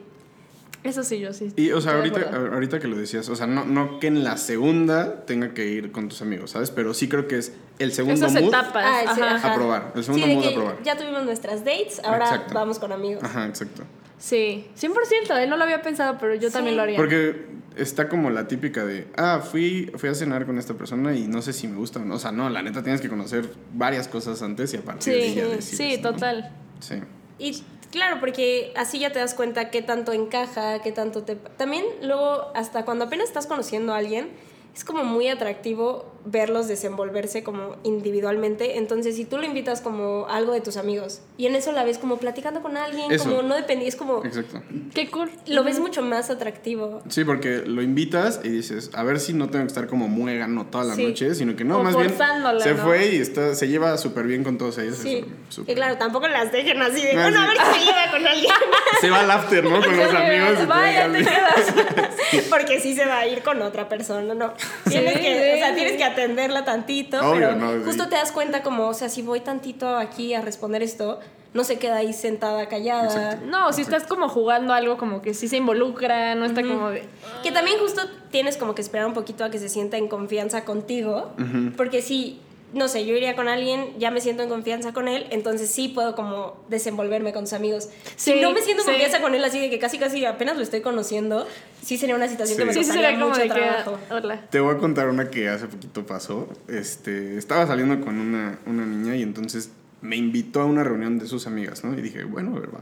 Eso 0.84 1.04
sí, 1.04 1.20
yo 1.20 1.32
sí. 1.32 1.52
Y, 1.54 1.70
o 1.70 1.80
sea, 1.80 1.92
ahorita, 1.92 2.80
que 2.80 2.88
lo 2.88 2.96
decías, 2.96 3.28
o 3.28 3.36
sea, 3.36 3.46
no, 3.46 3.64
no 3.64 4.00
que 4.00 4.08
en 4.08 4.24
la 4.24 4.36
segunda 4.36 5.24
tenga 5.26 5.54
que 5.54 5.66
ir 5.66 5.92
con 5.92 6.08
tus 6.08 6.22
amigos, 6.22 6.50
¿sabes? 6.50 6.72
Pero 6.72 6.92
sí 6.92 7.08
creo 7.08 7.28
que 7.28 7.38
es 7.38 7.52
el 7.78 7.92
segundo 7.92 8.26
Esas 8.26 8.32
mood 8.42 8.48
etapas. 8.52 8.84
Ah, 8.84 9.12
sí, 9.14 9.20
ajá. 9.20 9.52
a 9.52 9.54
probar. 9.54 9.92
El 9.94 10.02
segundo 10.02 10.26
Sí, 10.26 10.30
de 10.32 10.36
mood 10.36 10.46
a 10.48 10.54
probar. 10.54 10.82
Ya 10.82 10.96
tuvimos 10.96 11.22
nuestras 11.24 11.64
dates, 11.64 12.00
ahora 12.04 12.24
Exacto. 12.24 12.54
vamos 12.54 12.80
con 12.80 12.90
amigos. 12.90 13.22
Ajá, 13.22 13.46
exacto. 13.46 13.84
Sí, 14.18 14.66
100%, 14.76 15.36
eh, 15.40 15.46
no 15.46 15.56
lo 15.56 15.62
había 15.62 15.82
pensado, 15.82 16.16
pero 16.18 16.34
yo 16.34 16.48
Sí. 16.48 16.52
también 16.54 16.76
lo 16.76 16.82
haría. 16.82 16.96
Porque 16.96 17.46
está 17.76 18.08
como 18.08 18.30
la 18.30 18.46
típica 18.48 18.84
de, 18.84 19.06
ah, 19.16 19.40
fui, 19.40 19.90
fui 19.96 20.08
a 20.08 20.14
cenar 20.14 20.46
con 20.46 20.58
esta 20.58 20.74
persona 20.74 21.14
y 21.14 21.26
no 21.26 21.42
sé 21.42 21.52
si 21.52 21.68
me 21.68 21.76
gusta 21.76 21.98
o 21.98 22.04
no. 22.04 22.14
O 22.14 22.18
sea, 22.18 22.32
no, 22.32 22.48
la 22.50 22.62
neta 22.62 22.82
tienes 22.82 23.00
que 23.00 23.08
conocer 23.08 23.48
varias 23.72 24.08
cosas 24.08 24.42
antes 24.42 24.72
y 24.74 24.76
a 24.76 24.82
partir 24.82 25.14
de 25.14 25.20
sí, 25.20 25.26
ella 25.26 25.44
sí, 25.44 25.56
decides, 25.56 26.02
¿no? 26.02 26.12
total. 26.12 26.50
Sí. 26.80 26.96
Y 27.38 27.62
claro, 27.90 28.18
porque 28.20 28.72
así 28.76 28.98
ya 28.98 29.12
te 29.12 29.18
das 29.18 29.34
cuenta 29.34 29.70
qué 29.70 29.82
tanto 29.82 30.12
encaja, 30.12 30.80
qué 30.80 30.92
tanto 30.92 31.22
te... 31.22 31.36
También 31.36 31.84
luego, 32.02 32.52
hasta 32.54 32.84
cuando 32.84 33.04
apenas 33.04 33.28
estás 33.28 33.46
conociendo 33.46 33.94
a 33.94 33.98
alguien, 33.98 34.30
es 34.74 34.84
como 34.84 35.04
muy 35.04 35.28
atractivo 35.28 36.10
verlos 36.24 36.68
desenvolverse 36.68 37.42
como 37.42 37.76
individualmente. 37.82 38.78
Entonces, 38.78 39.16
si 39.16 39.24
tú 39.24 39.38
lo 39.38 39.44
invitas 39.44 39.80
como 39.80 40.26
algo 40.28 40.52
de 40.52 40.60
tus 40.60 40.76
amigos 40.76 41.20
y 41.36 41.46
en 41.46 41.56
eso 41.56 41.72
la 41.72 41.82
ves 41.84 41.98
como 41.98 42.16
platicando 42.18 42.62
con 42.62 42.76
alguien, 42.76 43.10
Eso. 43.10 43.24
como 43.28 43.42
no 43.42 43.54
dependí, 43.56 43.86
es 43.88 43.96
como... 43.96 44.24
Exacto. 44.24 44.62
Qué 44.94 45.10
cool. 45.10 45.30
Lo 45.46 45.64
ves 45.64 45.80
mucho 45.80 46.00
más 46.02 46.30
atractivo. 46.30 47.02
Sí, 47.08 47.24
porque 47.24 47.62
lo 47.66 47.82
invitas 47.82 48.40
y 48.44 48.48
dices, 48.50 48.90
a 48.94 49.02
ver 49.02 49.18
si 49.18 49.32
no 49.32 49.50
tengo 49.50 49.64
que 49.64 49.68
estar 49.68 49.88
como 49.88 50.06
muégano 50.08 50.66
toda 50.66 50.84
la 50.84 50.94
Sí. 50.94 51.06
noche, 51.06 51.34
sino 51.34 51.56
que 51.56 51.64
no, 51.64 51.78
O 51.78 51.82
más 51.82 51.96
bien 51.96 52.14
se 52.60 52.74
¿no? 52.74 52.82
fue 52.84 53.08
y 53.14 53.16
está, 53.16 53.54
se 53.56 53.66
lleva 53.68 53.98
súper 53.98 54.26
bien 54.26 54.44
con 54.44 54.58
todos 54.58 54.78
ellos. 54.78 54.98
Sí. 54.98 55.24
eso, 55.48 55.64
Y 55.66 55.74
claro, 55.74 55.98
tampoco 55.98 56.28
las 56.28 56.52
dejen 56.52 56.80
así 56.82 57.02
de, 57.02 57.12
Ah, 57.12 57.22
bueno, 57.30 57.38
sí. 57.40 57.44
a 57.44 57.48
ver 57.48 57.56
si 57.74 57.80
se 57.80 57.84
lleva 57.86 58.10
con 58.12 58.26
alguien. 58.26 58.52
Se 59.00 59.10
va 59.10 59.20
al 59.20 59.30
after, 59.32 59.64
¿no? 59.64 59.82
Con 59.82 59.96
los 59.96 60.14
amigos. 60.14 60.68
Vaya, 60.68 61.10
te 61.10 61.18
quedas. 61.24 62.46
Porque 62.48 62.78
sí 62.78 62.94
se 62.94 63.04
va 63.04 63.18
a 63.18 63.26
ir 63.26 63.42
con 63.42 63.60
otra 63.62 63.88
persona, 63.88 64.32
¿no? 64.34 64.52
Tienes 64.88 65.14
que, 65.14 65.20
sí, 65.20 65.50
o 65.54 65.58
sea, 65.58 65.68
sí. 65.70 65.74
tienes 65.76 65.96
que 65.96 66.04
atenderla 66.04 66.64
tantito, 66.64 67.18
Obvio, 67.18 67.32
pero 67.32 67.56
no, 67.56 67.72
sí. 67.72 67.80
justo 67.84 68.08
te 68.08 68.16
das 68.16 68.32
cuenta 68.32 68.62
como, 68.62 68.88
o 68.88 68.94
sea, 68.94 69.08
si 69.08 69.22
voy 69.22 69.40
tantito 69.40 69.96
aquí 69.96 70.34
a 70.34 70.40
responder 70.40 70.82
esto, 70.82 71.20
no 71.54 71.64
se 71.64 71.78
queda 71.78 71.96
ahí 71.96 72.12
sentada 72.12 72.66
callada. 72.68 73.04
Exacto. 73.04 73.46
No, 73.46 73.72
si 73.72 73.82
estás 73.82 74.04
como 74.04 74.28
jugando 74.28 74.72
algo 74.72 74.96
como 74.96 75.20
que 75.20 75.34
sí 75.34 75.48
se 75.48 75.58
involucra, 75.58 76.34
no 76.34 76.44
está 76.44 76.62
como 76.62 76.90
de... 76.90 77.04
Que 77.42 77.52
también 77.52 77.78
justo 77.78 78.02
tienes 78.30 78.56
como 78.56 78.74
que 78.74 78.82
esperar 78.82 79.06
un 79.06 79.14
poquito 79.14 79.44
a 79.44 79.50
que 79.50 79.58
se 79.58 79.68
sienta 79.68 79.98
en 79.98 80.08
confianza 80.08 80.64
contigo, 80.64 81.32
porque 81.76 82.00
si, 82.00 82.40
no 82.72 82.88
sé, 82.88 83.04
yo 83.04 83.14
iría 83.14 83.36
con 83.36 83.48
alguien, 83.48 83.98
ya 83.98 84.10
me 84.10 84.20
siento 84.20 84.42
en 84.42 84.48
confianza 84.48 84.92
con 84.92 85.08
él, 85.08 85.26
entonces 85.30 85.70
sí 85.70 85.88
puedo 85.88 86.14
como 86.14 86.56
desenvolverme 86.68 87.32
con 87.32 87.46
sus 87.46 87.52
amigos. 87.54 87.88
Sí, 88.16 88.32
si 88.32 88.40
no 88.40 88.50
me 88.52 88.60
siento 88.62 88.82
en 88.82 88.86
sí. 88.86 88.92
confianza 88.92 89.20
con 89.20 89.34
él 89.34 89.44
así 89.44 89.58
de 89.58 89.68
que 89.70 89.78
casi 89.78 89.98
casi 89.98 90.24
apenas 90.24 90.56
lo 90.56 90.62
estoy 90.62 90.80
conociendo, 90.80 91.46
sí 91.82 91.98
sería 91.98 92.16
una 92.16 92.28
situación 92.28 92.56
Sí. 92.56 92.62
que 92.62 92.66
me 92.66 92.72
Sí, 92.74 92.80
sí, 92.84 92.86
costaría 92.90 93.18
mucho 93.18 93.40
de 93.40 93.48
que... 93.48 93.54
trabajo. 93.54 93.98
Hola. 94.10 94.46
Te 94.50 94.60
voy 94.60 94.74
a 94.74 94.78
contar 94.78 95.08
una 95.08 95.28
que 95.30 95.48
hace 95.48 95.66
poquito 95.66 96.06
pasó. 96.06 96.48
Este, 96.68 97.36
estaba 97.36 97.66
saliendo 97.66 98.00
con 98.04 98.18
una, 98.18 98.58
una 98.66 98.86
niña 98.86 99.16
y 99.16 99.22
entonces 99.22 99.70
me 100.00 100.16
invitó 100.16 100.60
a 100.62 100.64
una 100.64 100.82
reunión 100.82 101.18
de 101.18 101.26
sus 101.26 101.46
amigas, 101.46 101.84
¿no? 101.84 101.96
Y 101.96 102.02
dije, 102.02 102.24
bueno, 102.24 102.52
¿verdad? 102.52 102.80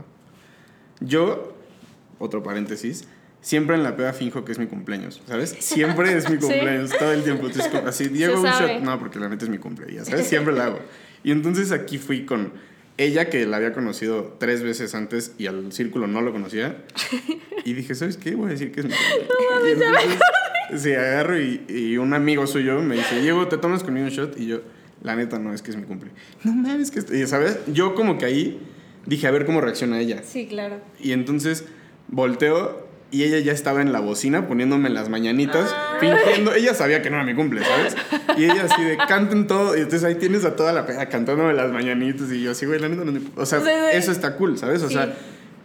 Yo, 1.01 1.55
otro 2.19 2.43
paréntesis, 2.43 3.07
siempre 3.41 3.77
en 3.77 3.83
la 3.83 3.97
peda 3.97 4.13
finjo 4.13 4.45
que 4.45 4.53
es 4.53 4.59
mi 4.59 4.67
cumpleaños, 4.67 5.21
¿sabes? 5.27 5.51
Siempre 5.61 6.17
es 6.17 6.29
mi 6.29 6.37
Sí. 6.37 6.43
cumpleaños, 6.43 6.91
todo 6.99 7.13
el 7.13 7.23
tiempo. 7.23 7.47
Entonces, 7.47 7.73
así, 7.87 8.09
Diego, 8.09 8.41
un 8.41 8.47
shot. 8.47 8.81
No, 8.83 8.99
porque 8.99 9.19
la 9.19 9.29
neta 9.29 9.45
es 9.45 9.51
mi 9.51 9.59
cumpleaños, 9.59 10.09
¿sabes? 10.09 10.27
Siempre 10.27 10.53
la 10.55 10.67
hago. 10.67 10.81
Y 11.25 11.31
entonces 11.33 11.73
aquí 11.73 11.99
fui 11.99 12.25
con 12.25 12.53
ella, 12.97 13.31
que 13.31 13.47
la 13.47 13.57
había 13.57 13.73
conocido 13.73 14.37
tres 14.39 14.63
veces 14.63 14.95
antes 14.95 15.33
y 15.39 15.47
al 15.47 15.73
círculo 15.73 16.07
no 16.07 16.21
lo 16.21 16.33
conocía. 16.33 16.77
Y 17.65 17.75
dije, 17.75 17.95
¿sabes 17.95 18.17
qué? 18.17 18.35
Voy 18.35 18.47
a 18.49 18.51
decir 18.53 18.73
que 18.73 18.81
es 18.81 18.87
mi 18.87 18.93
cumpleaños. 18.93 19.83
Entonces, 19.83 20.83
Sí, 20.83 20.93
agarro 20.95 21.39
y, 21.39 21.63
y 21.69 21.99
un 21.99 22.15
amigo 22.15 22.47
suyo 22.47 22.81
me 22.81 22.95
dice, 22.97 23.21
Diego, 23.21 23.49
¿te 23.49 23.59
tomas 23.59 23.83
conmigo 23.83 24.07
un 24.07 24.13
shot? 24.13 24.39
Y 24.41 24.47
yo, 24.47 24.63
la 25.03 25.15
neta, 25.17 25.39
no, 25.39 25.53
es 25.53 25.61
que 25.61 25.71
es 25.71 25.77
mi 25.77 25.83
cumple. 25.83 26.11
No 26.45 26.53
mames, 26.53 26.91
que... 26.91 27.01
est-". 27.01 27.13
Y, 27.13 27.27
¿sabes? 27.27 27.59
Yo 27.67 27.95
como 27.95 28.17
que 28.19 28.25
ahí 28.25 28.61
dije, 29.05 29.27
a 29.27 29.31
ver 29.31 29.45
cómo 29.47 29.61
reacciona 29.61 30.01
ella. 30.01 30.23
Sí, 30.23 30.47
claro. 30.47 30.81
Y 31.01 31.13
entonces 31.13 31.65
volteo 32.09 32.80
y 33.13 33.25
ella 33.25 33.39
ya 33.41 33.53
estaba 33.53 33.83
en 33.83 33.93
la 33.93 34.01
bocina 34.01 34.47
poniéndome 34.47 34.89
las 34.91 35.09
mañanitas, 35.09 35.75
fingiendo, 36.01 36.55
ella 36.55 36.75
sabía 36.75 37.03
que 37.03 37.11
no 37.11 37.17
era 37.17 37.25
mi 37.25 37.35
cumple, 37.35 37.63
¿sabes? 37.65 37.97
Y 38.37 38.45
ella 38.45 38.67
así 38.71 38.83
de 38.85 38.97
canten 38.97 39.47
todo, 39.47 39.77
y 39.77 39.81
entonces 39.81 40.05
ahí 40.05 40.15
tienes 40.15 40.45
a 40.45 40.55
toda 40.57 40.73
la 40.73 40.87
peda 40.87 41.09
cantándome 41.09 41.53
las 41.55 41.73
mañanitas 41.73 42.31
y 42.31 42.43
yo 42.43 42.53
así, 42.53 42.67
güey, 42.67 42.79
la 42.81 42.89
neta 42.89 43.05
no 43.05 43.13
mi- 43.13 43.27
O 43.37 43.45
sea, 43.47 43.61
Sí, 43.61 43.67
sí. 43.67 43.73
eso 43.97 44.13
está 44.13 44.37
cool, 44.37 44.57
¿sabes? 44.59 44.83
O 44.83 44.89
Sí. 44.89 44.95
sea, 44.95 45.13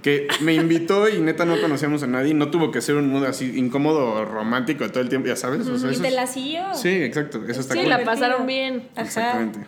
que 0.01 0.27
me 0.41 0.53
invitó 0.53 1.09
y 1.09 1.19
neta 1.19 1.45
no 1.45 1.59
conocíamos 1.59 2.03
a 2.03 2.07
nadie, 2.07 2.33
no 2.35 2.49
tuvo 2.51 2.71
que 2.71 2.79
ser 2.81 2.95
un 2.95 3.09
mood 3.11 3.25
así 3.25 3.57
incómodo 3.57 4.05
o 4.13 4.25
romántico 4.25 4.87
todo 4.91 5.01
el 5.01 5.09
tiempo, 5.09 5.27
ya 5.27 5.35
sabes, 5.35 5.61
o 5.67 5.77
sea, 5.79 5.89
Y 5.89 5.93
eso 5.93 6.01
te 6.03 6.07
es- 6.09 6.13
la 6.13 6.27
siguió. 6.27 6.61
Sí, 6.75 6.89
exacto, 6.89 7.43
eso 7.47 7.61
está 7.61 7.73
Sí, 7.73 7.79
cool. 7.81 7.89
la 7.89 7.97
divertido. 7.99 8.05
pasaron 8.27 8.47
bien. 8.47 8.83
Ajá. 8.95 9.01
Exactamente. 9.05 9.59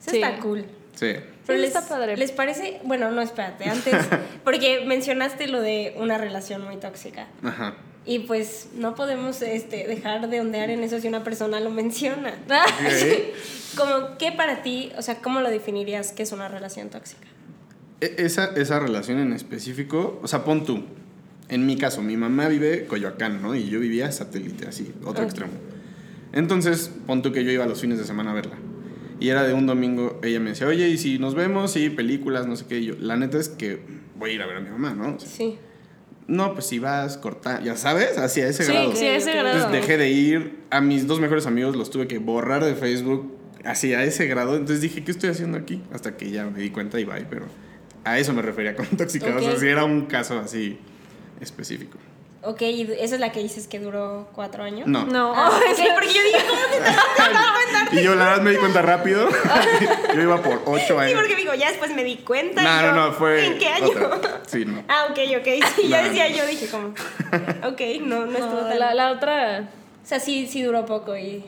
Eso 0.00 0.10
Sí. 0.10 0.16
está 0.20 0.38
cool. 0.40 0.64
Sí. 0.94 1.12
Pero 1.48 1.58
les, 1.58 1.74
está 1.74 1.88
padre. 1.88 2.16
¿Les 2.16 2.30
parece? 2.30 2.80
Bueno, 2.84 3.10
no, 3.10 3.20
espérate, 3.20 3.64
antes, 3.68 3.96
porque 4.44 4.84
mencionaste 4.86 5.48
lo 5.48 5.60
de 5.60 5.94
una 5.98 6.16
relación 6.18 6.62
muy 6.64 6.76
tóxica. 6.76 7.26
Ajá. 7.42 7.74
Y 8.06 8.20
pues 8.20 8.68
no 8.74 8.94
podemos 8.94 9.42
este, 9.42 9.86
dejar 9.88 10.30
de 10.30 10.40
ondear 10.40 10.70
en 10.70 10.82
eso 10.84 11.00
si 11.00 11.08
una 11.08 11.24
persona 11.24 11.58
lo 11.60 11.70
menciona. 11.70 12.30
Ok. 12.46 13.76
Como, 13.76 14.16
¿qué 14.18 14.32
para 14.32 14.62
ti, 14.62 14.92
o 14.96 15.02
sea, 15.02 15.16
cómo 15.16 15.40
lo 15.40 15.50
definirías 15.50 16.12
que 16.12 16.22
es 16.22 16.32
una 16.32 16.48
relación 16.48 16.88
tóxica? 16.88 17.26
E- 18.00 18.14
Esa, 18.18 18.46
esa 18.56 18.78
relación 18.78 19.18
en 19.18 19.32
específico, 19.32 20.20
o 20.22 20.28
sea, 20.28 20.44
pon 20.44 20.64
tú. 20.64 20.84
En 21.50 21.66
mi 21.66 21.76
caso, 21.76 22.02
mi 22.02 22.16
mamá 22.16 22.48
vive 22.48 22.86
Coyoacán, 22.86 23.42
¿no? 23.42 23.54
Y 23.54 23.68
yo 23.68 23.80
vivía 23.80 24.10
satélite, 24.12 24.68
así, 24.68 24.92
otro 25.04 25.22
Ah. 25.24 25.26
extremo. 25.26 25.52
Entonces, 26.32 26.90
pon 27.06 27.22
tú 27.22 27.32
que 27.32 27.42
yo 27.44 27.50
iba 27.50 27.64
los 27.66 27.80
fines 27.80 27.98
de 27.98 28.04
semana 28.04 28.32
a 28.32 28.34
verla. 28.34 28.56
Y 29.20 29.28
era 29.30 29.42
de 29.44 29.52
un 29.54 29.66
domingo, 29.66 30.20
ella 30.22 30.38
me 30.40 30.50
decía, 30.50 30.66
oye, 30.66 30.88
¿y 30.88 30.96
si 30.98 31.18
nos 31.18 31.34
vemos? 31.34 31.72
Sí, 31.72 31.90
películas, 31.90 32.46
no 32.46 32.54
sé 32.56 32.66
qué. 32.68 32.78
Y 32.78 32.86
yo, 32.86 32.94
la 33.00 33.16
neta 33.16 33.38
es 33.38 33.48
que 33.48 33.80
voy 34.16 34.30
a 34.30 34.32
ir 34.34 34.42
a 34.42 34.46
ver 34.46 34.56
a 34.58 34.60
mi 34.60 34.70
mamá, 34.70 34.94
¿no? 34.94 35.16
O 35.16 35.18
sea, 35.20 35.28
Sí. 35.28 35.58
no, 36.28 36.52
pues 36.54 36.66
si 36.66 36.78
vas, 36.78 37.16
corta, 37.18 37.60
ya 37.62 37.76
sabes, 37.76 38.16
así 38.18 38.40
a 38.40 38.48
ese 38.48 38.64
Sí, 38.64 38.72
grado. 38.72 38.94
sí, 38.94 39.04
a 39.06 39.16
ese 39.16 39.32
grado. 39.32 39.48
Entonces 39.56 39.72
dejé 39.80 39.96
de 39.96 40.10
ir. 40.10 40.58
A 40.70 40.80
mis 40.80 41.06
dos 41.06 41.18
mejores 41.20 41.46
amigos 41.46 41.74
los 41.76 41.90
tuve 41.90 42.06
que 42.06 42.18
borrar 42.18 42.64
de 42.64 42.74
Facebook, 42.74 43.34
así 43.64 43.92
a 43.94 44.04
ese 44.04 44.26
grado. 44.26 44.52
Entonces 44.54 44.80
dije, 44.80 45.02
¿qué 45.02 45.10
estoy 45.10 45.30
haciendo 45.30 45.58
aquí? 45.58 45.82
Hasta 45.92 46.16
que 46.16 46.30
ya 46.30 46.44
me 46.46 46.60
di 46.60 46.70
cuenta 46.70 47.00
y 47.00 47.04
bye, 47.04 47.26
pero 47.28 47.46
a 48.04 48.18
eso 48.18 48.32
me 48.32 48.42
refería 48.42 48.76
con 48.76 48.86
intoxicados. 48.92 49.42
Ok. 49.42 49.48
O 49.48 49.50
sea, 49.50 49.60
si 49.60 49.66
era 49.66 49.84
un 49.84 50.06
caso 50.06 50.38
así 50.38 50.78
específico. 51.40 51.98
Ok, 52.42 52.62
¿y 52.62 52.82
esa 53.00 53.16
es 53.16 53.20
la 53.20 53.32
que 53.32 53.40
dices 53.40 53.66
que 53.66 53.80
duró 53.80 54.28
cuatro 54.32 54.62
años? 54.62 54.86
No. 54.86 55.04
No. 55.06 55.32
Ah, 55.34 55.50
porque 55.50 56.06
yo 56.14 56.22
dije, 56.22 56.38
¿cómo 56.48 56.60
te 56.70 56.80
das 56.80 57.92
Y 57.92 58.02
yo 58.02 58.14
la 58.14 58.26
verdad 58.26 58.42
me 58.42 58.50
di 58.52 58.56
cuenta 58.58 58.80
rápido. 58.82 59.28
yo 60.14 60.20
iba 60.22 60.40
por 60.42 60.62
ocho 60.66 60.84
Sí, 60.86 60.92
años. 60.92 61.14
porque 61.20 61.34
digo, 61.34 61.52
ya 61.54 61.68
después 61.70 61.92
me 61.94 62.04
di 62.04 62.18
cuenta. 62.18 62.62
No, 62.62 62.80
yo, 62.86 62.92
no, 62.94 63.06
no, 63.08 63.12
fue. 63.12 63.44
¿En 63.46 63.58
qué 63.58 63.68
año? 63.68 63.88
otra. 63.88 64.42
Sí, 64.46 64.64
no. 64.64 64.84
Ah, 64.88 65.08
ok, 65.10 65.18
ok. 65.40 65.64
Sí, 65.76 65.88
ya 65.88 66.02
No, 66.02 66.08
decía 66.08 66.28
no. 66.30 66.36
yo, 66.36 66.46
dije 66.46 66.68
como, 66.68 66.88
ok, 66.88 67.80
no, 68.02 68.26
no 68.26 68.38
estuvo 68.38 68.60
tan... 68.68 68.78
la, 68.78 68.94
la 68.94 69.10
otra. 69.10 69.68
O 70.04 70.06
sea, 70.06 70.20
sí, 70.20 70.46
sí 70.46 70.62
duró 70.62 70.86
poco 70.86 71.16
y... 71.16 71.44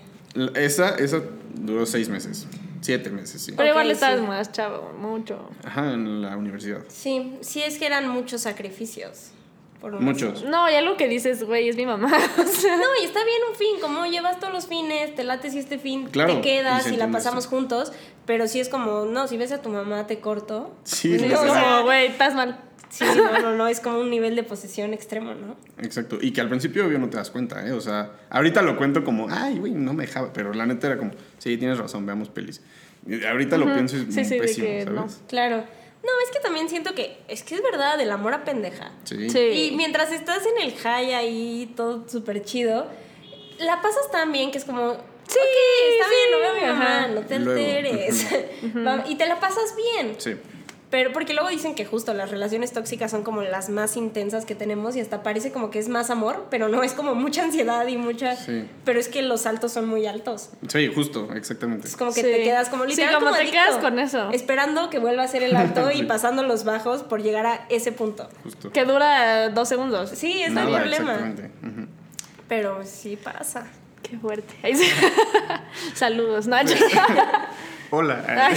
Esa, 0.54 0.96
esa 0.96 1.20
duró 1.54 1.86
seis 1.86 2.08
meses. 2.08 2.46
Siete 2.80 3.10
meses, 3.10 3.42
sí. 3.42 3.52
Pero 3.52 3.68
Ok, 3.68 3.74
igual 3.74 3.90
estabas 3.90 4.20
sí. 4.20 4.26
más 4.26 4.52
chavo, 4.52 4.92
mucho. 4.98 5.50
Ajá, 5.64 5.92
en 5.92 6.22
la 6.22 6.36
universidad. 6.36 6.80
Sí, 6.88 7.36
sí 7.42 7.62
es 7.62 7.78
que 7.78 7.86
eran 7.86 8.08
muchos 8.08 8.40
sacrificios. 8.42 9.30
Por 9.80 9.98
Muchos. 10.00 10.44
No, 10.44 10.68
ya 10.70 10.80
lo 10.82 10.96
que 10.96 11.08
dices, 11.08 11.42
güey, 11.44 11.68
es 11.68 11.76
mi 11.76 11.86
mamá. 11.86 12.08
O 12.38 12.42
sea, 12.46 12.76
No, 12.76 12.84
y 13.00 13.04
está 13.04 13.24
bien 13.24 13.38
un 13.50 13.56
fin, 13.56 13.80
como 13.80 14.04
llevas 14.06 14.38
todos 14.38 14.52
los 14.52 14.66
fines, 14.66 15.14
te 15.14 15.24
lates 15.24 15.54
y 15.54 15.58
este 15.58 15.78
fin 15.78 16.06
Claro, 16.08 16.34
te 16.34 16.40
quedas 16.42 16.90
y 16.90 16.96
la 16.96 17.10
pasamos 17.10 17.44
esto. 17.44 17.56
juntos, 17.56 17.92
pero 18.26 18.46
sí 18.46 18.60
es 18.60 18.68
como, 18.68 19.06
no, 19.06 19.26
si 19.26 19.36
ves 19.36 19.52
a 19.52 19.62
tu 19.62 19.68
mamá 19.70 20.06
te 20.06 20.20
corto. 20.20 20.74
Sí, 20.84 21.14
es 21.14 21.22
sea, 21.22 21.36
como, 21.36 21.82
güey, 21.84 22.06
estás 22.06 22.34
mal. 22.34 22.60
Sí, 22.90 23.04
no, 23.16 23.38
no, 23.40 23.52
no, 23.56 23.68
es 23.68 23.78
como 23.78 24.00
un 24.00 24.10
nivel 24.10 24.34
de 24.34 24.42
posesión 24.42 24.92
extremo, 24.92 25.32
¿no? 25.34 25.56
Exacto. 25.78 26.18
Y 26.20 26.32
que 26.32 26.40
al 26.40 26.48
principio 26.48 26.84
obvio 26.86 26.98
no 26.98 27.08
te 27.08 27.18
das 27.18 27.30
cuenta, 27.30 27.64
¿eh? 27.64 27.70
O 27.72 27.80
sea, 27.80 28.10
ahorita 28.30 28.62
lo 28.62 28.76
cuento 28.76 29.04
como, 29.04 29.28
ay, 29.30 29.58
güey, 29.60 29.72
no 29.72 29.92
me 29.94 30.06
dejaba. 30.06 30.32
Pero 30.32 30.52
la 30.52 30.66
neta 30.66 30.88
era 30.88 30.98
como, 30.98 31.12
sí, 31.38 31.56
tienes 31.56 31.78
razón, 31.78 32.04
veamos 32.04 32.30
pelis. 32.30 32.60
Y 33.06 33.24
ahorita 33.24 33.56
lo 33.58 33.66
pienso 33.72 33.96
y 33.96 34.00
es 34.00 34.06
Sí, 34.06 34.14
muy 34.20 34.24
sí, 34.24 34.34
de 34.34 34.40
pésimo, 34.40 34.66
que 34.66 34.84
¿sabes? 34.84 34.94
no. 35.00 35.06
Claro. 35.28 35.64
No, 36.02 36.10
es 36.24 36.30
que 36.32 36.40
también 36.40 36.68
siento 36.68 36.94
que, 36.94 37.18
es 37.28 37.42
que 37.42 37.56
es 37.56 37.62
verdad, 37.62 38.00
el 38.00 38.10
amor 38.10 38.32
a 38.32 38.44
pendeja. 38.44 38.92
Sí. 39.04 39.28
Sí. 39.28 39.38
Y 39.38 39.70
mientras 39.76 40.12
estás 40.12 40.42
en 40.46 40.62
el 40.62 40.74
high 40.76 41.12
ahí, 41.12 41.72
todo 41.76 42.08
súper 42.08 42.42
chido, 42.42 42.86
la 43.58 43.82
pasas 43.82 44.10
tan 44.10 44.32
bien 44.32 44.50
que 44.50 44.58
es 44.58 44.64
como, 44.64 44.94
sí, 45.28 45.38
está 45.92 46.04
sí, 46.08 46.14
bien, 46.14 46.30
no 46.30 46.38
veo 46.38 46.50
a 46.50 46.54
mi 46.54 46.78
mamá, 46.78 47.08
no 47.08 47.20
te 47.26 47.38
Luego, 47.38 47.60
alteres. 47.60 48.26
Y 49.10 49.16
te 49.16 49.26
la 49.26 49.38
pasas 49.40 49.74
bien. 49.76 50.14
Sí. 50.18 50.36
Pero 50.90 51.12
porque 51.12 51.34
luego 51.34 51.48
dicen 51.48 51.76
que 51.76 51.84
justo 51.84 52.12
las 52.14 52.30
relaciones 52.32 52.72
tóxicas 52.72 53.12
son 53.12 53.22
como 53.22 53.42
las 53.42 53.68
más 53.68 53.96
intensas 53.96 54.44
que 54.44 54.56
tenemos 54.56 54.96
y 54.96 55.00
hasta 55.00 55.22
parece 55.22 55.52
como 55.52 55.70
que 55.70 55.78
es 55.78 55.88
más 55.88 56.10
amor, 56.10 56.46
pero 56.50 56.68
no, 56.68 56.82
es 56.82 56.94
como 56.94 57.14
mucha 57.14 57.44
ansiedad 57.44 57.86
y 57.86 57.96
mucha... 57.96 58.34
Sí. 58.34 58.68
Pero 58.84 58.98
es 58.98 59.06
que 59.06 59.22
los 59.22 59.42
saltos 59.42 59.70
son 59.72 59.86
muy 59.88 60.06
altos. 60.06 60.50
Sí, 60.66 60.90
justo, 60.92 61.28
exactamente. 61.34 61.86
Es 61.86 61.96
como 61.96 62.12
que 62.12 62.22
Sí. 62.22 62.26
te 62.26 62.42
quedas 62.42 62.68
como 62.70 62.82
Sí, 62.84 62.90
literal 62.90 63.14
como 63.20 63.30
te 63.30 63.36
adicto, 63.38 63.52
quedas 63.52 63.76
con 63.76 63.98
eso. 64.00 64.30
Esperando 64.32 64.90
que 64.90 64.98
vuelva 64.98 65.22
a 65.22 65.28
ser 65.28 65.44
el 65.44 65.54
alto 65.54 65.92
y 65.92 65.98
Sí. 65.98 66.02
pasando 66.02 66.42
los 66.42 66.64
bajos 66.64 67.04
por 67.04 67.22
llegar 67.22 67.46
a 67.46 67.66
ese 67.68 67.92
punto. 67.92 68.28
Justo. 68.42 68.72
Que 68.72 68.84
dura 68.84 69.48
dos 69.50 69.68
segundos. 69.68 70.10
Sí, 70.10 70.42
es 70.42 70.50
Nada, 70.50 70.68
el 70.70 70.74
problema. 70.76 71.12
exactamente. 71.14 71.50
Pero 72.48 72.80
sí 72.84 73.16
pasa. 73.16 73.64
Qué 74.02 74.18
fuerte. 74.18 74.54
Ahí 74.64 74.74
sí. 74.76 74.90
Saludos, 75.94 76.48
Nacho. 76.48 76.74
Hola. 77.92 78.50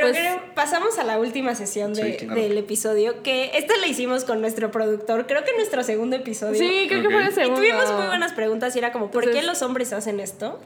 Pero 0.00 0.08
Pues- 0.12 0.18
creo, 0.18 0.54
pasamos 0.54 0.98
a 0.98 1.04
la 1.04 1.18
última 1.18 1.54
sesión 1.54 1.94
de- 1.94 2.12
Sí, 2.18 2.26
claro. 2.26 2.40
del 2.40 2.58
episodio, 2.58 3.22
que 3.22 3.50
esta 3.54 3.76
la 3.78 3.86
hicimos 3.86 4.24
con 4.24 4.40
nuestro 4.40 4.70
productor, 4.70 5.26
creo 5.26 5.44
que 5.44 5.50
en 5.50 5.56
nuestro 5.56 5.82
segundo 5.82 6.16
episodio. 6.16 6.58
Sí, 6.58 6.86
creo 6.88 7.00
que 7.02 7.06
Ok. 7.08 7.12
fue 7.12 7.22
el 7.22 7.28
Y 7.30 7.32
segundo. 7.32 7.60
tuvimos 7.60 7.92
muy 7.92 8.06
buenas 8.06 8.32
preguntas 8.32 8.74
y 8.76 8.78
era 8.78 8.92
como, 8.92 9.10
¿por 9.10 9.22
qué 9.24 9.30
Entonces- 9.30 9.48
los 9.50 9.62
hombres 9.62 9.92
hacen 9.92 10.20
esto? 10.20 10.60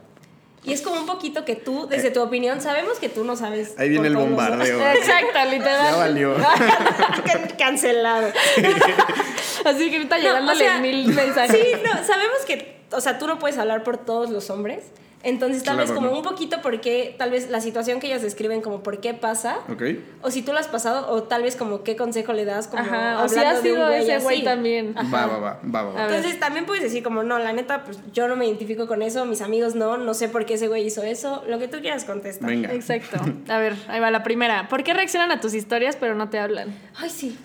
Y 0.62 0.74
es 0.74 0.82
como 0.82 1.00
un 1.00 1.06
poquito 1.06 1.46
que 1.46 1.56
tú, 1.56 1.86
desde 1.88 2.10
tu 2.10 2.20
opinión, 2.20 2.60
sabemos 2.60 2.98
que 2.98 3.08
tú 3.08 3.24
no 3.24 3.34
sabes. 3.34 3.72
Ahí 3.78 3.88
viene 3.88 4.08
el 4.08 4.16
bombardeo. 4.16 4.78
Exacto, 4.92 5.38
literal. 5.50 5.90
Ya 5.92 5.96
valió. 5.96 6.34
Can- 7.24 7.48
Cancelado. 7.58 8.30
Así 9.64 9.90
que 9.90 9.96
ahorita 9.96 10.16
No, 10.18 10.22
llegándole 10.22 10.64
o 10.64 10.68
sea, 10.68 10.78
mil 10.80 11.06
mensajes. 11.14 11.56
Sí, 11.60 11.66
no, 11.82 12.04
sabemos 12.04 12.38
que, 12.46 12.76
o 12.92 13.00
sea, 13.00 13.18
tú 13.18 13.26
no 13.26 13.38
puedes 13.38 13.56
hablar 13.58 13.82
por 13.84 13.98
todos 13.98 14.28
los 14.30 14.50
hombres. 14.50 14.84
Entonces, 15.22 15.62
tal 15.62 15.76
vez 15.76 15.90
como 15.92 16.06
no. 16.08 16.16
un 16.16 16.22
poquito 16.22 16.62
porque, 16.62 17.14
tal 17.18 17.30
vez 17.30 17.50
la 17.50 17.60
situación 17.60 18.00
que 18.00 18.06
ellas 18.06 18.22
describen 18.22 18.62
como 18.62 18.82
por 18.82 19.00
qué 19.00 19.12
pasa, 19.12 19.58
¿Ok? 19.70 19.82
o 20.22 20.30
si 20.30 20.40
tú 20.40 20.52
lo 20.52 20.58
has 20.58 20.68
pasado, 20.68 21.10
o 21.10 21.24
tal 21.24 21.42
vez 21.42 21.56
como 21.56 21.82
qué 21.82 21.94
consejo 21.94 22.32
le 22.32 22.46
das, 22.46 22.68
como 22.68 22.82
Ajá, 22.82 23.22
o 23.22 23.28
si 23.28 23.36
hablando 23.36 23.58
has 23.58 23.62
de 23.62 23.70
un 23.72 23.76
sido 23.76 23.86
güey 23.88 24.00
ese 24.10 24.18
güey 24.24 24.36
así. 24.36 24.44
también. 24.44 24.92
Ajá. 24.96 25.26
Va, 25.26 25.26
va, 25.26 25.38
va, 25.62 25.82
va, 25.82 25.92
va. 25.92 26.06
Entonces 26.06 26.40
también 26.40 26.64
puedes 26.64 26.82
decir 26.82 27.02
como, 27.02 27.22
no, 27.22 27.38
la 27.38 27.52
neta, 27.52 27.84
pues 27.84 27.98
yo 28.14 28.28
no 28.28 28.36
me 28.36 28.46
identifico 28.46 28.86
con 28.86 29.02
eso, 29.02 29.26
mis 29.26 29.42
amigos 29.42 29.74
no, 29.74 29.98
no 29.98 30.14
sé 30.14 30.28
por 30.30 30.46
qué 30.46 30.54
ese 30.54 30.68
güey 30.68 30.86
hizo 30.86 31.02
eso, 31.02 31.44
lo 31.46 31.58
que 31.58 31.68
tú 31.68 31.80
quieras 31.80 32.04
contestar. 32.04 32.48
Venga. 32.48 32.72
Exacto. 32.72 33.18
A 33.52 33.58
ver, 33.58 33.74
ahí 33.88 34.00
va 34.00 34.10
la 34.10 34.22
primera. 34.22 34.68
¿Por 34.68 34.82
qué 34.84 34.94
reaccionan 34.94 35.30
a 35.32 35.40
tus 35.40 35.52
historias 35.52 35.96
pero 35.96 36.14
no 36.14 36.30
te 36.30 36.38
hablan? 36.38 36.74
Ay, 36.96 37.10
sí. 37.10 37.38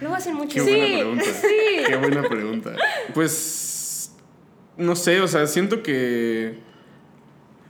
Luego 0.00 0.14
hacen 0.14 0.34
mucho 0.34 0.54
Qué 0.54 0.60
eso. 0.60 0.68
buena 0.70 0.86
Sí, 0.86 0.94
pregunta. 1.00 1.24
sí. 1.40 1.84
Qué 1.88 1.96
buena 1.96 2.22
pregunta. 2.28 2.72
Pues. 3.14 4.12
No 4.76 4.94
sé, 4.94 5.20
o 5.22 5.26
sea, 5.26 5.46
siento 5.46 5.82
que. 5.82 6.58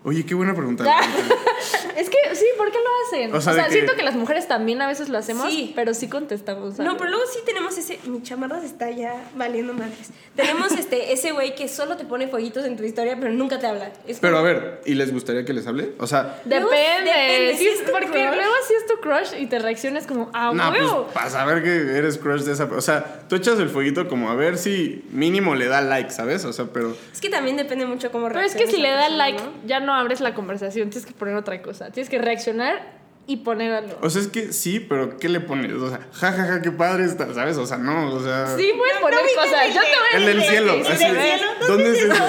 Oye, 0.06 0.24
qué 0.24 0.36
buena 0.36 0.54
pregunta. 0.54 0.84
Es 1.96 2.10
que 2.10 2.16
sí, 2.34 2.44
¿por 2.58 2.70
qué 2.70 2.78
lo 2.78 2.90
hacen? 3.06 3.34
O 3.34 3.38
O 3.38 3.40
sea, 3.40 3.54
sea, 3.54 3.62
de 3.64 3.68
que- 3.68 3.74
siento 3.74 3.94
que 3.94 4.02
las 4.02 4.14
mujeres 4.16 4.46
también 4.48 4.82
a 4.82 4.86
veces 4.86 5.08
lo 5.08 5.16
hacemos, 5.18 5.50
Sí. 5.50 5.72
pero 5.74 5.94
sí 5.94 6.08
contestamos. 6.08 6.78
algo. 6.78 6.92
No, 6.92 6.98
pero 6.98 7.10
luego 7.10 7.24
sí 7.32 7.38
tenemos 7.46 7.76
ese. 7.78 7.98
Mi 8.06 8.22
chamarra 8.22 8.60
se 8.60 8.66
está 8.66 8.90
ya 8.90 9.14
valiendo 9.34 9.72
madres. 9.72 10.10
Tenemos 10.34 10.72
este, 10.78 11.12
ese 11.12 11.32
güey 11.32 11.54
que 11.54 11.68
solo 11.68 11.96
te 11.96 12.04
pone 12.04 12.28
fueguitos 12.28 12.64
en 12.66 12.76
tu 12.76 12.84
historia, 12.84 13.16
pero 13.18 13.32
nunca 13.32 13.58
te 13.58 13.66
habla. 13.66 13.90
Es 14.06 14.18
Pero 14.20 14.36
a 14.36 14.40
como- 14.40 14.52
ver, 14.52 14.80
¿y 14.84 14.94
les 14.94 15.12
gustaría 15.12 15.44
que 15.44 15.52
les 15.52 15.66
hable? 15.66 15.92
O 15.98 16.06
sea, 16.06 16.40
Depende. 16.44 16.70
Depende, 17.04 17.56
si 17.56 17.68
es 17.68 17.80
porque 17.90 18.06
crush. 18.08 18.34
luego 18.34 18.52
si 18.66 18.74
es 18.74 18.86
tu 18.86 19.00
crush 19.00 19.40
y 19.42 19.46
te 19.46 19.58
reaccionas 19.58 20.06
como, 20.06 20.30
ah, 20.34 20.52
no, 20.54 20.70
huevo. 20.70 21.02
pues 21.04 21.14
para 21.14 21.30
saber 21.30 21.62
que 21.62 21.96
eres 21.96 22.18
crush 22.18 22.42
de 22.42 22.52
esa. 22.52 22.64
O 22.64 22.80
sea, 22.80 23.22
tú 23.28 23.36
echas 23.36 23.58
el 23.58 23.68
fueguito 23.70 24.08
como 24.08 24.30
a 24.30 24.34
ver 24.34 24.58
si 24.58 25.04
mínimo 25.10 25.54
le 25.54 25.66
da 25.66 25.80
like, 25.80 26.10
¿sabes? 26.10 26.44
O 26.44 26.52
sea, 26.52 26.66
pero. 26.72 26.96
Es 27.12 27.20
que 27.20 27.28
también 27.30 27.56
depende 27.56 27.86
mucho 27.86 28.10
cómo 28.12 28.26
pero 28.28 28.40
es 28.40 28.54
que 28.54 28.66
si 28.66 28.76
le 28.78 28.90
da 28.90 28.96
persona, 29.02 29.16
like, 29.16 29.42
¿no? 29.42 29.50
ya 29.66 29.80
no 29.80 29.94
abres 29.94 30.20
la 30.20 30.34
conversación, 30.34 30.90
tienes 30.90 31.06
que 31.06 31.12
poner 31.14 31.34
otra 31.36 31.55
cosa. 31.62 31.90
Tienes 31.90 32.08
que 32.10 32.18
reaccionar 32.18 32.96
y 33.28 33.38
poner 33.38 33.72
algo. 33.72 33.98
O 34.02 34.08
sea, 34.10 34.22
es 34.22 34.28
que 34.28 34.52
sí, 34.52 34.78
pero 34.80 35.16
¿qué 35.18 35.28
le 35.28 35.40
pones? 35.40 35.72
O 35.72 35.88
sea, 35.88 36.00
jajaja, 36.12 36.36
ja, 36.44 36.52
ja, 36.54 36.62
qué 36.62 36.70
padre 36.70 37.04
está, 37.04 37.32
¿sabes? 37.34 37.56
O 37.56 37.66
sea, 37.66 37.76
no, 37.78 38.12
o 38.14 38.22
sea. 38.22 38.56
Sí, 38.56 38.70
puedes 38.76 38.94
No, 38.96 39.00
poner 39.00 39.18
no 39.20 39.42
cosas. 39.42 39.66
el 39.66 39.72
Yo 39.74 39.80
te 39.80 39.86
voy 39.88 40.08
a 40.12 40.16
El 40.16 40.26
del 40.26 40.42
cielo, 40.48 40.72
así. 40.72 41.04
del 41.04 41.16
cielo, 41.22 41.46
¿Dónde 41.66 41.90
es 41.92 42.02
eso? 42.04 42.24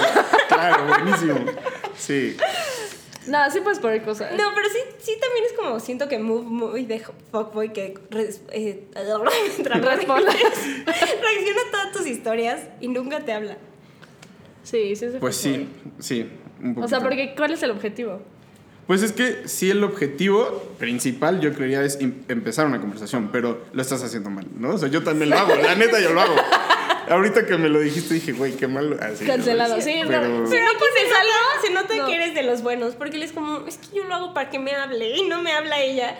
Claro, 0.47 0.85
buenísimo. 0.87 1.45
Sí. 1.95 2.37
No, 3.27 3.51
sí 3.51 3.59
puedes 3.59 3.79
poner 3.79 4.01
cosas. 4.03 4.31
No, 4.37 4.51
pero 4.55 4.69
sí, 4.69 4.79
sí 4.99 5.11
también 5.21 5.45
es 5.45 5.53
como 5.53 5.79
siento 5.81 6.07
que 6.07 6.17
move 6.17 6.43
muy 6.43 6.85
de 6.85 6.99
fuckboy 7.31 7.73
que 7.73 7.93
res- 8.09 8.41
eh, 8.51 8.87
Responde. 8.95 10.31
reacciona 10.31 11.61
a 11.67 11.71
todas 11.71 11.91
tus 11.91 12.07
historias 12.07 12.61
y 12.79 12.87
nunca 12.87 13.19
te 13.19 13.33
habla. 13.33 13.57
Sí, 14.63 14.95
sí 14.95 15.11
se 15.11 15.19
Pues 15.19 15.35
sí, 15.35 15.67
sí. 15.99 16.29
Un 16.63 16.81
O 16.81 16.87
sea, 16.87 17.01
porque 17.01 17.35
¿cuál 17.35 17.51
es 17.51 17.61
el 17.63 17.71
objetivo? 17.71 18.21
Pues 18.87 19.03
es 19.03 19.11
que 19.11 19.43
sí 19.47 19.69
el 19.69 19.83
objetivo 19.83 20.73
principal 20.79 21.41
yo 21.41 21.53
creería 21.53 21.83
es 21.83 21.97
em- 21.99 22.13
empezar 22.29 22.65
una 22.65 22.79
conversación, 22.79 23.29
pero 23.31 23.61
lo 23.73 23.81
estás 23.81 24.01
haciendo 24.01 24.29
mal, 24.29 24.47
¿no? 24.57 24.69
O 24.75 24.77
sea, 24.77 24.87
yo 24.87 25.03
también 25.03 25.29
lo 25.29 25.37
hago, 25.37 25.55
la 25.55 25.75
neta 25.75 25.99
yo 25.99 26.13
lo 26.13 26.21
hago. 26.21 26.35
Ahorita 27.09 27.45
que 27.45 27.57
me 27.57 27.69
lo 27.69 27.79
dijiste 27.79 28.13
dije, 28.13 28.31
güey, 28.33 28.53
qué 28.53 28.67
mal. 28.67 28.97
así, 29.01 29.25
Cancelado, 29.25 29.75
¿no? 29.77 29.81
sí, 29.81 30.01
pero... 30.07 30.27
no. 30.27 30.49
Pero 30.49 30.65
aquí 30.67 30.83
se 30.95 31.03
nota, 31.05 31.61
se 31.61 31.69
nota 31.73 31.95
No. 31.95 32.07
que 32.07 32.15
eres 32.15 32.33
de 32.35 32.43
los 32.43 32.61
buenos, 32.61 32.95
porque 32.95 33.17
él 33.17 33.23
es 33.23 33.31
como, 33.31 33.65
es 33.67 33.77
que 33.77 33.97
yo 33.97 34.03
lo 34.03 34.13
hago 34.15 34.33
para 34.33 34.49
que 34.49 34.59
me 34.59 34.73
hable 34.75 35.15
y 35.17 35.27
no 35.27 35.41
me 35.41 35.51
habla 35.53 35.79
ella. 35.81 36.15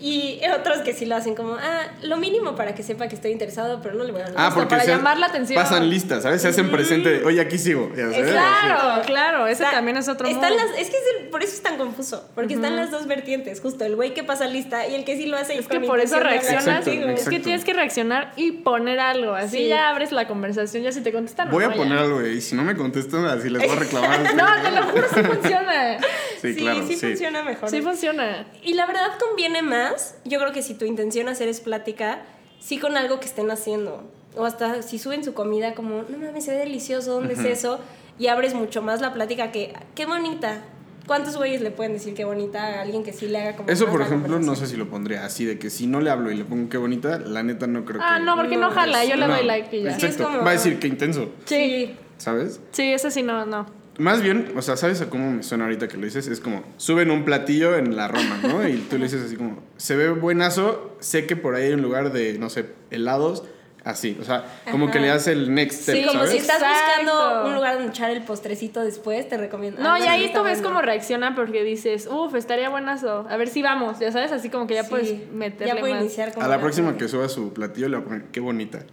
Y 0.00 0.40
otros 0.58 0.78
que 0.78 0.94
sí 0.94 1.06
lo 1.06 1.14
hacen 1.16 1.34
como, 1.34 1.54
ah, 1.54 1.82
lo 2.02 2.16
mínimo 2.16 2.56
para 2.56 2.74
que 2.74 2.82
sepa 2.82 3.08
que 3.08 3.14
estoy 3.14 3.30
interesado, 3.32 3.80
pero 3.82 3.94
no 3.94 4.04
le 4.04 4.12
voy 4.12 4.22
a 4.22 4.26
hablar. 4.26 4.40
Ah, 4.46 4.50
porque 4.54 4.70
para 4.70 4.84
llamar 4.84 5.18
la 5.18 5.26
atención. 5.26 5.60
Pasan 5.62 5.88
listas, 5.88 6.22
¿sabes? 6.24 6.42
Se 6.42 6.48
hacen 6.48 6.70
presente 6.70 7.08
de, 7.18 7.24
oye, 7.24 7.40
aquí 7.40 7.58
sigo. 7.58 7.88
ya 7.96 8.10
sabes, 8.10 8.30
Claro, 8.30 9.02
claro, 9.06 9.46
ese 9.46 9.62
Está- 9.64 9.76
también 9.76 9.96
es 9.96 10.08
otro 10.08 10.26
están 10.28 10.54
modo. 10.54 10.64
las, 10.66 10.78
Es 10.78 10.90
que 10.90 10.96
es 10.96 11.02
el- 11.20 11.28
por 11.28 11.42
eso 11.42 11.54
es 11.54 11.62
tan 11.62 11.76
confuso, 11.76 12.28
porque 12.34 12.54
están 12.54 12.76
las 12.76 12.90
dos 12.90 13.06
vertientes, 13.06 13.60
justo 13.60 13.84
el 13.84 13.94
güey 13.96 14.12
que 14.14 14.24
pasa 14.24 14.46
lista 14.46 14.86
y 14.88 14.94
el 14.94 15.04
que 15.04 15.16
sí 15.16 15.26
lo 15.26 15.36
hace. 15.36 15.54
y 15.54 15.58
Es 15.58 15.68
que 15.68 15.80
por 15.80 16.00
eso 16.00 16.18
reaccionas. 16.20 16.66
Exacto. 16.86 16.90
Es 16.90 17.28
que 17.28 17.40
tienes 17.40 17.64
que 17.64 17.72
reaccionar 17.72 18.32
y 18.36 18.52
poner 18.52 18.98
aslo. 19.00 19.34
Así 19.34 19.58
Sí. 19.58 19.68
ya 19.68 19.88
abres 19.88 20.10
la 20.12 20.26
conversación. 20.32 20.82
Ya 20.82 20.92
si 20.92 21.02
te 21.02 21.12
contestan. 21.12 21.50
Voy 21.50 21.64
no, 21.64 21.70
a 21.70 21.74
poner 21.74 21.98
algo, 21.98 22.20
güey, 22.20 22.38
y 22.38 22.40
si 22.40 22.54
no 22.54 22.62
me 22.62 22.74
contestan, 22.74 23.26
así 23.26 23.50
les 23.50 23.62
voy 23.62 23.76
a 23.76 23.78
reclamar. 23.78 24.34
No, 24.34 24.46
te 24.62 24.70
lo 24.70 24.82
juro, 24.84 25.06
sí 25.14 25.22
funciona. 25.22 25.98
Sí, 26.42 26.54
Sí, 26.54 26.60
claro, 26.60 26.84
sí, 26.88 26.96
sí. 26.96 27.06
funciona 27.06 27.44
mejor. 27.44 27.70
Sí 27.70 27.82
funciona. 27.82 28.46
Y 28.64 28.74
la 28.74 28.86
verdad 28.86 29.16
conviene 29.20 29.62
más, 29.62 30.16
yo 30.24 30.40
creo 30.40 30.50
que 30.52 30.60
si 30.62 30.74
tu 30.74 30.84
intención 30.86 31.28
hacer 31.28 31.46
es 31.48 31.60
plática, 31.60 32.22
sí 32.58 32.78
con 32.78 32.96
algo 32.96 33.20
que 33.20 33.26
estén 33.26 33.48
haciendo. 33.52 34.02
O 34.36 34.44
hasta 34.44 34.82
si 34.82 34.98
suben 34.98 35.22
su 35.22 35.34
comida 35.34 35.74
como, 35.74 36.02
no 36.08 36.18
mames, 36.18 36.44
se 36.44 36.50
ve 36.50 36.56
delicioso, 36.58 37.12
¿dónde 37.12 37.34
es 37.34 37.44
eso? 37.44 37.78
Y 38.18 38.26
abres 38.26 38.54
mucho 38.54 38.82
más 38.82 39.00
la 39.00 39.12
plática 39.12 39.52
que, 39.52 39.72
qué 39.94 40.04
bonita. 40.06 40.62
¿Cuántos 41.06 41.36
güeyes 41.36 41.60
le 41.60 41.70
pueden 41.70 41.92
decir 41.94 42.14
qué 42.14 42.24
bonita 42.24 42.62
a 42.78 42.82
alguien 42.82 43.02
que 43.02 43.12
sí 43.12 43.26
le 43.26 43.38
haga 43.40 43.56
como 43.56 43.68
Eso, 43.68 43.86
por 43.86 44.02
ejemplo, 44.02 44.38
no 44.38 44.54
sé 44.54 44.66
si 44.66 44.76
lo 44.76 44.88
pondría 44.88 45.24
así, 45.24 45.44
de 45.44 45.58
que 45.58 45.68
si 45.70 45.86
no 45.86 46.00
le 46.00 46.10
hablo 46.10 46.30
y 46.30 46.36
le 46.36 46.44
pongo 46.44 46.68
qué 46.68 46.76
bonita, 46.78 47.18
la 47.18 47.42
neta 47.42 47.66
no 47.66 47.84
creo 47.84 48.00
Ah, 48.02 48.16
que... 48.18 48.24
no, 48.24 48.36
porque 48.36 48.56
no, 48.56 48.68
No, 48.68 48.70
jala, 48.70 49.04
yo 49.04 49.16
le 49.16 49.26
No. 49.26 49.34
doy 49.36 49.44
like 49.46 49.76
y 49.76 49.82
ya. 49.82 49.90
Sí, 49.98 50.06
es 50.06 50.12
Exacto. 50.12 50.32
como- 50.32 50.44
Va 50.44 50.50
a 50.50 50.54
decir 50.54 50.78
qué 50.78 50.86
intenso, 50.86 51.30
Sí, 51.44 51.96
¿sabes? 52.18 52.60
sí, 52.70 52.92
ese 52.92 53.10
sí 53.10 53.22
no, 53.22 53.44
no. 53.46 53.66
Más 53.98 54.22
bien, 54.22 54.52
o 54.56 54.62
sea, 54.62 54.76
¿sabes 54.78 55.02
a 55.02 55.10
cómo 55.10 55.30
me 55.32 55.42
suena 55.42 55.64
ahorita 55.64 55.86
que 55.86 55.98
lo 55.98 56.04
dices? 56.06 56.26
Es 56.26 56.40
como, 56.40 56.62
suben 56.78 57.10
un 57.10 57.24
platillo 57.26 57.76
en 57.76 57.94
la 57.94 58.08
Roma, 58.08 58.38
¿no? 58.42 58.66
Y 58.66 58.76
tú 58.88 58.96
le 58.96 59.04
dices 59.04 59.22
así 59.26 59.36
como, 59.36 59.58
se 59.76 59.96
ve 59.96 60.08
buenazo, 60.10 60.96
sé 61.00 61.26
que 61.26 61.36
por 61.36 61.54
ahí 61.56 61.64
hay 61.66 61.72
un 61.74 61.82
lugar 61.82 62.10
de, 62.12 62.38
no 62.38 62.48
sé, 62.48 62.66
helados, 62.90 63.44
así. 63.84 64.16
O 64.20 64.24
sea, 64.24 64.44
como 64.70 64.84
Ajá. 64.84 64.92
que 64.92 65.00
le 65.00 65.08
das 65.08 65.26
el 65.26 65.54
next 65.54 65.82
step, 65.82 65.96
Sí, 65.96 66.02
como 66.06 66.18
¿sabes? 66.20 66.30
si 66.32 66.36
estás 66.38 66.56
Exacto. 66.62 67.12
buscando 67.12 67.46
un 67.48 67.54
lugar 67.54 67.74
donde 67.74 67.88
echar 67.90 68.10
el 68.10 68.22
postrecito 68.22 68.80
después, 68.84 69.28
te 69.28 69.36
recomiendo. 69.36 69.82
No, 69.82 69.92
Ah, 69.94 69.98
y 70.00 70.02
ahí 70.06 70.32
tú 70.32 70.42
ves 70.42 70.58
bueno. 70.60 70.68
cómo 70.76 70.82
reacciona 70.82 71.34
porque 71.34 71.62
dices, 71.64 72.06
uff, 72.10 72.34
estaría 72.34 72.68
buenazo. 72.68 73.26
A 73.28 73.36
ver 73.36 73.48
si 73.48 73.62
vamos, 73.62 73.98
ya 73.98 74.12
sabes, 74.12 74.32
así 74.32 74.48
como 74.50 74.66
que 74.66 74.74
ya 74.74 74.84
Sí, 74.84 74.90
puedes 74.90 75.30
meterle 75.32 75.74
Ya 75.74 75.80
puede 75.80 75.94
más. 75.94 76.02
iniciar 76.02 76.32
como 76.32 76.44
A 76.44 76.48
la 76.48 76.60
próxima 76.60 76.96
que 76.96 77.08
suba 77.08 77.28
su 77.28 77.52
platillo 77.52 77.88
le 77.88 77.96
voy 77.96 78.04
a 78.04 78.08
poner, 78.08 78.24
qué 78.32 78.40
bonita. 78.40 78.80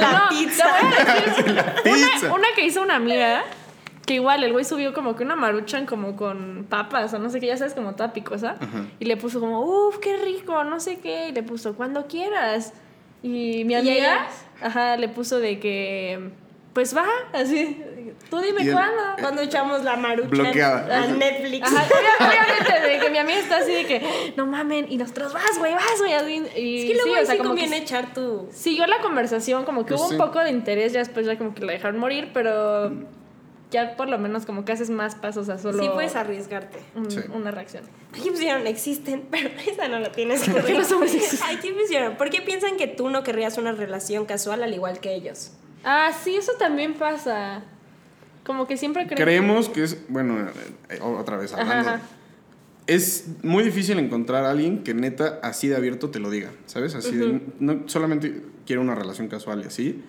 La 0.00 0.12
No, 0.12 0.28
pizza. 0.30 0.64
te 0.64 1.04
voy 1.04 1.20
a 1.20 1.24
decir 1.24 1.64
Pizza. 1.84 2.26
una, 2.26 2.34
una 2.34 2.46
que 2.56 2.64
hizo 2.64 2.82
una 2.82 2.96
amiga, 2.96 3.44
que 4.06 4.14
igual 4.14 4.42
el 4.42 4.52
güey 4.52 4.64
subió 4.64 4.92
como 4.92 5.14
que 5.14 5.22
una 5.22 5.36
maruchan 5.36 5.86
como 5.86 6.16
con 6.16 6.66
papas 6.68 7.12
o 7.14 7.18
no 7.18 7.30
sé 7.30 7.38
qué, 7.40 7.46
ya 7.46 7.56
sabes, 7.56 7.74
como 7.74 7.94
toda 7.94 8.12
picosa. 8.12 8.56
Y 8.98 9.04
le 9.04 9.16
puso 9.16 9.38
como, 9.38 9.60
uff, 9.62 9.98
qué 9.98 10.16
rico, 10.16 10.64
no 10.64 10.80
sé 10.80 10.98
qué. 10.98 11.28
Y 11.28 11.32
le 11.32 11.42
puso, 11.42 11.74
cuando 11.74 12.06
quieras. 12.06 12.72
Y 13.22 13.64
mi 13.64 13.72
¿Y 13.72 13.76
amiga, 13.76 13.94
ella? 13.94 14.26
ajá, 14.62 14.96
le 14.96 15.08
puso 15.08 15.40
de 15.40 15.58
que, 15.58 16.30
pues 16.72 16.96
va, 16.96 17.04
así, 17.32 17.82
tú 18.30 18.38
dime 18.40 18.70
cuándo. 18.72 19.02
Cuando 19.20 19.42
echamos 19.42 19.82
la 19.82 19.96
marucha 19.96 20.28
Bloqueada. 20.28 21.02
a 21.02 21.06
Netflix. 21.08 21.66
Ajá, 21.66 21.84
obviamente, 22.20 22.88
de 22.88 22.98
que 23.00 23.10
mi 23.10 23.18
amiga 23.18 23.38
está 23.38 23.56
así 23.58 23.72
de 23.72 23.86
que, 23.86 24.32
no 24.36 24.46
mamen, 24.46 24.86
y 24.88 24.96
nosotros, 24.96 25.32
vas, 25.32 25.58
güey, 25.58 25.74
vas, 25.74 25.98
güey. 25.98 26.12
Y 26.56 26.78
Es 26.82 26.84
que 26.86 26.94
luego 26.94 27.14
sí, 27.16 27.22
o 27.22 27.26
sea, 27.26 27.34
sí 27.34 27.38
como 27.38 27.54
que 27.56 27.64
echar 27.76 28.14
tu... 28.14 28.48
siguió 28.52 28.86
la 28.86 28.98
conversación, 29.00 29.64
como 29.64 29.84
que 29.84 29.88
Pues 29.94 30.00
hubo 30.00 30.08
sí. 30.10 30.14
un 30.14 30.20
poco 30.20 30.38
de 30.38 30.50
interés, 30.50 30.92
ya 30.92 31.00
después 31.00 31.26
ya 31.26 31.36
como 31.36 31.54
que 31.54 31.64
la 31.64 31.72
dejaron 31.72 31.98
morir, 31.98 32.30
pero 32.32 32.92
ya 33.70 33.96
por 33.96 34.08
lo 34.08 34.18
menos 34.18 34.46
como 34.46 34.64
que 34.64 34.72
haces 34.72 34.88
más 34.90 35.14
pasos 35.14 35.48
a 35.50 35.58
solo 35.58 35.82
Sí 35.82 35.88
puedes 35.92 36.16
arriesgarte. 36.16 36.78
un- 36.94 37.10
Sí. 37.10 37.20
una 37.34 37.50
reacción. 37.50 37.84
Aquí 38.18 38.30
pusieron 38.30 38.66
existen, 38.66 39.26
pero 39.30 39.50
esa 39.66 39.88
no 39.88 39.98
la 40.00 40.10
tienes 40.12 40.42
que 40.42 40.50
¿Por 40.52 40.64
qué 40.64 40.74
los 40.74 40.90
hombres 40.92 41.14
existen? 41.14 41.56
Aquí 41.56 41.72
pusieron, 41.72 42.16
¿por 42.16 42.30
qué 42.30 42.40
piensan 42.42 42.76
que 42.76 42.86
tú 42.86 43.10
no 43.10 43.22
querrías 43.22 43.58
una 43.58 43.72
relación 43.72 44.24
casual 44.26 44.62
al 44.62 44.72
igual 44.74 45.00
que 45.00 45.14
ellos? 45.14 45.52
Ah, 45.84 46.10
sí, 46.24 46.34
eso 46.36 46.52
también 46.58 46.94
pasa. 46.94 47.62
Como 48.44 48.66
que 48.66 48.76
siempre 48.78 49.06
creen 49.06 49.20
Creemos 49.22 49.68
que 49.68 49.84
es, 49.84 49.98
bueno, 50.08 50.48
eh, 50.88 50.98
otra 51.02 51.36
vez 51.36 51.52
hablando. 51.52 51.90
ajá. 51.90 52.00
Es 52.86 53.26
muy 53.42 53.62
difícil 53.62 53.98
encontrar 53.98 54.46
a 54.46 54.50
alguien 54.50 54.82
que 54.82 54.94
neta 54.94 55.38
así 55.42 55.68
de 55.68 55.76
abierto 55.76 56.08
te 56.08 56.18
lo 56.20 56.30
diga, 56.30 56.50
¿sabes? 56.64 56.94
Así 56.94 57.14
de, 57.14 57.42
no 57.60 57.82
solamente 57.86 58.42
quiero 58.64 58.80
una 58.80 58.94
relación 58.94 59.28
casual 59.28 59.60
y 59.62 59.66
así. 59.66 60.02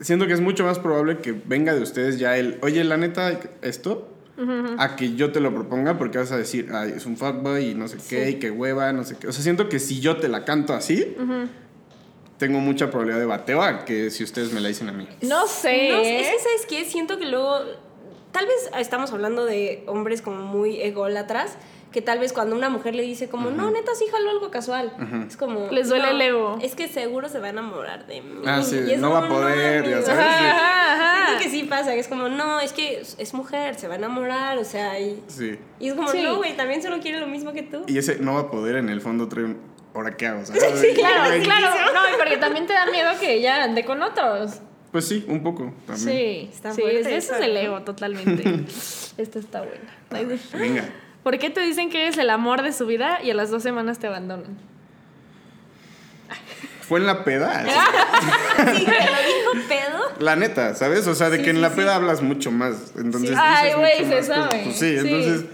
Siento 0.00 0.26
que 0.26 0.32
es 0.32 0.40
mucho 0.40 0.64
más 0.64 0.78
probable 0.78 1.18
que 1.18 1.32
venga 1.32 1.74
de 1.74 1.82
ustedes 1.82 2.18
ya 2.18 2.36
el, 2.36 2.58
oye, 2.62 2.82
la 2.84 2.96
neta, 2.96 3.38
esto, 3.62 4.08
a 4.78 4.96
que 4.96 5.14
yo 5.14 5.32
te 5.32 5.40
lo 5.40 5.52
proponga 5.52 5.98
porque 5.98 6.18
vas 6.18 6.32
a 6.32 6.38
decir, 6.38 6.70
ay, 6.72 6.94
es 6.96 7.04
un 7.04 7.16
fuckboy 7.16 7.70
y 7.70 7.74
no 7.74 7.88
sé 7.88 7.98
qué, 8.08 8.30
y 8.30 8.34
qué 8.36 8.50
hueva, 8.50 8.92
no 8.92 9.04
sé 9.04 9.16
qué. 9.18 9.28
O 9.28 9.32
sea, 9.32 9.42
siento 9.42 9.68
que 9.68 9.78
si 9.78 10.00
yo 10.00 10.16
te 10.16 10.28
la 10.28 10.44
canto 10.44 10.72
así, 10.72 11.14
tengo 12.38 12.58
mucha 12.60 12.90
probabilidad 12.90 13.20
de 13.20 13.26
bateo 13.26 13.62
a 13.62 13.84
que 13.84 14.10
si 14.10 14.24
ustedes 14.24 14.52
me 14.52 14.60
la 14.60 14.68
dicen 14.68 14.88
a 14.88 14.92
mí. 14.92 15.06
No 15.22 15.46
sé. 15.46 15.90
No, 15.90 15.98
¿eh? 15.98 16.20
es 16.20 16.28
que, 16.28 16.38
¿sabes 16.38 16.66
qué? 16.68 16.84
Siento 16.86 17.18
que 17.18 17.26
luego... 17.26 17.58
Tal 18.32 18.46
vez 18.46 18.70
estamos 18.78 19.12
hablando 19.12 19.44
de 19.44 19.82
hombres 19.86 20.22
como 20.22 20.42
muy 20.42 20.80
ególatras, 20.80 21.56
que 21.90 22.00
tal 22.00 22.20
vez 22.20 22.32
cuando 22.32 22.54
una 22.54 22.68
mujer 22.68 22.94
le 22.94 23.02
dice 23.02 23.28
como, 23.28 23.50
no, 23.50 23.70
neta, 23.72 23.92
sí 23.96 24.04
jalo 24.12 24.30
algo 24.30 24.50
casual. 24.52 24.92
Es 25.26 25.36
como... 25.36 25.66
Les 25.72 25.88
duele 25.88 26.04
"No, 26.04 26.10
el 26.12 26.20
ego". 26.22 26.58
Es 26.62 26.76
que 26.76 26.86
seguro 26.86 27.28
se 27.28 27.40
va 27.40 27.46
a 27.46 27.50
enamorar 27.50 28.06
de 28.06 28.20
mí. 28.22 28.42
Ah, 28.46 28.62
sí, 28.62 28.78
Y 28.86 28.92
es 28.92 29.00
no 29.00 29.10
va 29.10 29.18
a 29.18 29.22
como, 29.22 29.40
poder, 29.40 29.82
ya 29.88 29.96
amigo". 29.96 30.06
sabes. 30.06 30.24
Ajá, 30.24 30.52
ajá, 30.54 30.94
ajá. 30.94 31.26
Siento 31.26 31.42
que 31.44 31.50
sí 31.50 31.64
pasa, 31.64 31.92
que 31.94 31.98
es 31.98 32.06
como, 32.06 32.28
no, 32.28 32.60
es 32.60 32.72
que 32.72 33.00
es- 33.00 33.16
es 33.18 33.34
mujer, 33.34 33.74
se 33.74 33.88
va 33.88 33.94
a 33.94 33.96
enamorar, 33.96 34.58
o 34.58 34.64
sea, 34.64 35.00
y, 35.00 35.20
Sí. 35.26 35.58
y 35.80 35.88
es 35.88 35.94
como, 35.94 36.08
Sí. 36.10 36.22
no, 36.22 36.36
güey, 36.36 36.56
también 36.56 36.80
solo 36.80 37.00
quiere 37.00 37.18
lo 37.18 37.26
mismo 37.26 37.52
que 37.52 37.64
tú. 37.64 37.82
Y 37.88 37.98
ese 37.98 38.18
no 38.20 38.34
va 38.34 38.40
a 38.42 38.50
poder 38.52 38.76
en 38.76 38.88
el 38.88 39.00
fondo 39.00 39.26
trae 39.28 39.44
un, 39.46 39.58
¿ahora 39.92 40.16
qué 40.16 40.28
hago? 40.28 40.46
¿sabes? 40.46 40.62
Sí, 40.80 40.94
Claro, 40.94 41.24
Güey, 41.26 41.42
claro. 41.42 41.66
No, 41.92 42.00
porque 42.18 42.36
también 42.36 42.68
te 42.68 42.72
da 42.74 42.86
miedo 42.86 43.10
que 43.18 43.34
ella 43.34 43.64
ande 43.64 43.84
con 43.84 44.00
otros. 44.00 44.60
Pues 44.92 45.06
sí, 45.06 45.24
un 45.28 45.42
poco 45.42 45.72
también. 45.86 46.08
Sí, 46.08 46.50
Está 46.52 46.72
sí, 46.74 46.80
fuerte 46.80 47.00
eso 47.00 47.08
eso, 47.10 47.34
es 47.36 47.40
el 47.46 47.54
¿no? 47.54 47.60
ego 47.60 47.80
totalmente. 47.82 48.64
Esta 49.16 49.38
está 49.38 49.60
buena. 49.62 50.36
Venga. 50.58 50.84
¿Por 51.22 51.38
qué 51.38 51.50
te 51.50 51.60
dicen 51.60 51.90
que 51.90 52.02
eres 52.02 52.18
el 52.18 52.30
amor 52.30 52.62
de 52.62 52.72
su 52.72 52.86
vida 52.86 53.20
y 53.22 53.30
a 53.30 53.34
las 53.34 53.50
dos 53.50 53.62
semanas 53.62 53.98
te 53.98 54.06
abandonan? 54.08 54.56
Fue 56.82 56.98
en 56.98 57.06
la 57.06 57.24
peda. 57.24 57.64
Sí, 58.74 58.84
te 58.84 58.90
lo 58.90 59.56
dijo 59.56 59.68
pedo. 59.68 60.00
La 60.18 60.36
neta, 60.36 60.74
¿sabes? 60.74 61.06
O 61.06 61.14
sea, 61.14 61.30
de 61.30 61.38
Sí, 61.38 61.44
que 61.44 61.50
en 61.50 61.56
sí, 61.56 61.62
la 61.62 61.70
sí. 61.70 61.76
peda 61.76 61.96
hablas 61.96 62.20
mucho 62.20 62.50
más. 62.50 62.92
Entonces, 62.96 63.30
Sí. 63.30 63.36
Ay, 63.38 63.72
güey, 63.74 64.04
se 64.04 64.22
sabe. 64.22 64.60
Pues 64.64 64.76
sí, 64.76 64.98
Sí. 64.98 65.08
entonces, 65.08 65.44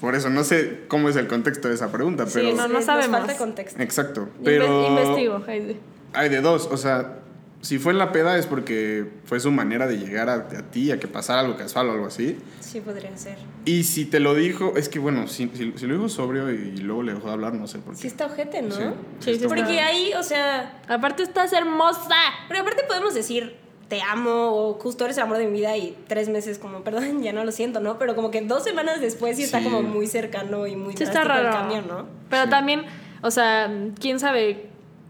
por 0.00 0.14
eso 0.14 0.30
no 0.30 0.42
sé 0.44 0.84
cómo 0.88 1.08
es 1.08 1.16
el 1.16 1.26
contexto 1.26 1.68
de 1.68 1.74
esa 1.74 1.90
pregunta, 1.92 2.24
pero. 2.32 2.52
no, 2.52 2.68
no 2.68 2.74
Nos 2.74 2.84
sabemos. 2.86 3.18
falta 3.18 3.36
contexto. 3.36 3.82
Exacto. 3.82 4.22
Inve- 4.40 4.44
Pero. 4.44 4.86
Investigo. 4.88 5.42
Ay, 5.46 5.78
Hay 6.14 6.28
de 6.30 6.40
dos. 6.40 6.66
O 6.70 6.76
sea, 6.78 7.18
si 7.66 7.78
fue 7.78 7.92
en 7.92 7.98
la 7.98 8.12
peda 8.12 8.38
es 8.38 8.46
porque 8.46 9.06
fue 9.24 9.40
su 9.40 9.50
manera 9.50 9.86
de 9.86 9.98
llegar 9.98 10.28
a, 10.28 10.34
a 10.34 10.62
ti, 10.70 10.92
a 10.92 11.00
que 11.00 11.08
pasara 11.08 11.40
algo 11.40 11.56
casual 11.56 11.88
o 11.88 11.92
algo 11.92 12.06
así. 12.06 12.38
Sí, 12.60 12.80
podría 12.80 13.16
ser. 13.16 13.36
Y 13.64 13.84
si 13.84 14.04
te 14.04 14.20
lo 14.20 14.34
dijo, 14.34 14.74
es 14.76 14.88
que 14.88 14.98
bueno, 14.98 15.26
si, 15.26 15.48
si- 15.54 15.72
si 15.76 15.86
lo 15.86 15.94
dijo 15.94 16.08
sobrio 16.08 16.50
y 16.52 16.76
luego 16.78 17.02
le 17.02 17.14
dejó 17.14 17.26
de 17.26 17.32
hablar, 17.32 17.54
no 17.54 17.66
sé 17.66 17.78
por 17.78 17.94
qué. 17.94 18.00
Sí 18.00 18.06
está 18.06 18.26
ojete, 18.26 18.62
¿no? 18.62 18.74
Sí, 18.74 18.82
Sí, 18.82 19.24
sí 19.24 19.30
está 19.32 19.48
Porque 19.48 19.80
ahí, 19.80 20.12
o 20.18 20.22
sea, 20.22 20.80
Aparte 20.88 21.22
estás 21.22 21.52
hermosa. 21.52 22.14
pero 22.48 22.60
aparte 22.60 22.84
podemos 22.86 23.14
decir 23.14 23.56
te 23.88 24.02
amo 24.02 24.30
o 24.52 24.74
justo 24.74 25.04
eres 25.04 25.16
el 25.16 25.22
amor 25.22 25.38
de 25.38 25.46
mi 25.46 25.52
vida 25.58 25.76
y 25.76 25.96
tres 26.08 26.28
meses 26.28 26.58
como, 26.58 26.82
perdón, 26.82 27.20
ya 27.22 27.32
no 27.32 27.44
lo 27.44 27.52
siento, 27.52 27.80
¿no? 27.80 27.98
Pero 27.98 28.14
como 28.16 28.30
que 28.30 28.40
dos 28.42 28.64
semanas 28.64 29.00
después 29.00 29.36
sí, 29.36 29.44
está 29.44 29.58
Sí. 29.58 29.64
como 29.64 29.82
muy 29.82 30.06
cercano 30.08 30.66
y 30.66 30.74
muy 30.76 30.96
Sí 30.96 31.04
está 31.04 31.22
el 31.22 31.28
raro. 31.28 31.50
cambio, 31.52 31.82
¿no? 31.82 32.06
Pero 32.30 32.44
Sí. 32.44 32.50
también, 32.50 32.82
o 33.22 33.30
sea, 33.30 33.70
quién 34.00 34.18
sabe 34.20 34.66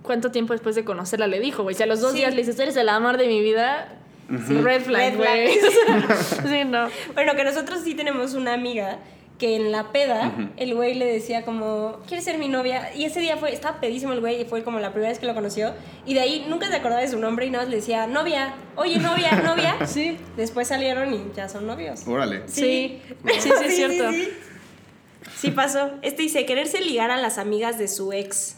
cuánto 0.07 0.31
tiempo 0.31 0.55
después 0.55 0.75
de 0.75 0.85
conocerla 0.85 1.27
le 1.27 1.39
dijo, 1.41 1.63
güey. 1.63 1.75
Si 1.75 1.83
a 1.83 1.87
los 1.87 2.01
dos 2.01 2.13
Sí. 2.13 2.19
días 2.19 2.33
le 2.35 2.41
dices, 2.41 2.57
"Tú 2.57 2.63
eres 2.63 2.77
el 2.77 2.89
amor 2.89 3.19
de 3.19 3.27
mi 3.29 3.43
vida, 3.43 3.89
red 4.29 4.83
flag, 4.83 5.17
güey. 5.17 5.49
sí, 6.49 6.65
no. 6.67 6.89
Bueno, 7.15 7.35
que 7.37 7.45
nosotros 7.45 7.81
sí 7.85 7.95
tenemos 7.95 8.35
una 8.35 8.55
amiga 8.55 8.99
que 9.39 9.55
en 9.55 9.71
la 9.71 9.93
peda 9.93 10.33
el 10.57 10.75
güey 10.75 10.95
le 10.95 11.05
decía 11.05 11.45
como, 11.45 11.99
¿quieres 12.09 12.25
ser 12.25 12.39
mi 12.39 12.49
novia? 12.49 12.95
Y 12.97 13.05
ese 13.05 13.21
día 13.21 13.37
fue, 13.37 13.53
estaba 13.53 13.81
pedísimo 13.81 14.15
el 14.15 14.21
güey 14.21 14.41
y 14.41 14.45
fue 14.47 14.65
como 14.65 14.81
la 14.81 14.93
primera 14.93 15.11
vez 15.11 15.19
que 15.19 15.27
lo 15.27 15.35
conoció. 15.35 15.75
Y 16.07 16.15
de 16.15 16.21
ahí 16.21 16.47
nunca 16.49 16.69
se 16.69 16.77
acordaba 16.77 17.03
de 17.03 17.09
su 17.09 17.19
nombre 17.19 17.45
y 17.45 17.51
nada 17.51 17.65
más 17.65 17.71
le 17.71 17.77
decía, 17.77 18.07
novia, 18.07 18.55
oye, 18.77 18.99
novia, 18.99 19.31
novia. 19.45 19.87
Sí. 19.87 20.17
Después 20.39 20.69
salieron 20.69 21.13
y 21.13 21.21
ya 21.37 21.51
son 21.51 21.67
novios. 21.67 22.07
Órale. 22.09 22.45
Sí, 22.49 23.03
sí, 23.27 23.41
sí, 23.41 23.51
es 23.65 23.77
cierto. 23.77 24.11
Sí, 24.11 24.29
Sí 25.37 25.51
pasó. 25.51 25.91
Este 26.01 26.23
dice, 26.23 26.47
quererse 26.47 26.81
ligar 26.81 27.11
a 27.11 27.19
las 27.19 27.37
amigas 27.37 27.79
de 27.79 27.89
su 27.89 28.13
ex. 28.15 28.57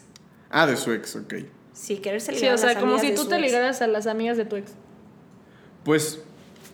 Ah, 0.50 0.66
de 0.66 0.76
su 0.76 0.92
ex, 0.92 1.16
ok. 1.16 1.34
Sí, 1.72 1.98
quererse 1.98 2.32
ligar 2.32 2.40
Sí, 2.40 2.46
a 2.46 2.48
o 2.50 2.52
las 2.52 2.60
sea, 2.60 2.80
como 2.80 2.98
si 2.98 3.14
tú 3.14 3.26
te 3.26 3.36
ex. 3.36 3.42
ligaras 3.44 3.82
a 3.82 3.86
las 3.86 4.06
amigas 4.06 4.36
de 4.36 4.44
tu 4.44 4.56
ex. 4.56 4.72
Pues 5.84 6.20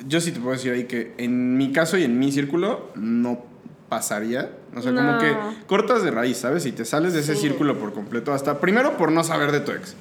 yo 0.07 0.21
sí 0.21 0.33
te 0.33 0.41
puedo 0.41 0.53
decir 0.55 0.73
ahí 0.73 0.85
que 0.85 1.15
en 1.19 1.57
mi 1.57 1.73
caso 1.73 1.97
y 1.99 2.05
en 2.05 2.19
mi 2.19 2.33
círculo 2.33 2.91
no 2.95 3.45
pasaría. 3.89 4.51
O 4.75 4.81
sea, 4.83 4.93
como 4.95 5.19
que 5.19 5.37
cortas 5.67 6.03
de 6.03 6.11
raíz, 6.11 6.39
¿sabes? 6.39 6.67
Y 6.67 6.73
te 6.73 6.85
sales 6.85 7.13
de 7.13 7.21
ese 7.21 7.35
Sí. 7.37 7.43
círculo 7.43 7.79
por 7.79 7.93
completo. 7.93 8.33
Hasta 8.33 8.59
primero 8.61 8.97
por 8.97 9.13
no 9.13 9.23
saber 9.23 9.53
de 9.53 9.61
tu 9.61 9.73
ex. 9.73 9.95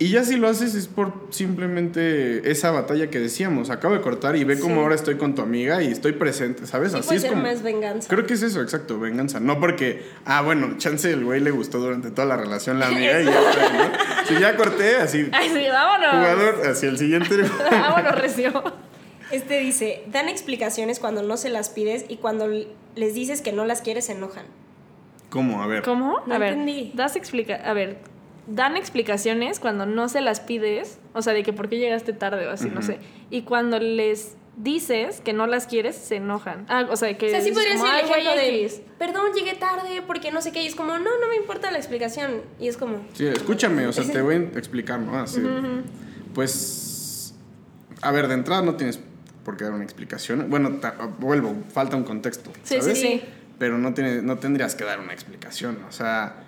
Y 0.00 0.10
ya 0.10 0.22
si 0.22 0.36
lo 0.36 0.46
haces 0.48 0.76
es 0.76 0.86
por 0.86 1.12
simplemente 1.30 2.50
esa 2.50 2.70
batalla 2.70 3.10
que 3.10 3.18
decíamos. 3.18 3.68
Acabo 3.70 3.94
de 3.94 4.00
cortar 4.00 4.36
y 4.36 4.44
ve 4.44 4.54
Sí. 4.56 4.62
cómo 4.62 4.80
ahora 4.82 4.94
estoy 4.94 5.16
con 5.16 5.34
tu 5.34 5.42
amiga 5.42 5.82
y 5.82 5.88
estoy 5.88 6.12
presente, 6.12 6.66
¿sabes? 6.66 6.92
Sí 6.92 6.98
Así 6.98 7.06
puede 7.06 7.16
es 7.16 7.22
ser 7.22 7.30
como. 7.32 7.42
más 7.42 7.62
venganza. 7.62 8.08
Creo 8.08 8.24
que 8.26 8.34
es 8.34 8.42
eso, 8.42 8.62
exacto, 8.62 9.00
venganza. 9.00 9.40
No 9.40 9.58
porque, 9.58 10.02
ah, 10.24 10.42
bueno, 10.42 10.76
chance 10.78 11.10
el 11.10 11.24
güey 11.24 11.40
le 11.40 11.50
gustó 11.50 11.78
durante 11.78 12.10
toda 12.10 12.26
la 12.28 12.36
relación 12.36 12.78
la 12.78 12.86
amiga 12.86 13.20
y 13.20 13.24
ya 13.24 13.40
está, 13.50 13.72
¿no? 13.72 14.24
Si 14.28 14.40
ya 14.40 14.56
corté, 14.56 14.96
así, 14.96 15.28
Ay, 15.32 15.48
sí, 15.48 15.66
vámonos. 15.68 16.10
jugador 16.10 16.66
hacia 16.68 16.88
el 16.90 16.98
siguiente. 16.98 17.34
vámonos, 17.70 18.14
recio. 18.20 18.62
Este 19.32 19.58
dice, 19.58 20.04
dan 20.12 20.28
explicaciones 20.28 21.00
cuando 21.00 21.22
no 21.22 21.36
se 21.36 21.50
las 21.50 21.70
pides 21.70 22.04
y 22.08 22.16
cuando 22.18 22.48
les 22.94 23.14
dices 23.14 23.42
que 23.42 23.52
no 23.52 23.64
las 23.64 23.82
quieres 23.82 24.06
se 24.06 24.12
enojan. 24.12 24.46
¿Cómo? 25.28 25.60
A 25.62 25.66
ver. 25.66 25.82
¿Cómo? 25.82 26.20
No 26.26 26.34
a 26.34 26.38
ver, 26.38 26.52
entendí. 26.54 26.92
das 26.94 27.16
explica 27.16 27.56
a 27.56 27.74
ver, 27.74 27.98
dan 28.48 28.76
explicaciones 28.76 29.60
cuando 29.60 29.86
no 29.86 30.08
se 30.08 30.20
las 30.20 30.40
pides, 30.40 30.98
o 31.12 31.22
sea, 31.22 31.32
de 31.34 31.42
que 31.42 31.52
por 31.52 31.68
qué 31.68 31.78
llegaste 31.78 32.12
tarde 32.12 32.46
o 32.46 32.50
así, 32.50 32.68
no 32.70 32.82
sé. 32.82 32.98
Y 33.30 33.42
cuando 33.42 33.78
les 33.78 34.36
dices 34.56 35.20
que 35.20 35.32
no 35.32 35.46
las 35.46 35.66
quieres, 35.68 35.94
se 35.94 36.16
enojan. 36.16 36.64
Ah, 36.68 36.86
o 36.90 36.96
sea, 36.96 37.16
que 37.16 37.26
O 37.26 37.30
sea, 37.30 37.40
sí 37.42 37.52
podría 37.52 37.74
como, 37.76 37.84
ser 37.86 37.94
el 37.94 38.00
"Ay, 38.00 38.08
güey, 38.08 38.20
ejemplo 38.22 38.42
de, 38.42 38.64
X". 38.64 38.80
perdón, 38.98 39.32
llegué 39.36 39.54
tarde 39.54 40.02
porque 40.06 40.32
no 40.32 40.40
sé 40.42 40.50
qué. 40.50 40.62
Y 40.62 40.66
es 40.66 40.74
como, 40.74 40.94
no, 40.98 41.18
no 41.20 41.28
me 41.28 41.36
importa 41.36 41.70
la 41.70 41.78
explicación. 41.78 42.40
Y 42.58 42.66
es 42.68 42.76
como, 42.76 43.04
Sí, 43.12 43.26
escúchame, 43.26 43.86
o 43.86 43.92
sea, 43.92 44.04
te 44.04 44.20
voy 44.22 44.34
a 44.34 44.38
explicar, 44.58 44.98
¿no? 44.98 45.18
Así. 45.20 45.40
Pues, 46.34 47.34
a 48.02 48.10
ver, 48.12 48.28
de 48.28 48.34
entrada 48.34 48.62
no 48.62 48.74
tienes 48.76 49.00
por 49.44 49.56
qué 49.56 49.64
dar 49.64 49.72
una 49.74 49.84
explicación. 49.84 50.48
Bueno, 50.50 50.72
ta- 50.76 50.96
vuelvo, 51.18 51.54
falta 51.72 51.96
un 51.96 52.04
contexto. 52.04 52.50
Sí, 52.62 52.76
sí, 52.76 52.80
¿sabes? 52.80 53.00
sí. 53.00 53.22
Pero 53.58 53.76
no, 53.78 53.94
tiene, 53.94 54.22
no 54.22 54.38
tendrías 54.38 54.74
que 54.74 54.84
dar 54.84 55.00
una 55.00 55.12
explicación. 55.12 55.78
O 55.88 55.92
sea, 55.92 56.44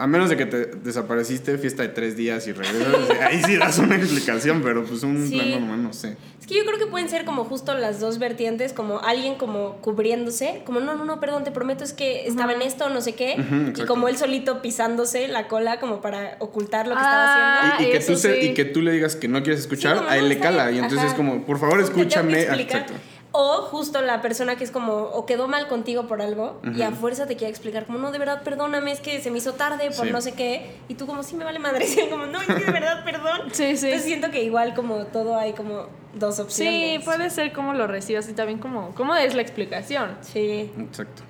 a 0.00 0.06
menos 0.06 0.28
de 0.30 0.36
que 0.36 0.46
te 0.46 0.66
desapareciste, 0.66 1.58
fiesta 1.58 1.82
de 1.82 1.88
tres 1.90 2.16
días 2.16 2.46
y 2.46 2.52
regresas, 2.52 2.94
ahí 3.22 3.42
sí 3.44 3.56
das 3.56 3.78
una 3.78 3.96
explicación, 3.96 4.62
pero 4.62 4.84
pues 4.84 5.02
un 5.02 5.26
Sí. 5.28 5.34
plan 5.34 5.50
normal, 5.50 5.82
no 5.82 5.92
sé. 5.92 6.16
Es 6.40 6.46
que 6.46 6.54
yo 6.56 6.64
creo 6.64 6.78
que 6.78 6.86
pueden 6.86 7.08
ser 7.08 7.24
como 7.24 7.44
justo 7.44 7.74
las 7.74 8.00
dos 8.00 8.18
vertientes, 8.18 8.72
como 8.72 9.00
alguien 9.00 9.34
como 9.36 9.76
cubriéndose, 9.82 10.62
como 10.64 10.80
no, 10.80 10.94
no, 10.96 11.04
no, 11.04 11.20
perdón, 11.20 11.44
te 11.44 11.50
prometo 11.50 11.84
es 11.84 11.92
que 11.92 12.26
estaba 12.26 12.52
en 12.54 12.62
esto, 12.62 12.88
no 12.88 13.00
sé 13.00 13.14
qué, 13.14 13.36
y 13.76 13.84
como 13.84 14.08
él 14.08 14.16
solito 14.16 14.62
pisándose 14.62 15.28
la 15.28 15.46
cola 15.48 15.78
como 15.80 16.00
para 16.00 16.36
ocultar 16.40 16.86
lo 16.88 16.94
que 16.94 17.00
Ah, 17.02 17.04
estaba 17.04 17.66
haciendo. 17.74 17.84
Y, 17.84 17.88
y 17.88 17.98
que 17.98 18.04
tú 18.04 18.16
se- 18.16 18.44
y 18.44 18.54
que 18.54 18.64
tú 18.64 18.82
le 18.82 18.92
digas 18.92 19.16
que 19.16 19.28
no 19.28 19.42
quieres 19.42 19.60
escuchar, 19.60 20.06
a 20.08 20.16
él 20.16 20.22
no, 20.22 20.28
le 20.28 20.38
cala. 20.38 20.70
Y 20.72 20.76
entonces 20.76 20.98
ajá. 21.00 21.08
es 21.08 21.14
como, 21.14 21.44
por 21.44 21.58
favor, 21.58 21.78
Te 21.84 21.90
tengo 21.90 22.08
que 22.08 22.88
O 23.32 23.62
justo 23.62 24.02
la 24.02 24.20
persona 24.22 24.56
que 24.56 24.64
es 24.64 24.72
como, 24.72 24.92
o 24.92 25.24
quedó 25.24 25.46
mal 25.46 25.68
contigo 25.68 26.08
por 26.08 26.20
algo 26.20 26.60
y 26.74 26.82
a 26.82 26.90
fuerza 26.90 27.26
te 27.26 27.36
quiere 27.36 27.50
explicar, 27.50 27.86
como, 27.86 27.98
no, 27.98 28.10
de 28.10 28.18
verdad, 28.18 28.42
perdóname, 28.42 28.90
es 28.90 28.98
que 29.00 29.20
se 29.22 29.30
me 29.30 29.38
hizo 29.38 29.52
tarde 29.54 29.86
por 29.96 30.06
Sí. 30.06 30.12
no 30.12 30.20
sé 30.20 30.32
qué. 30.32 30.74
Y 30.88 30.94
tú, 30.94 31.06
como, 31.06 31.22
sí, 31.22 31.36
me 31.36 31.44
vale 31.44 31.60
madre. 31.60 31.86
Y 31.96 32.00
él 32.00 32.10
como, 32.10 32.26
no, 32.26 32.40
es 32.40 32.46
que 32.48 32.54
de 32.64 32.72
verdad, 32.72 33.04
perdón. 33.04 33.42
Sí, 33.52 33.76
sí. 33.76 33.86
Entonces 33.86 34.02
siento 34.02 34.30
que 34.32 34.42
igual, 34.42 34.74
como 34.74 35.06
todo, 35.06 35.36
hay 35.38 35.52
como 35.52 35.86
dos 36.14 36.34
Sí, 36.36 36.42
opciones. 36.42 37.04
puede 37.04 37.30
ser 37.30 37.52
cómo 37.52 37.72
lo 37.72 37.86
recibas 37.86 38.28
y 38.28 38.32
también 38.32 38.58
como 38.58 38.92
cómo 38.96 39.14
es 39.14 39.34
la 39.36 39.42
explicación. 39.42 40.16
Sí. 40.22 40.72
Exacto. 40.76 41.22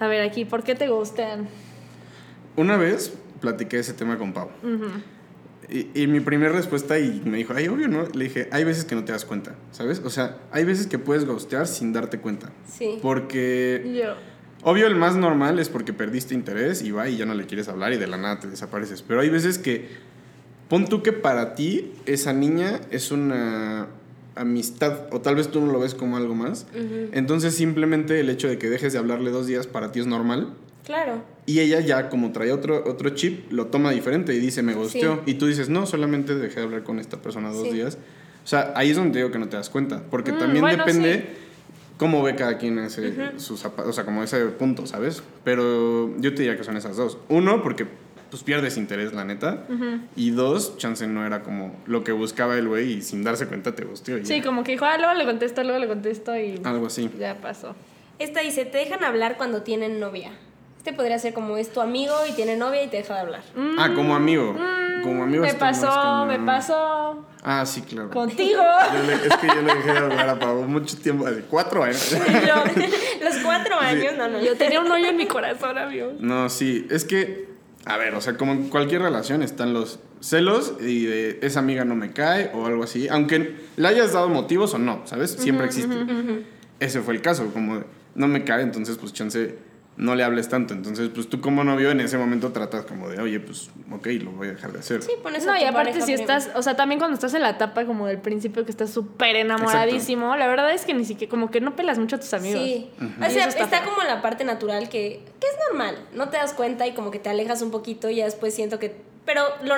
A 0.00 0.08
ver, 0.08 0.22
aquí, 0.22 0.44
¿por 0.44 0.64
qué 0.64 0.74
te 0.74 0.88
gustan? 0.88 1.46
Una 2.56 2.76
vez 2.76 3.12
platiqué 3.40 3.78
ese 3.78 3.92
tema 3.94 4.18
con 4.18 4.32
Pau. 4.32 4.48
Y, 5.68 6.02
y 6.02 6.06
mi 6.06 6.20
primera 6.20 6.52
respuesta, 6.52 6.98
y 6.98 7.22
me 7.24 7.38
dijo, 7.38 7.52
ay, 7.54 7.68
obvio, 7.68 7.88
¿no? 7.88 8.06
Le 8.14 8.24
dije, 8.24 8.48
hay 8.50 8.64
veces 8.64 8.84
que 8.84 8.94
no 8.94 9.04
te 9.04 9.12
das 9.12 9.24
cuenta, 9.24 9.54
¿sabes? 9.72 10.00
O 10.04 10.10
sea, 10.10 10.38
hay 10.50 10.64
veces 10.64 10.86
que 10.86 10.98
puedes 10.98 11.24
ghostear 11.24 11.66
sin 11.66 11.92
darte 11.92 12.18
cuenta. 12.18 12.50
Sí. 12.66 12.98
Porque, 13.02 13.92
Yo. 13.96 14.14
obvio, 14.62 14.86
el 14.86 14.96
más 14.96 15.16
normal 15.16 15.58
es 15.58 15.68
porque 15.68 15.92
perdiste 15.92 16.34
interés 16.34 16.82
y 16.82 16.90
va 16.90 17.08
y 17.08 17.16
ya 17.16 17.26
no 17.26 17.34
le 17.34 17.46
quieres 17.46 17.68
hablar 17.68 17.92
y 17.92 17.96
de 17.96 18.06
la 18.06 18.16
nada 18.16 18.40
te 18.40 18.48
desapareces. 18.48 19.02
Pero 19.02 19.20
hay 19.20 19.30
veces 19.30 19.58
que, 19.58 19.88
pon 20.68 20.86
tú 20.86 21.02
que 21.02 21.12
para 21.12 21.54
ti 21.54 21.92
esa 22.06 22.32
niña 22.32 22.80
es 22.90 23.10
una 23.10 23.88
amistad, 24.36 25.06
o 25.12 25.20
tal 25.20 25.36
vez 25.36 25.48
tú 25.48 25.60
no 25.60 25.72
lo 25.72 25.78
ves 25.78 25.94
como 25.94 26.16
algo 26.16 26.34
más. 26.34 26.66
Entonces, 27.12 27.54
simplemente 27.54 28.18
el 28.20 28.28
hecho 28.30 28.48
de 28.48 28.58
que 28.58 28.68
dejes 28.68 28.92
de 28.92 28.98
hablarle 28.98 29.30
dos 29.30 29.46
días 29.46 29.66
para 29.66 29.92
ti 29.92 30.00
es 30.00 30.06
normal. 30.06 30.54
Claro. 30.84 31.22
Y 31.46 31.60
ella 31.60 31.80
ya, 31.80 32.08
como 32.08 32.32
trae 32.32 32.52
otro, 32.52 32.82
otro 32.86 33.10
chip, 33.10 33.50
lo 33.52 33.66
toma 33.66 33.90
diferente 33.92 34.34
y 34.34 34.38
dice, 34.38 34.62
me 34.62 34.74
gusteó. 34.74 35.22
Y 35.26 35.34
tú 35.34 35.46
dices, 35.46 35.68
no, 35.68 35.86
solamente 35.86 36.34
dejé 36.34 36.56
de 36.60 36.62
hablar 36.66 36.82
con 36.84 36.98
esta 36.98 37.18
persona 37.22 37.50
dos 37.50 37.68
Sí. 37.68 37.72
días. 37.74 37.98
O 38.44 38.46
sea, 38.46 38.72
ahí 38.76 38.90
es 38.90 38.96
donde 38.96 39.12
te 39.12 39.18
digo 39.18 39.30
que 39.30 39.38
no 39.38 39.48
te 39.48 39.56
das 39.56 39.70
cuenta. 39.70 40.02
Porque 40.10 40.32
Mm, 40.32 40.38
también 40.38 40.60
bueno, 40.62 40.84
depende 40.84 41.14
sí. 41.16 41.24
cómo 41.96 42.22
ve 42.22 42.34
cada 42.34 42.58
quien 42.58 42.78
ese, 42.78 43.38
sus 43.38 43.60
zapatos, 43.60 43.90
o 43.90 43.92
sea, 43.94 44.04
como 44.04 44.22
ese 44.22 44.44
punto, 44.46 44.86
¿sabes? 44.86 45.22
Pero 45.44 46.14
yo 46.18 46.34
te 46.34 46.42
diría 46.42 46.56
que 46.58 46.64
son 46.64 46.76
esas 46.76 46.96
dos. 46.96 47.16
Uno, 47.30 47.62
porque 47.62 47.86
pues 48.30 48.42
pierdes 48.42 48.76
interés, 48.76 49.12
la 49.14 49.24
neta. 49.24 49.64
Y 50.16 50.30
dos, 50.32 50.76
chance 50.76 51.06
no 51.06 51.24
era 51.24 51.42
como 51.42 51.74
lo 51.86 52.02
que 52.04 52.12
buscaba 52.12 52.58
el 52.58 52.68
güey 52.68 52.94
y 52.94 53.02
sin 53.02 53.22
darse 53.22 53.46
cuenta 53.46 53.74
te 53.74 53.84
gusteó. 53.84 54.18
Sí, 54.24 54.38
ya. 54.38 54.42
como 54.42 54.64
que 54.64 54.72
dijo, 54.72 54.84
ah, 54.84 54.98
luego 54.98 55.14
le 55.14 55.24
contesto, 55.24 55.62
luego 55.62 55.78
le 55.78 55.86
contesto 55.88 56.36
y 56.36 56.60
Algo 56.64 56.86
así. 56.88 57.08
ya 57.18 57.36
pasó. 57.40 57.74
Esta 58.18 58.40
dice, 58.40 58.64
te 58.64 58.78
dejan 58.78 59.02
hablar 59.04 59.36
cuando 59.36 59.62
tienen 59.62 60.00
novia. 60.00 60.32
Este 60.84 60.92
podría 60.94 61.18
ser 61.18 61.32
como 61.32 61.56
es 61.56 61.72
tu 61.72 61.80
amigo 61.80 62.12
y 62.28 62.32
tiene 62.32 62.56
novia 62.58 62.84
y 62.84 62.88
te 62.88 62.98
deja 62.98 63.14
de 63.14 63.20
hablar. 63.20 63.42
Ah, 63.78 63.92
como 63.96 64.14
amigo. 64.14 64.54
como 65.02 65.22
amigo 65.22 65.42
Mm, 65.42 65.46
Me 65.46 65.54
pasó, 65.54 66.26
me 66.26 66.38
pasó 66.40 67.24
Ah, 67.42 67.64
sí, 67.64 67.80
claro. 67.80 68.10
contigo. 68.10 68.60
Le- 69.06 69.14
es 69.14 69.34
que 69.38 69.46
yo 69.46 69.62
le 69.62 69.74
dejé 69.76 69.92
de 69.92 69.98
hablar 69.98 70.28
a 70.28 70.38
Pau 70.38 70.60
mucho 70.64 70.94
tiempo, 70.98 71.26
hace 71.26 71.40
cuatro 71.48 71.82
años. 71.84 72.10
Yo, 72.46 73.24
los 73.24 73.36
cuatro 73.42 73.78
años, 73.80 74.12
no, 74.18 74.28
no. 74.28 74.42
Yo 74.44 74.58
tenía 74.58 74.78
un 74.80 74.92
hoyo 74.92 75.08
en 75.08 75.16
mi 75.16 75.24
corazón, 75.26 75.78
amigo. 75.78 76.12
No, 76.20 76.50
sí, 76.50 76.86
es 76.90 77.06
que, 77.06 77.48
a 77.86 77.96
ver, 77.96 78.14
o 78.14 78.20
sea, 78.20 78.36
como 78.36 78.52
en 78.52 78.68
cualquier 78.68 79.00
relación 79.00 79.42
están 79.42 79.72
los 79.72 80.00
celos 80.20 80.74
y 80.82 81.06
de 81.06 81.38
esa 81.40 81.60
amiga 81.60 81.86
no 81.86 81.94
me 81.94 82.12
cae 82.12 82.50
o 82.52 82.66
algo 82.66 82.84
así, 82.84 83.08
aunque 83.08 83.56
le 83.76 83.88
hayas 83.88 84.12
dado 84.12 84.28
motivos 84.28 84.74
o 84.74 84.78
no, 84.78 85.00
¿sabes? 85.06 85.30
Siempre 85.30 85.64
existe. 85.64 85.96
Ese 86.78 87.00
fue 87.00 87.14
el 87.14 87.22
caso, 87.22 87.46
como 87.54 87.78
de, 87.78 87.84
no 88.14 88.28
me 88.28 88.44
cae, 88.44 88.60
entonces 88.62 88.98
pues 88.98 89.14
chance 89.14 89.56
no 89.96 90.14
le 90.14 90.24
hables 90.24 90.48
tanto. 90.48 90.74
Entonces, 90.74 91.10
pues 91.14 91.28
tú 91.28 91.40
como 91.40 91.62
novio 91.62 91.90
en 91.90 92.00
ese 92.00 92.18
momento 92.18 92.52
tratas 92.52 92.84
como 92.84 93.08
de, 93.08 93.20
oye, 93.20 93.38
pues 93.40 93.70
ok, 93.92 94.06
lo 94.22 94.32
voy 94.32 94.48
a 94.48 94.52
dejar 94.52 94.72
de 94.72 94.80
hacer. 94.80 95.02
Sí, 95.02 95.12
pones 95.22 95.46
a 95.46 95.52
No, 95.52 95.58
y 95.58 95.64
aparte 95.64 96.00
si 96.00 96.12
estás, 96.12 96.50
o 96.54 96.62
sea, 96.62 96.76
también 96.76 96.98
cuando 96.98 97.14
estás 97.14 97.34
en 97.34 97.42
la 97.42 97.50
etapa 97.50 97.84
como 97.84 98.06
del 98.06 98.18
principio 98.18 98.64
que 98.64 98.70
estás 98.70 98.90
súper 98.90 99.36
enamoradísimo, 99.36 100.36
la 100.36 100.46
verdad 100.46 100.72
es 100.72 100.84
que 100.84 100.94
ni 100.94 101.04
siquiera, 101.04 101.30
como 101.30 101.50
que 101.50 101.60
no 101.60 101.76
pelas 101.76 101.98
mucho 101.98 102.16
a 102.16 102.20
tus 102.20 102.34
amigos. 102.34 102.62
Sí. 102.62 102.90
O 103.00 103.30
sea, 103.30 103.46
está 103.46 103.84
como 103.84 104.02
la 104.02 104.20
parte 104.22 104.44
natural 104.44 104.88
que, 104.88 105.22
que 105.40 105.46
es 105.46 105.56
normal. 105.68 105.96
No 106.14 106.28
te 106.28 106.36
das 106.36 106.52
cuenta 106.52 106.86
y 106.86 106.92
como 106.92 107.10
que 107.10 107.18
te 107.18 107.28
alejas 107.28 107.62
un 107.62 107.70
poquito 107.70 108.10
y 108.10 108.16
ya 108.16 108.24
después 108.24 108.54
siento 108.54 108.78
que... 108.78 108.96
Pero 109.24 109.42
lo, 109.62 109.74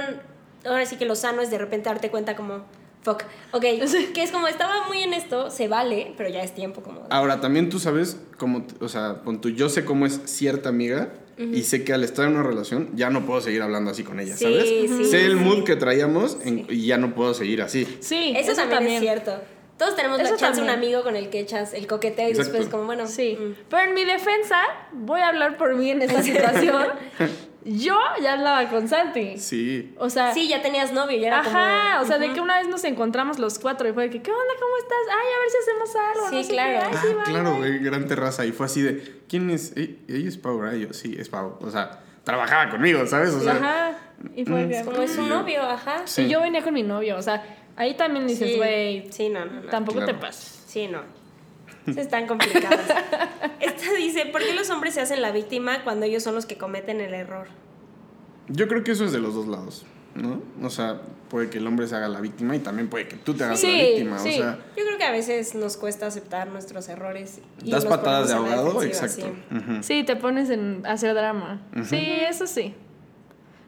ahora 0.65 0.87
sí 0.87 0.97
que 0.97 1.05
lo 1.05 1.15
sano 1.15 1.43
es 1.43 1.51
de 1.51 1.59
repente 1.59 1.89
darte 1.89 2.11
cuenta 2.11 2.37
como... 2.37 2.65
Fuck. 3.07 3.23
Ok. 3.53 3.65
Que 4.15 4.23
es 4.25 4.33
como 4.33 4.49
estaba 4.49 4.87
muy 4.89 4.99
en 5.03 5.15
esto, 5.15 5.51
se 5.51 5.69
vale, 5.69 6.13
pero 6.17 6.29
ya 6.29 6.43
es 6.43 6.53
tiempo 6.55 6.83
como... 6.83 7.01
de- 7.03 7.07
Ahora, 7.11 7.41
también 7.41 7.69
tú 7.71 7.79
sabes 7.79 8.19
cómo, 8.37 8.67
o 8.81 8.89
sea, 8.89 9.21
con 9.25 9.41
tu, 9.41 9.49
yo 9.51 9.69
sé 9.69 9.85
cómo 9.85 10.07
es 10.07 10.21
cierta 10.25 10.69
amiga 10.71 11.11
y 11.39 11.63
sé 11.65 11.85
que 11.85 11.93
al 11.93 12.03
estar 12.03 12.25
en 12.27 12.33
una 12.33 12.43
relación 12.43 12.89
ya 12.95 13.11
no 13.11 13.27
puedo 13.27 13.41
seguir 13.43 13.61
hablando 13.63 13.91
así 13.91 14.03
con 14.03 14.19
ella, 14.21 14.35
Sí, 14.37 14.45
¿sabes? 14.45 14.65
sí, 14.69 15.05
sé 15.05 15.27
el 15.27 15.39
sí. 15.39 15.45
mood 15.45 15.65
que 15.65 15.77
traíamos 15.77 16.39
en- 16.45 16.67
y 16.71 16.87
ya 16.87 16.97
no 16.99 17.15
puedo 17.15 17.33
seguir 17.35 17.61
así. 17.63 17.87
Sí, 18.01 18.33
Eso, 18.37 18.55
también, 18.55 18.95
es 18.97 19.01
cierto. 19.01 19.33
Todos 19.79 19.95
tenemos 19.95 20.17
la 20.17 20.25
Eso 20.25 20.37
chance 20.39 20.63
un 20.63 20.71
amigo 20.71 21.03
con 21.03 21.15
el 21.17 21.29
que 21.29 21.39
echas 21.41 21.75
el 21.75 21.87
coqueteo 21.87 22.27
y 22.29 22.31
Exacto. 22.31 22.53
después 22.53 22.71
como, 22.71 22.87
bueno... 22.87 23.07
Sí, 23.07 23.37
mm. 23.39 23.53
pero 23.69 23.83
en 23.83 23.93
mi 23.95 24.05
defensa, 24.07 24.57
voy 24.93 25.21
a 25.21 25.29
hablar 25.29 25.59
por 25.59 25.77
mí 25.77 25.91
en 25.91 26.01
esta 26.01 26.23
situación. 26.31 26.87
Yo 27.69 27.99
ya 28.23 28.35
hablaba 28.35 28.69
con 28.71 28.87
Santi. 28.89 29.39
Sí. 29.39 29.93
O 29.99 30.09
sea, 30.09 30.33
Sí, 30.33 30.47
ya 30.47 30.63
tenías 30.63 30.93
novio, 30.93 31.19
ya 31.19 31.27
era 31.27 31.41
ajá, 31.41 31.95
como... 31.95 32.03
o 32.05 32.07
sea, 32.07 32.19
de 32.19 32.33
que 32.33 32.41
una 32.41 32.59
vez 32.59 32.69
nos 32.69 32.85
encontramos 32.85 33.41
los 33.41 33.59
cuatro 33.59 33.89
y 33.89 33.93
fue 33.93 34.05
de 34.05 34.11
que, 34.11 34.23
¿qué 34.23 34.31
onda? 34.31 34.55
¿Cómo 34.61 34.77
estás? 34.79 34.99
Ay, 35.11 35.27
a 35.35 35.41
ver 35.41 35.51
si 35.51 35.57
hacemos 35.59 35.97
algo. 35.97 36.29
Sí, 36.31 36.37
no 36.37 36.43
sé 36.45 36.49
claro. 36.53 36.79
qué. 36.79 36.85
Ay, 36.87 36.93
Ah, 36.95 37.01
sí, 37.03 37.15
bye, 37.15 37.25
claro, 37.25 37.51
bye". 37.51 37.59
güey, 37.59 37.79
gran 37.81 38.07
terraza. 38.07 38.47
Y 38.47 38.53
fue 38.53 38.67
así 38.67 38.83
de, 38.83 39.23
¿quién 39.29 39.51
es? 39.51 39.77
E- 39.77 39.97
Ella 40.09 40.29
es 40.29 40.37
Pau, 40.39 40.59
¿verdad? 40.59 40.77
Yo, 40.79 40.93
sí, 40.93 41.17
es 41.19 41.29
Pau. 41.29 41.59
O 41.61 41.71
sea, 41.71 41.99
trabajaba 42.23 42.71
conmigo, 42.71 43.05
¿sabes? 43.07 43.31
O 43.35 43.41
sea, 43.41 43.53
Ajá. 43.57 43.99
Y 44.37 44.45
fue 44.45 44.65
Mm, 44.67 44.71
que, 44.71 44.85
Como 44.85 45.03
es 45.03 45.11
su 45.13 45.23
Sí. 45.25 45.29
novio, 45.29 45.63
ajá. 45.63 46.03
Sí. 46.07 46.23
Y 46.23 46.29
yo 46.29 46.41
venía 46.41 46.63
con 46.63 46.73
mi 46.73 46.83
novio, 46.85 47.17
o 47.17 47.23
sea, 47.23 47.45
ahí 47.77 47.95
también 47.95 48.27
dices, 48.29 48.51
Sí. 48.53 48.57
güey, 48.57 49.13
Sí, 49.13 49.29
no, 49.29 49.45
no, 49.45 49.61
no. 49.63 49.69
tampoco 49.71 49.99
Claro. 49.99 50.13
te 50.15 50.19
pases. 50.19 50.63
Sí, 50.67 50.87
no. 50.87 51.01
Se 51.93 52.01
están 52.01 52.27
complicadas. 52.27 52.81
Esta 53.61 53.93
dice, 53.95 54.27
¿por 54.27 54.43
qué 54.43 54.55
los 54.55 54.71
hombres 54.71 54.95
se 54.95 55.01
hacen 55.01 55.23
la 55.23 55.31
víctima 55.33 55.83
cuando 55.85 56.07
ellos 56.07 56.23
son 56.23 56.35
los 56.35 56.47
que 56.47 56.57
cometen 56.59 57.01
el 57.01 57.15
error? 57.15 57.47
yo 58.49 58.69
creo 58.69 58.85
que 58.85 58.93
eso 58.93 59.05
es 59.05 59.11
de 59.13 59.19
los 59.19 59.35
dos 59.35 59.49
lados, 59.49 59.85
¿no? 60.15 60.41
O 60.65 60.71
sea, 60.71 61.01
puede 61.29 61.51
que 61.51 61.59
el 61.59 61.67
hombre 61.67 61.89
se 61.89 61.97
haga 61.97 62.07
la 62.09 62.21
víctima 62.21 62.55
y 62.55 62.61
también 62.61 62.89
puede 62.89 63.09
que 63.09 63.17
tú 63.17 63.35
te 63.35 63.43
hagas 63.43 63.59
Sí, 63.59 63.67
la 63.67 63.83
víctima. 63.85 64.19
sí. 64.21 64.29
O 64.29 64.33
sea, 64.43 64.59
Yo 64.77 64.85
creo 64.87 64.99
que 64.99 65.05
a 65.05 65.11
veces 65.11 65.55
nos 65.57 65.77
cuesta 65.77 66.07
aceptar 66.07 66.47
nuestros 66.49 66.89
errores. 66.89 67.41
y 67.65 67.71
das 67.73 67.85
patadas 67.87 68.29
de 68.29 68.35
ahogado, 68.35 68.83
exacto. 68.85 69.33
sí. 69.81 70.05
Te 70.05 70.15
pones 70.15 70.49
en 70.51 70.83
a 70.87 70.93
hacer 70.93 71.13
drama. 71.15 71.61
Sí, 71.85 71.97
eso 72.29 72.47
sí. 72.47 72.73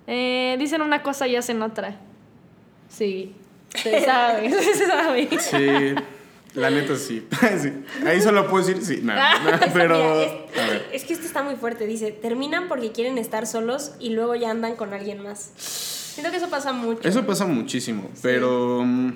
Eh, 0.06 0.56
dicen 0.58 0.80
una 0.82 1.02
cosa 1.02 1.26
y 1.26 1.34
hacen 1.36 1.60
otra. 1.62 1.96
Sí. 2.88 3.34
Se 3.74 4.00
sabe, 4.04 4.50
se 4.74 4.86
sabe. 4.86 5.28
Sí, 5.40 5.94
la 6.59 6.70
neta 6.70 6.96
sí. 6.96 7.26
Sí. 7.62 7.72
Ahí 8.06 8.20
solo 8.20 8.48
puedo 8.48 8.66
decir 8.66 8.84
sí, 8.84 9.00
no, 9.02 9.12
Ah, 9.16 9.34
no, 9.44 9.59
pero 9.72 10.20
es, 10.22 10.30
a 10.59 10.66
ver. 10.68 10.86
es 10.92 11.04
que 11.04 11.12
esto 11.14 11.26
está 11.26 11.42
muy 11.42 11.56
fuerte. 11.56 11.86
Dice, 11.86 12.12
terminan 12.12 12.68
porque 12.68 12.92
quieren 12.92 13.18
estar 13.18 13.46
solos 13.46 13.92
y 14.00 14.11
luego 14.11 14.34
ya 14.34 14.50
andan 14.50 14.76
con 14.76 14.92
alguien 14.92 15.22
más. 15.22 15.52
Siento 15.56 16.30
que 16.30 16.38
eso 16.38 16.48
pasa 16.50 16.72
mucho. 16.72 17.09
Eso 17.09 17.24
pasa 17.26 17.46
muchísimo, 17.46 18.11
pero 18.22 18.82
mm, 18.84 19.12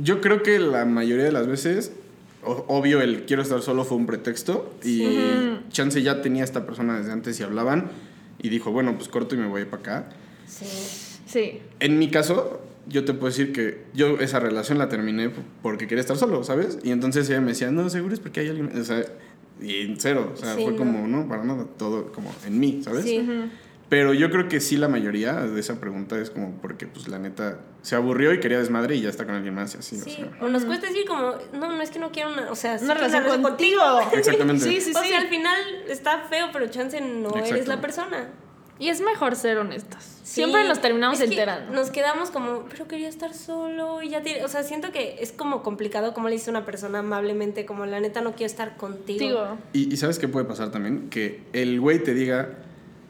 yo 0.00 0.20
creo 0.20 0.42
que 0.42 0.58
la 0.58 0.84
mayoría 0.84 1.24
de 1.24 1.32
las 1.32 1.46
veces, 1.46 1.92
o- 2.44 2.64
obvio, 2.68 3.00
el 3.00 3.24
quiero 3.26 3.42
estar 3.42 3.60
solo 3.62 3.84
fue 3.84 3.96
un 3.96 4.06
pretexto 4.06 4.72
y 4.84 5.58
chance 5.70 6.00
ya 6.02 6.22
tenía 6.22 6.44
esta 6.44 6.64
persona 6.66 6.98
desde 6.98 7.12
antes 7.12 7.38
y 7.40 7.42
hablaban 7.42 7.90
y 8.40 8.48
dijo, 8.50 8.70
bueno, 8.70 8.94
pues 8.96 9.08
corto 9.08 9.34
y 9.34 9.38
me 9.38 9.48
voy 9.48 9.64
para 9.64 9.82
acá. 9.82 10.08
Sí. 10.46 10.66
Sí. 11.26 11.60
En 11.80 11.98
mi 11.98 12.08
caso, 12.10 12.60
yo 12.88 13.04
te 13.04 13.12
puedo 13.14 13.26
decir 13.26 13.52
que 13.52 13.84
yo 13.94 14.18
esa 14.18 14.40
relación 14.40 14.78
la 14.78 14.88
terminé 14.88 15.30
porque 15.62 15.86
quería 15.86 16.00
estar 16.00 16.16
solo, 16.16 16.42
¿sabes? 16.44 16.78
Y 16.82 16.90
entonces 16.90 17.28
ella 17.28 17.40
me 17.40 17.48
decía, 17.48 17.70
no, 17.70 17.88
seguro 17.90 18.14
es 18.14 18.20
porque 18.20 18.40
hay 18.40 18.48
alguien, 18.48 18.70
o 18.78 18.84
sea, 18.84 19.04
y 19.60 19.82
en 19.82 20.00
cero, 20.00 20.32
o 20.32 20.36
sea, 20.36 20.54
Sí, 20.54 20.62
fue 20.62 20.72
no. 20.72 20.78
como, 20.78 21.06
no, 21.08 21.28
para 21.28 21.44
nada, 21.44 21.66
todo 21.76 22.12
como 22.12 22.32
en 22.46 22.58
mí, 22.60 22.80
¿sabes? 22.82 23.04
Sí. 23.04 23.20
Pero 23.88 24.12
yo 24.12 24.30
creo 24.30 24.48
que 24.48 24.60
sí 24.60 24.76
la 24.76 24.86
mayoría 24.88 25.32
de 25.32 25.58
esa 25.58 25.80
pregunta 25.80 26.18
es 26.20 26.28
como 26.28 26.52
porque 26.60 26.86
pues 26.86 27.08
la 27.08 27.18
neta 27.18 27.60
se 27.80 27.96
aburrió 27.96 28.34
y 28.34 28.38
quería 28.40 28.58
desmadre 28.58 28.96
y 28.96 29.00
ya 29.00 29.08
está 29.08 29.24
con 29.24 29.34
alguien 29.34 29.54
más 29.54 29.74
y 29.74 29.78
así, 29.78 29.96
o 29.96 30.04
Sí, 30.04 30.10
sea. 30.10 30.30
o 30.42 30.48
nos 30.48 30.66
cuesta 30.66 30.86
decir 30.88 31.06
como, 31.06 31.32
no, 31.54 31.72
no 31.74 31.80
es 31.80 31.90
que 31.90 31.98
no 31.98 32.12
quiero 32.12 32.30
una, 32.34 32.50
o 32.50 32.54
sea, 32.54 32.78
Una 32.82 32.92
relación 32.94 33.42
contigo. 33.42 33.80
Exactamente. 34.12 34.62
Sí, 34.68 34.80
sí, 34.82 34.92
o 34.94 35.02
sí. 35.02 35.08
sea, 35.08 35.18
al 35.20 35.28
final 35.28 35.58
está 35.88 36.20
feo, 36.28 36.48
pero 36.52 36.66
chance 36.68 37.00
no 37.00 37.30
eres 37.36 37.50
Exacto. 37.50 37.70
la 37.70 37.80
persona. 37.80 38.28
Y 38.80 38.88
es 38.90 39.00
mejor 39.00 39.34
ser 39.34 39.58
honestos. 39.58 40.02
Sí, 40.22 40.34
Siempre 40.42 40.66
nos 40.68 40.80
terminamos 40.80 41.18
es 41.18 41.24
que 41.24 41.30
enterando. 41.34 41.72
Nos 41.72 41.90
quedamos 41.90 42.30
como, 42.30 42.64
pero 42.70 42.86
quería 42.86 43.08
estar 43.08 43.34
solo 43.34 44.02
y 44.02 44.10
ya 44.10 44.22
tiene, 44.22 44.44
o 44.44 44.48
sea, 44.48 44.62
siento 44.62 44.92
que 44.92 45.16
es 45.20 45.32
como 45.32 45.62
complicado 45.62 46.12
como 46.14 46.28
le 46.28 46.34
dice 46.34 46.50
una 46.50 46.64
persona 46.64 47.00
amablemente, 47.00 47.64
como 47.66 47.86
la 47.86 47.98
neta 47.98 48.20
no 48.20 48.32
quiero 48.32 48.46
estar 48.46 48.76
contigo. 48.76 49.18
Digo, 49.18 49.58
Y, 49.72 49.92
y 49.92 49.96
¿sabes 49.96 50.18
qué 50.18 50.28
puede 50.28 50.44
pasar 50.46 50.70
también? 50.70 51.08
Que 51.10 51.40
el 51.54 51.80
güey 51.80 51.98
te 52.02 52.14
diga, 52.14 52.50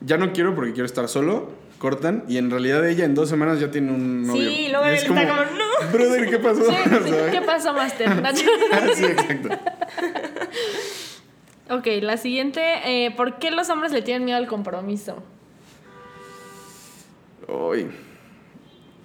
ya 0.01 0.17
no 0.17 0.33
quiero 0.33 0.55
porque 0.55 0.73
quiero 0.73 0.87
estar 0.87 1.09
solo, 1.09 1.51
cortan, 1.79 2.25
y 2.29 2.39
en 2.39 2.51
realidad 2.51 2.89
ella 2.89 3.05
en 3.05 3.15
dos 3.15 3.29
semanas 3.29 3.61
ya 3.61 3.71
tiene 3.71 3.93
un 3.93 4.27
novio. 4.27 4.49
Sí, 4.51 4.69
luego 4.71 4.87
él 4.87 4.95
es 4.95 5.03
está 5.03 5.29
como, 5.29 5.43
"No". 5.43 5.93
Brother, 5.93 6.31
¿qué 6.31 6.39
pasó? 6.39 6.65
sí, 6.71 6.77
sí, 7.05 7.11
¿Sabes? 7.11 7.31
¿qué 7.33 7.41
pasó, 7.43 7.73
Master? 7.75 8.09
Ah, 8.73 8.87
sí, 8.95 9.05
exacto. 9.05 9.49
ok, 11.71 11.87
la 12.03 12.17
siguiente. 12.17 12.63
eh, 12.85 13.11
¿Por 13.17 13.39
qué 13.39 13.51
los 13.51 13.69
hombres 13.71 13.93
le 13.93 14.03
tienen 14.03 14.25
miedo 14.25 14.39
al 14.39 14.47
compromiso? 14.47 15.23
Uy. 17.49 17.87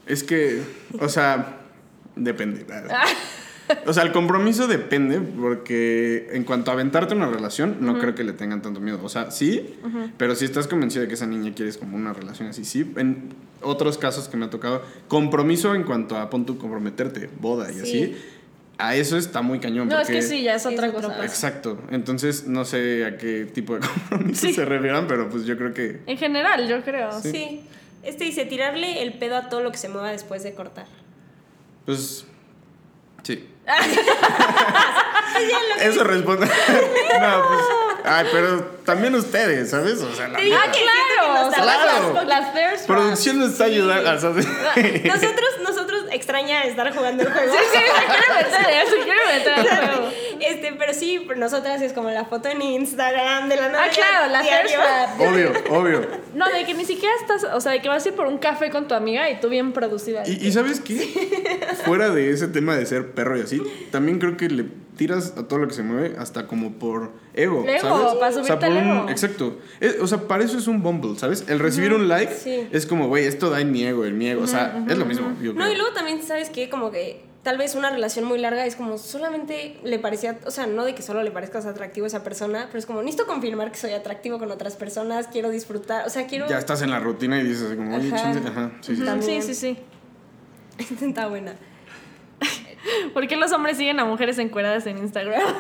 Es 0.06 0.24
que, 0.24 0.62
o 1.00 1.08
sea, 1.10 1.60
depende. 2.16 2.66
O 3.86 3.94
sea, 3.94 4.04
el 4.04 4.12
compromiso 4.12 4.68
depende 4.68 5.20
porque 5.22 6.28
en 6.34 6.44
cuanto 6.44 6.70
a 6.72 6.74
aventarte 6.74 7.16
una 7.16 7.28
relación, 7.30 7.78
no 7.80 7.98
creo 8.00 8.14
que 8.14 8.24
le 8.26 8.34
tengan 8.34 8.62
tanto 8.62 8.82
miedo. 8.82 9.00
O 9.02 9.08
sea, 9.10 9.32
sí, 9.32 9.76
pero 10.18 10.36
si 10.36 10.44
estás 10.46 10.68
convencido 10.68 11.04
de 11.04 11.08
que 11.08 11.14
esa 11.14 11.26
niña 11.26 11.54
quieres 11.56 11.78
como 11.78 11.96
una 11.96 12.12
relación 12.14 12.50
así, 12.50 12.66
sí. 12.66 12.92
En 12.98 13.30
otros 13.62 13.98
casos 13.98 14.28
que 14.28 14.36
me 14.36 14.46
ha 14.46 14.50
tocado, 14.50 14.84
compromiso 15.08 15.74
en 15.74 15.84
cuanto 15.84 16.18
a 16.18 16.30
punto 16.30 16.58
comprometerte, 16.58 17.30
boda 17.40 17.72
y 17.72 17.76
Sí. 17.76 17.82
así, 17.82 18.16
a 18.78 18.96
eso 18.98 19.18
está 19.18 19.42
muy 19.42 19.60
cañón. 19.60 19.88
No, 19.88 19.98
es 20.02 20.10
que 20.10 20.22
sí, 20.22 20.44
ya 20.44 20.56
es 20.56 20.66
otra 20.66 20.92
cosa. 20.92 21.24
Exacto. 21.24 21.80
Entonces, 21.92 22.46
no 22.48 22.66
sé 22.66 23.06
a 23.06 23.18
qué 23.18 23.46
tipo 23.46 23.76
de 23.80 23.88
compromiso 24.10 24.48
Sí. 24.48 24.54
se 24.54 24.66
refieran, 24.66 25.08
pero 25.08 25.30
pues 25.30 25.46
yo 25.46 25.56
creo 25.58 25.74
que... 25.74 26.02
En 26.08 26.18
general, 26.18 26.68
yo 26.68 26.84
creo. 26.84 27.22
Sí. 27.22 27.62
Este 28.04 28.26
dice 28.26 28.46
tirarle 28.46 29.02
el 29.02 29.14
pedo 29.18 29.38
a 29.38 29.50
todo 29.50 29.62
lo 29.62 29.72
que 29.72 29.78
se 29.78 29.90
mueva 29.90 30.12
después 30.12 30.44
de 30.44 30.54
cortar. 30.54 30.86
Pues. 31.86 32.26
Sí. 33.24 33.50
Eso 35.80 36.04
responde. 36.04 36.46
no, 36.48 37.48
pues. 37.48 37.60
Ay, 38.06 38.28
pero 38.32 38.62
también 38.86 39.16
ustedes, 39.16 39.70
¿sabes? 39.70 40.02
O 40.02 40.14
sea, 40.14 40.28
la 40.28 40.38
que 40.38 40.50
Claro, 40.50 41.34
nos 41.34 41.48
o 41.48 41.52
sea, 41.52 41.64
Claro. 41.64 42.14
las, 42.26 42.54
las 42.54 42.82
Producción 42.86 43.40
nos 43.40 43.52
está 43.52 43.64
ayudando. 43.66 44.12
Nosotros, 44.12 44.46
nosotros 44.46 45.50
extraña 46.14 46.64
estar 46.64 46.94
jugando 46.96 47.24
el 47.24 47.30
juego. 47.34 47.54
Sí, 47.54 47.60
sí, 47.72 48.90
se 48.90 49.04
quiere 49.04 49.20
meter, 49.34 49.54
juego. 49.94 50.10
Este, 50.40 50.74
pero 50.74 50.94
sí, 50.94 51.28
nosotras 51.38 51.82
es 51.82 51.94
como 51.94 52.10
la 52.10 52.26
foto 52.26 52.50
en 52.50 52.62
Instagram 52.62 53.50
de 53.50 53.56
la 53.56 53.70
novia. 53.70 53.82
Ah, 53.86 53.90
claro, 53.94 54.32
la 54.32 54.42
trap. 54.42 55.20
obvio, 55.22 55.54
obvio. 55.70 56.08
No, 56.34 56.50
de 56.50 56.66
que 56.66 56.74
ni 56.74 56.86
siquiera 56.86 57.14
estás, 57.22 57.44
o 57.46 57.62
sea, 57.62 57.72
de 57.72 57.82
que 57.82 57.90
vas 57.90 58.06
a 58.06 58.10
ir 58.10 58.16
por 58.16 58.28
un 58.28 58.38
café 58.38 58.70
con 58.70 58.88
tu 58.88 58.94
amiga 58.96 59.30
y 59.30 59.40
tú 59.40 59.50
bien 59.50 59.74
producida. 59.74 60.24
Y, 60.26 60.48
y 60.48 60.52
¿sabes 60.52 60.80
qué? 60.82 60.96
Fuera 61.86 62.10
de 62.10 62.32
ese 62.32 62.48
tema 62.48 62.76
de 62.76 62.86
ser 62.86 63.12
perro 63.12 63.38
y 63.38 63.42
así, 63.42 63.62
también 63.92 64.20
creo 64.20 64.38
que 64.38 64.50
le 64.50 64.66
tiras 64.96 65.34
a 65.38 65.48
todo 65.48 65.60
lo 65.60 65.68
que 65.68 65.74
se 65.74 65.84
mueve 65.84 66.16
hasta 66.18 66.48
como 66.48 66.74
por 66.74 67.12
ego, 67.34 67.66
Ego, 67.68 67.80
¿sabes? 67.82 68.14
para 68.20 68.30
o 68.30 68.32
sea, 68.32 68.32
subirte 68.44 68.68
por 68.68 68.76
un, 68.76 68.78
ego. 69.00 69.10
exacto. 69.10 69.58
Es- 69.80 70.00
o 70.00 70.08
sea, 70.08 70.28
para 70.28 70.44
eso 70.44 70.58
es 70.58 70.68
un 70.68 70.82
bumble, 70.84 71.18
¿sabes? 71.18 71.46
El 71.48 71.60
recibir 71.60 71.94
un 71.94 72.08
like 72.08 72.34
Sí. 72.34 72.68
es 72.72 72.86
como, 72.86 73.08
güey, 73.08 73.26
esto 73.26 73.50
da 73.50 73.60
en 73.62 73.72
mi 73.72 73.84
ego, 73.84 74.04
mi 74.04 74.28
ego. 74.28 74.44
o 74.44 74.48
sea, 74.48 74.86
es 74.88 74.98
lo 74.98 75.06
mismo. 75.06 75.34
yo 75.42 75.54
No, 75.54 75.62
creo. 75.62 75.74
y 75.74 75.76
luego 75.78 75.94
también, 75.94 76.22
¿sabes 76.22 76.50
qué? 76.50 76.70
Como 76.70 76.92
que 76.92 77.26
tal 77.44 77.58
vez 77.58 77.76
una 77.76 77.90
relación 77.90 78.24
muy 78.24 78.38
larga 78.40 78.66
es 78.66 78.76
como 78.78 78.98
solamente 78.98 79.78
le 79.84 80.00
parecía, 80.00 80.40
o 80.46 80.52
sea, 80.52 80.66
no 80.66 80.86
de 80.86 80.96
que 80.96 81.02
solo 81.02 81.24
le 81.24 81.32
parezcas 81.32 81.66
atractivo 81.66 82.06
a 82.06 82.08
esa 82.08 82.24
persona, 82.24 82.68
pero 82.68 82.80
es 82.80 82.86
como, 82.86 83.02
necesito 83.02 83.26
confirmar 83.28 83.70
que 83.72 83.78
soy 83.78 83.92
atractivo 83.92 84.40
con 84.40 84.50
otras 84.52 84.76
personas, 84.78 85.28
quiero 85.28 85.50
disfrutar, 85.50 86.08
o 86.08 86.10
sea, 86.10 86.26
quiero... 86.28 86.48
Ya 86.48 86.58
estás 86.58 86.82
en 86.84 86.92
la 86.92 87.00
rutina 87.00 87.40
y 87.42 87.44
dices 87.44 87.64
así 87.64 87.76
como, 87.76 87.98
oye, 87.98 88.08
Ajá. 88.14 88.18
chance, 88.32 88.48
ajá, 88.48 88.72
sí, 88.80 88.92
sí, 88.92 88.96
sí. 88.96 89.02
Ujú, 89.02 89.06
También. 89.06 89.42
Sí, 89.42 89.54
sí, 89.56 89.76
sí. 89.76 89.78
Está 91.06 91.28
buena. 91.28 91.56
¿Por 93.14 93.28
qué 93.28 93.36
los 93.36 93.52
hombres 93.52 93.78
siguen 93.78 94.00
a 94.00 94.06
mujeres 94.06 94.38
encueradas 94.40 94.86
en 94.88 94.98
Instagram? 94.98 95.42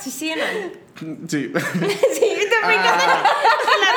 Sí, 0.00 0.10
sí, 0.10 0.32
no. 0.34 0.44
Sí. 1.28 1.52
sí, 1.52 1.52
te 1.52 1.54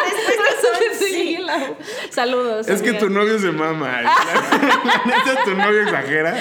respuestas 0.05 0.61
son 0.61 0.99
Sí, 0.99 1.05
sí. 1.11 1.37
la- 1.39 1.73
Saludos. 2.11 2.67
Es 2.67 2.81
que 2.83 2.93
tu 2.93 3.09
novio 3.09 3.39
se 3.39 3.51
mama. 3.51 4.01
La, 4.03 4.11
la 4.13 5.01
neta, 5.05 5.43
tu 5.43 5.55
novio 5.55 5.81
exagera. 5.83 6.35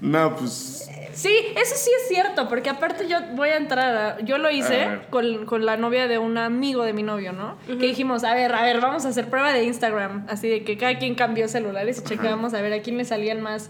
No, 0.00 0.36
pues. 0.36 0.88
Sí, 1.12 1.36
eso 1.54 1.74
sí 1.76 1.90
es 2.02 2.08
cierto, 2.08 2.48
porque 2.48 2.70
aparte 2.70 3.06
yo 3.06 3.18
voy 3.34 3.50
a 3.50 3.56
entrar 3.58 3.96
a... 3.96 4.20
Yo 4.20 4.38
lo 4.38 4.50
hice 4.50 5.00
con, 5.10 5.44
con 5.44 5.66
la 5.66 5.76
novia 5.76 6.08
de 6.08 6.18
un 6.18 6.38
amigo 6.38 6.84
de 6.84 6.94
mi 6.94 7.02
novio, 7.02 7.32
¿no? 7.34 7.58
Que 7.66 7.74
dijimos, 7.86 8.24
a 8.24 8.34
ver, 8.34 8.54
a 8.54 8.62
ver, 8.62 8.80
vamos 8.80 9.04
a 9.04 9.08
hacer 9.10 9.28
prueba 9.28 9.52
de 9.52 9.64
Instagram. 9.64 10.26
Así 10.30 10.48
de 10.48 10.64
que 10.64 10.78
cada 10.78 10.98
quien 10.98 11.14
cambió 11.14 11.46
celulares 11.48 11.98
y 11.98 12.04
checábamos 12.04 12.54
a 12.54 12.62
ver 12.62 12.72
a 12.72 12.80
quién 12.80 12.96
le 12.96 13.04
salían 13.04 13.42
más... 13.42 13.68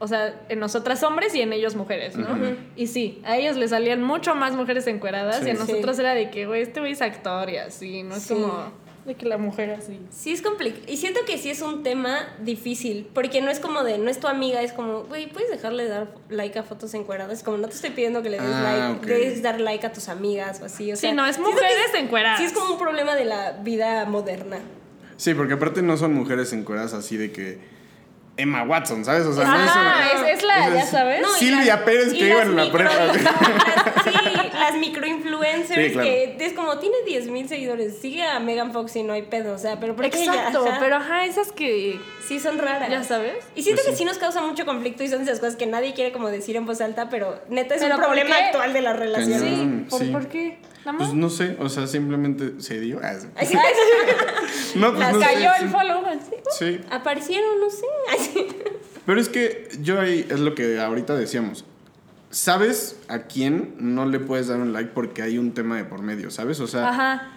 O 0.00 0.08
sea, 0.08 0.34
en 0.48 0.58
nosotras 0.58 1.02
hombres 1.02 1.34
y 1.34 1.40
en 1.40 1.52
ellos 1.52 1.76
mujeres, 1.76 2.16
¿no? 2.16 2.26
Y 2.76 2.88
sí, 2.88 3.22
a 3.24 3.36
ellos 3.36 3.56
les 3.56 3.70
salían 3.70 4.02
mucho 4.02 4.34
más 4.34 4.54
mujeres 4.54 4.86
encueradas 4.86 5.40
Sí. 5.40 5.46
y 5.46 5.50
a 5.50 5.54
nosotros 5.54 5.96
Sí. 5.96 6.02
era 6.02 6.14
de 6.14 6.30
que, 6.30 6.46
güey, 6.46 6.62
este 6.62 6.80
güey 6.80 6.92
es 6.92 7.00
actor 7.02 7.48
y 7.48 7.56
así, 7.58 8.02
no 8.02 8.16
es 8.16 8.22
Sí. 8.24 8.34
como 8.34 8.84
de 9.06 9.14
que 9.14 9.26
la 9.26 9.36
mujer 9.38 9.70
así. 9.70 10.00
Sí, 10.10 10.32
es 10.32 10.40
complicado. 10.42 10.82
Y 10.88 10.96
siento 10.96 11.20
que 11.26 11.36
sí 11.38 11.50
es 11.50 11.60
un 11.62 11.82
tema 11.82 12.18
difícil, 12.42 13.06
porque 13.14 13.40
no 13.42 13.50
es 13.50 13.60
como 13.60 13.84
de, 13.84 13.98
no 13.98 14.10
es 14.10 14.18
tu 14.18 14.26
amiga, 14.28 14.62
es 14.62 14.72
como, 14.72 15.04
güey, 15.04 15.28
puedes 15.30 15.50
dejarle 15.50 15.84
de 15.84 15.90
dar 15.90 16.08
like 16.30 16.58
a 16.58 16.62
fotos 16.62 16.92
encueradas. 16.94 17.38
Es 17.38 17.44
como, 17.44 17.58
no 17.58 17.68
te 17.68 17.74
estoy 17.74 17.90
pidiendo 17.90 18.22
que 18.22 18.30
le 18.30 18.40
des 18.40 18.50
Ah, 18.50 18.62
like, 18.62 18.98
ok. 18.98 19.04
debes 19.06 19.42
dar 19.42 19.60
like 19.60 19.86
a 19.86 19.92
tus 19.92 20.08
amigas 20.08 20.60
o 20.62 20.64
así. 20.64 20.90
O 20.90 20.96
Sí, 20.96 21.12
no, 21.12 21.24
es 21.26 21.38
mujeres 21.38 21.94
encueradas. 21.96 22.38
Sí, 22.40 22.46
es 22.46 22.52
como 22.52 22.72
un 22.74 22.78
problema 22.80 23.14
de 23.14 23.26
la 23.26 23.52
vida 23.62 24.06
moderna. 24.06 24.58
Sí, 25.18 25.34
porque 25.34 25.52
aparte 25.54 25.82
no 25.82 25.96
son 25.98 26.14
mujeres 26.14 26.52
encueradas 26.52 26.94
así 26.94 27.16
de 27.16 27.30
que. 27.30 27.73
Emma 28.36 28.64
Watson, 28.64 29.04
¿sabes? 29.04 29.26
O 29.26 29.32
sea, 29.32 29.44
no 29.44 29.52
Ah, 29.52 29.64
es 30.12 30.20
una- 30.20 30.30
es, 30.30 30.38
es 30.38 30.42
la, 30.44 30.66
es- 30.68 30.74
ya 30.74 30.86
sabes. 30.86 31.22
No, 31.22 31.28
Silvia 31.34 31.76
las- 31.76 31.84
Pérez 31.84 32.12
que 32.12 32.28
iba 32.28 32.42
en 32.42 32.56
la 32.56 32.64
micro- 32.64 32.78
prepa. 32.78 33.04
las- 33.04 33.16
sí, 34.04 34.50
las 34.58 34.74
microinfluencers 34.76 35.86
Sí, 35.86 35.92
claro. 35.92 36.08
que 36.08 36.36
es 36.40 36.52
como, 36.52 36.78
tiene 36.78 36.96
10 37.06 37.28
mil 37.28 37.48
seguidores, 37.48 37.98
sigue 38.00 38.24
a 38.24 38.40
Megan 38.40 38.72
Fox 38.72 38.96
y 38.96 39.02
no 39.04 39.12
hay 39.12 39.22
pedo, 39.22 39.54
o 39.54 39.58
sea, 39.58 39.78
pero 39.78 39.94
¿por 39.94 40.10
qué? 40.10 40.18
Exacto, 40.24 40.66
pero 40.80 40.96
ajá, 40.96 41.24
esas 41.24 41.52
que... 41.52 42.00
Sí, 42.26 42.40
son 42.40 42.58
raras. 42.58 42.88
Ya 42.90 43.04
sabes. 43.04 43.34
Y 43.54 43.62
siento 43.62 43.82
Pues 43.82 43.90
que 43.90 43.92
sí. 43.92 43.98
sí 43.98 44.04
nos 44.06 44.18
causa 44.18 44.40
mucho 44.42 44.64
conflicto 44.64 45.04
y 45.04 45.08
son 45.08 45.22
esas 45.22 45.38
cosas 45.40 45.56
que 45.56 45.66
nadie 45.66 45.92
quiere 45.94 46.10
como 46.10 46.28
decir 46.28 46.56
en 46.56 46.64
voz 46.66 46.80
alta, 46.80 47.08
pero 47.10 47.38
neta 47.48 47.74
es 47.74 47.82
¿Pero 47.82 47.96
un 47.96 48.00
problema 48.02 48.36
qué? 48.36 48.42
actual 48.44 48.72
de 48.72 48.80
las 48.80 48.98
relaciones. 48.98 49.40
Sí, 49.40 49.86
¿por, 49.90 50.00
sí. 50.00 50.06
¿por 50.10 50.26
qué? 50.28 50.58
¿Nada 50.84 50.98
más? 50.98 51.08
Pues 51.08 51.14
no 51.14 51.30
sé, 51.30 51.56
o 51.60 51.68
sea, 51.68 51.86
simplemente 51.86 52.60
se 52.60 52.80
dio. 52.80 53.00
Ah. 53.02 53.14
No, 54.76 54.88
pues 54.90 55.00
Las 55.00 55.12
no 55.14 55.20
sé, 55.20 55.24
Cayó 55.26 55.50
sí. 55.58 55.64
el 55.64 55.70
follow. 55.70 56.04
así. 56.06 56.30
Sí. 56.58 56.80
Aparecieron, 56.90 57.60
no 57.60 57.70
sé. 57.70 58.46
Pero 59.06 59.20
es 59.20 59.28
que 59.28 59.68
yo 59.82 60.00
ahí 60.00 60.26
es 60.28 60.40
lo 60.40 60.54
que 60.54 60.80
ahorita 60.80 61.14
decíamos. 61.14 61.64
¿Sabes 62.30 62.96
a 63.08 63.20
quién 63.24 63.74
no 63.78 64.06
le 64.06 64.18
puedes 64.18 64.48
dar 64.48 64.58
un 64.58 64.72
like 64.72 64.90
porque 64.92 65.22
hay 65.22 65.38
un 65.38 65.52
tema 65.54 65.76
de 65.76 65.84
por 65.84 66.02
medio, 66.02 66.30
¿sabes? 66.32 66.58
O 66.58 66.66
sea, 66.66 66.88
Ajá. 66.88 67.30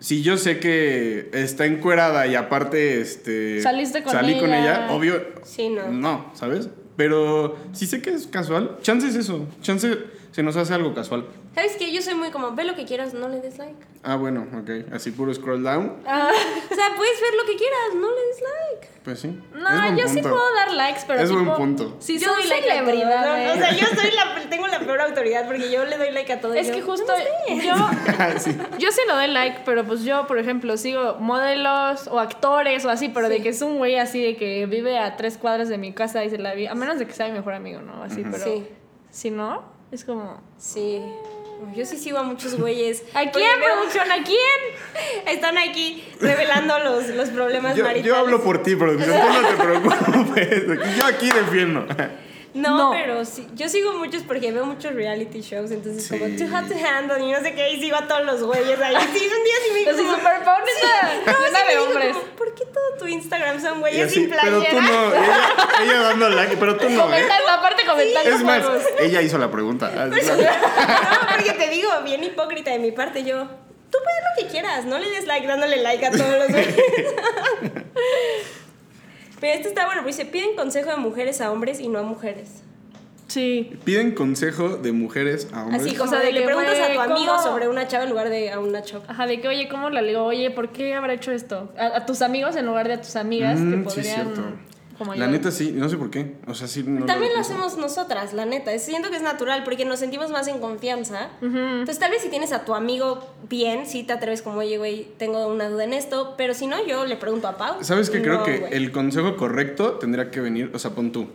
si 0.00 0.22
yo 0.22 0.36
sé 0.36 0.58
que 0.58 1.30
está 1.32 1.66
encuerada 1.66 2.26
y 2.26 2.34
aparte 2.34 3.00
este 3.00 3.62
Saliste 3.62 4.02
con 4.02 4.12
salí 4.12 4.40
con 4.40 4.52
ella. 4.52 4.86
ella, 4.86 4.92
obvio 4.92 5.22
Sí, 5.44 5.68
no. 5.68 5.88
no, 5.92 6.32
¿sabes? 6.34 6.68
Pero 6.96 7.56
si 7.72 7.86
sé 7.86 8.02
que 8.02 8.10
es 8.10 8.26
casual, 8.26 8.78
chance 8.82 9.06
es 9.06 9.14
eso, 9.14 9.46
chance 9.62 9.96
se 10.32 10.42
nos 10.42 10.56
hace 10.56 10.74
algo 10.74 10.94
casual. 10.94 11.26
¿Sabes 11.54 11.76
qué? 11.76 11.92
Yo 11.92 12.00
soy 12.02 12.14
muy 12.14 12.30
como, 12.30 12.52
ve 12.54 12.64
lo 12.64 12.74
que 12.76 12.84
quieras, 12.84 13.14
no 13.14 13.28
le 13.28 13.40
des 13.40 13.58
like. 13.58 13.74
Ah, 14.02 14.16
bueno, 14.16 14.46
ok, 14.60 14.92
así 14.94 15.10
puro 15.10 15.34
scroll 15.34 15.62
down, 15.62 15.96
Ah, 16.06 16.30
O 16.70 16.74
sea, 16.74 16.86
puedes 16.96 17.20
ver 17.20 17.34
lo 17.36 17.44
que 17.50 17.56
quieras, 17.56 17.94
no 17.96 18.08
le 18.08 18.26
des 18.28 18.40
like. 18.40 18.88
pues 19.04 19.20
sí. 19.20 19.28
es 19.28 19.60
no, 19.60 19.82
buen 19.82 19.96
yo 19.98 20.06
sí 20.08 20.14
punto. 20.14 20.30
puedo 20.30 20.54
dar 20.54 20.72
likes, 20.72 21.00
pero 21.06 21.20
Es 21.20 21.28
tipo, 21.28 21.42
buen 21.44 21.56
punto. 21.56 21.96
Si 21.98 22.18
yo 22.18 22.28
soy 22.32 22.42
doy 22.42 22.48
like 22.50 22.68
celebridad, 22.68 23.46
¿no? 23.46 23.52
O 23.52 23.56
sea, 23.56 23.72
yo 23.72 23.86
soy 23.88 24.10
la, 24.12 24.48
tengo 24.48 24.66
la 24.68 24.78
peor 24.80 25.00
autoridad 25.00 25.46
porque 25.46 25.70
yo 25.70 25.84
le 25.84 25.98
doy 25.98 26.12
like 26.12 26.32
a 26.32 26.40
todo. 26.40 26.54
Es 26.54 26.68
yo, 26.68 26.74
que 26.74 26.82
justo 26.82 27.06
"No 27.12 27.16
sé". 27.58 27.66
yo, 27.66 27.74
Sí. 28.38 28.56
yo 28.78 28.90
sí 28.92 29.00
lo 29.08 29.16
doy 29.16 29.26
like, 29.28 29.60
pero 29.64 29.84
pues 29.84 30.04
yo, 30.04 30.26
por 30.26 30.38
ejemplo, 30.38 30.76
sigo 30.76 31.16
modelos 31.18 32.06
o 32.08 32.20
actores 32.20 32.84
o 32.84 32.90
así, 32.90 33.08
pero 33.08 33.28
de 33.28 33.38
Sí. 33.38 33.42
que 33.42 33.48
es 33.50 33.60
un 33.62 33.78
güey 33.78 33.96
así 33.96 34.22
de 34.22 34.36
que 34.36 34.66
vive 34.66 34.98
a 34.98 35.16
tres 35.16 35.36
cuadras 35.38 35.68
de 35.68 35.76
mi 35.78 35.92
casa 35.92 36.24
y 36.24 36.30
se 36.30 36.38
la 36.38 36.54
vi, 36.54 36.66
a 36.68 36.74
menos 36.74 36.98
de 36.98 37.06
que 37.06 37.12
sea 37.12 37.26
mi 37.26 37.32
mejor 37.32 37.54
amigo, 37.54 37.80
¿no? 37.82 38.02
Así, 38.04 38.22
pero 38.30 38.44
Sí. 38.44 38.66
si 39.10 39.30
no, 39.30 39.69
es 39.92 40.04
como... 40.04 40.40
Sí. 40.58 41.00
Yo 41.74 41.84
sí 41.84 41.98
sigo 41.98 42.18
a 42.18 42.22
muchos 42.22 42.58
güeyes. 42.58 43.02
¿A 43.14 43.30
quién, 43.30 43.48
producción? 43.62 44.10
¿A 44.10 44.24
quién? 44.24 44.38
Están 45.26 45.58
aquí 45.58 46.02
revelando 46.20 46.78
los, 46.78 47.08
los 47.08 47.28
problemas 47.30 47.76
Yo, 47.76 47.84
maritales. 47.84 48.06
yo 48.06 48.16
hablo 48.16 48.42
por 48.42 48.62
ti, 48.62 48.76
producción, 48.76 49.14
tú 49.20 49.28
no 49.42 49.48
te 49.48 49.54
preocupes. 49.62 50.96
Yo 50.96 51.04
aquí 51.04 51.30
defiendo. 51.30 51.86
No, 52.52 52.76
No. 52.76 52.90
pero 52.90 53.24
sí. 53.24 53.46
Yo 53.54 53.68
sigo 53.68 53.92
muchos 53.94 54.22
porque 54.24 54.50
veo 54.50 54.64
muchos 54.66 54.92
reality 54.94 55.40
shows, 55.40 55.70
entonces 55.70 56.04
Sí. 56.04 56.18
como 56.18 56.36
Too 56.36 56.48
Hot 56.50 56.68
to 56.68 56.74
Handle 56.74 57.24
y 57.24 57.30
no 57.30 57.40
sé 57.40 57.54
qué, 57.54 57.70
y 57.74 57.80
sigo 57.80 57.96
a 57.96 58.08
todos 58.08 58.24
los 58.24 58.42
güeyes 58.42 58.80
ahí. 58.80 58.96
Sí, 59.12 59.28
un 59.28 59.44
día 59.44 59.54
sí 59.64 59.70
me 59.72 59.78
dijo 59.80 59.90
Así 59.92 60.02
como- 60.02 60.16
super 60.16 60.44
pau, 60.44 60.56
neta, 60.58 61.32
No, 61.32 61.38
sí 61.46 61.52
de 61.52 61.70
dijo 61.70 61.82
hombres. 61.84 62.16
como, 62.16 62.26
¿por 62.36 62.54
qué 62.54 62.64
todo 62.66 62.96
tu 62.98 63.06
Instagram 63.06 63.60
son 63.60 63.80
güeyes 63.80 64.06
así, 64.06 64.14
sin 64.20 64.30
pero 64.30 64.42
playera? 64.42 64.70
tú 64.70 64.80
no, 64.80 65.14
ella, 65.14 65.48
ella 65.82 66.00
dando 66.00 66.28
like, 66.30 66.56
pero 66.56 66.76
tú 66.76 66.90
no, 66.90 67.14
¿eh? 67.14 67.28
Aparte 67.50 67.86
comentando 67.86 68.30
Es 68.30 68.42
más, 68.42 68.62
juegos. 68.64 68.84
ella 69.00 69.22
hizo 69.22 69.38
la 69.38 69.50
pregunta. 69.50 69.90
No, 70.10 71.36
porque 71.36 71.52
te 71.52 71.68
digo, 71.70 71.88
bien 72.04 72.24
hipócrita 72.24 72.70
de 72.72 72.78
mi 72.80 72.90
parte, 72.92 73.22
yo. 73.24 73.46
tú 73.90 73.98
puedes 74.04 74.20
lo 74.22 74.42
que 74.42 74.52
quieras, 74.52 74.84
no 74.84 74.98
le 74.98 75.08
des 75.10 75.26
like 75.26 75.46
dándole 75.46 75.76
like 75.78 76.04
a 76.06 76.10
todos 76.10 76.28
los 76.38 76.48
videos. 76.48 77.14
Pero 79.40 79.54
esto 79.54 79.68
está 79.68 79.86
bueno, 79.86 80.02
porque 80.02 80.16
dice, 80.16 80.26
piden 80.30 80.54
consejo 80.56 80.90
de 80.90 80.96
mujeres 80.96 81.40
a 81.40 81.50
hombres 81.50 81.80
y 81.80 81.88
no 81.88 81.98
a 81.98 82.02
mujeres. 82.02 82.62
Sí. 83.28 83.70
Piden 83.84 84.12
consejo 84.12 84.70
de 84.76 84.90
mujeres 84.90 85.46
a 85.52 85.62
hombres. 85.64 85.82
Así 85.82 85.96
O 86.00 86.06
sea, 86.08 86.18
de, 86.18 86.26
de 86.26 86.32
le 86.32 86.40
que, 86.40 86.46
preguntas 86.46 86.78
a 86.80 86.92
tu 86.92 87.00
amigo 87.00 87.32
¿cómo? 87.36 87.42
sobre 87.42 87.68
una 87.68 87.86
chava 87.86 88.02
en 88.04 88.10
lugar 88.10 88.28
de 88.28 88.50
a 88.50 88.58
una 88.58 88.82
chava. 88.82 89.04
Ajá, 89.06 89.26
de 89.28 89.40
que, 89.40 89.46
oye, 89.46 89.68
¿cómo 89.68 89.88
la 89.88 90.02
ligo? 90.02 90.24
Oye, 90.24 90.50
¿por 90.50 90.70
qué 90.70 90.94
habrá 90.94 91.12
hecho 91.14 91.30
esto? 91.30 91.72
A, 91.78 91.98
a 91.98 92.06
tus 92.06 92.22
amigos 92.22 92.56
en 92.56 92.66
lugar 92.66 92.88
de 92.88 92.94
a 92.94 93.00
tus 93.00 93.14
amigas 93.14 93.58
que 93.60 93.64
Mm, 93.64 93.88
sí, 93.88 93.94
podrían. 93.94 94.14
cierto. 94.16 94.42
Como 95.00 95.14
La 95.14 95.28
neta 95.28 95.50
sí, 95.50 95.72
no 95.74 95.88
sé 95.88 95.96
por 95.96 96.10
qué. 96.10 96.34
O 96.46 96.52
sea, 96.52 96.68
sí. 96.68 96.84
no 96.86 97.06
También 97.06 97.32
lo 97.32 97.40
hacemos 97.40 97.78
nosotras, 97.78 98.34
la 98.34 98.44
neta. 98.44 98.78
Siento 98.78 99.08
que 99.08 99.16
es 99.16 99.22
natural 99.22 99.64
porque 99.64 99.86
nos 99.86 99.98
sentimos 99.98 100.30
más 100.30 100.46
en 100.46 100.58
confianza. 100.58 101.30
Entonces, 101.40 101.98
tal 101.98 102.10
vez 102.10 102.20
si 102.20 102.28
tienes 102.28 102.52
a 102.52 102.66
tu 102.66 102.74
amigo 102.74 103.26
bien, 103.48 103.86
sí 103.86 104.02
te 104.02 104.12
atreves 104.12 104.42
como, 104.42 104.58
oye, 104.58 104.76
güey, 104.76 105.08
tengo 105.16 105.46
una 105.48 105.70
duda 105.70 105.84
en 105.84 105.94
esto. 105.94 106.34
Pero 106.36 106.52
si 106.52 106.66
no, 106.66 106.86
yo 106.86 107.06
le 107.06 107.16
pregunto 107.16 107.48
a 107.48 107.56
Pau. 107.56 107.82
¿Sabes 107.82 108.10
qué? 108.10 108.20
Creo 108.20 108.44
que 108.44 108.68
el 108.72 108.92
consejo 108.92 109.36
correcto 109.36 109.92
tendría 109.92 110.30
que 110.30 110.40
venir, 110.40 110.70
o 110.74 110.78
sea, 110.78 110.90
pon 110.90 111.12
tú. 111.12 111.30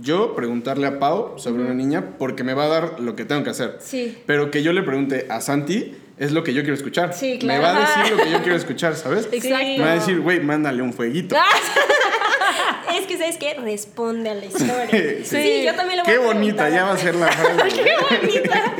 Yo 0.00 0.34
preguntarle 0.34 0.86
a 0.86 0.98
Pau 0.98 1.38
sobre 1.38 1.62
una 1.62 1.74
niña 1.74 2.14
porque 2.18 2.42
me 2.42 2.54
va 2.54 2.64
a 2.64 2.68
dar 2.68 3.00
lo 3.00 3.16
que 3.16 3.26
tengo 3.26 3.44
que 3.44 3.50
hacer. 3.50 3.76
Sí. 3.80 4.16
Pero 4.24 4.50
que 4.50 4.62
yo 4.62 4.72
le 4.72 4.82
pregunte 4.82 5.26
a 5.28 5.42
Santi 5.42 5.94
es 6.16 6.32
lo 6.32 6.42
que 6.42 6.54
yo 6.54 6.62
quiero 6.62 6.74
escuchar. 6.74 7.12
Sí, 7.12 7.32
Me 7.32 7.38
claro. 7.38 7.62
va 7.62 7.76
a 7.76 7.80
decir 8.02 8.16
lo 8.16 8.22
que 8.24 8.30
yo 8.30 8.38
quiero 8.42 8.56
escuchar, 8.56 8.96
¿sabes? 8.96 9.28
Exacto. 9.30 9.66
Me 9.66 9.80
va 9.80 9.92
a 9.92 9.94
decir, 9.96 10.20
güey, 10.20 10.40
mándale 10.40 10.82
un 10.82 10.92
fueguito. 10.94 11.36
Es 12.98 13.06
que, 13.06 13.16
¿sabes 13.18 13.36
qué? 13.38 13.54
Responde 13.54 14.30
a 14.30 14.34
la 14.34 14.44
historia. 14.46 14.88
Sí. 15.24 15.62
yo 15.64 15.74
también 15.74 15.98
le 15.98 16.02
voy 16.04 16.12
Qué 16.12 16.18
a 16.18 16.26
bonita, 16.26 16.68
ya 16.68 16.84
va 16.84 16.92
a 16.92 16.96
ser 16.98 17.14
la 17.14 17.28
frase. 17.28 17.82
Qué 17.82 17.92
bonita. 18.18 18.74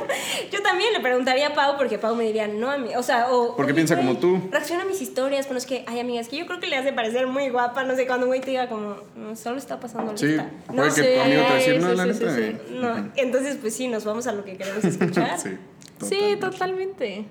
Yo 0.51 0.62
también 0.62 0.93
le 0.93 1.01
preguntaría 1.01 1.49
a 1.49 1.55
Pau 1.55 1.77
porque 1.77 1.99
Pau 1.99 2.14
me 2.16 2.25
diría, 2.25 2.49
no 2.49 2.71
a 2.71 2.77
mí. 2.79 2.91
O 2.97 3.03
sea, 3.03 3.29
o. 3.31 3.55
Porque 3.57 3.73
"Oye, 3.73 3.75
piensa 3.75 3.95
güey, 3.95 4.07
como 4.07 4.18
tú". 4.18 4.49
Reacciona 4.51 4.83
a 4.83 4.87
mis 4.87 5.01
historias, 5.01 5.47
pero 5.47 5.59
es 5.59 5.66
que, 5.66 5.85
ay, 5.87 6.01
amigas, 6.01 6.29
que 6.29 6.37
yo 6.39 6.47
creo 6.47 6.59
que 6.61 6.66
le 6.66 6.77
hace 6.77 6.93
parecer 6.93 7.27
muy 7.27 7.49
guapa. 7.51 7.85
No 7.85 7.95
sé, 7.95 8.07
cuando 8.07 8.27
un 8.27 8.31
güey 8.31 8.41
te 8.41 8.51
diga, 8.51 8.68
como, 8.68 8.97
"No, 9.14 9.37
solo 9.37 9.59
está 9.59 9.79
pasando 9.81 10.16
Sí, 10.16 10.27
lista. 10.27 10.51
No 10.73 10.83
que 10.85 10.91
sé. 10.91 11.21
amigo 11.21 11.43
te 11.47 11.55
decir, 11.55 11.75
sí, 11.75 11.79
no, 11.81 11.93
la 11.95 12.05
sí, 12.05 12.14
sí, 12.14 12.21
neta. 12.25 12.35
sí. 12.35 12.43
eh". 12.43 12.57
No, 12.71 13.12
entonces, 13.16 13.59
pues 13.61 13.75
sí, 13.77 13.89
nos 13.89 14.05
vamos 14.05 14.27
a 14.27 14.33
lo 14.33 14.45
que 14.45 14.57
queremos 14.57 14.85
escuchar. 14.85 15.37
Sí, 15.41 15.57
Sí, 16.09 16.37
totalmente. 16.41 17.27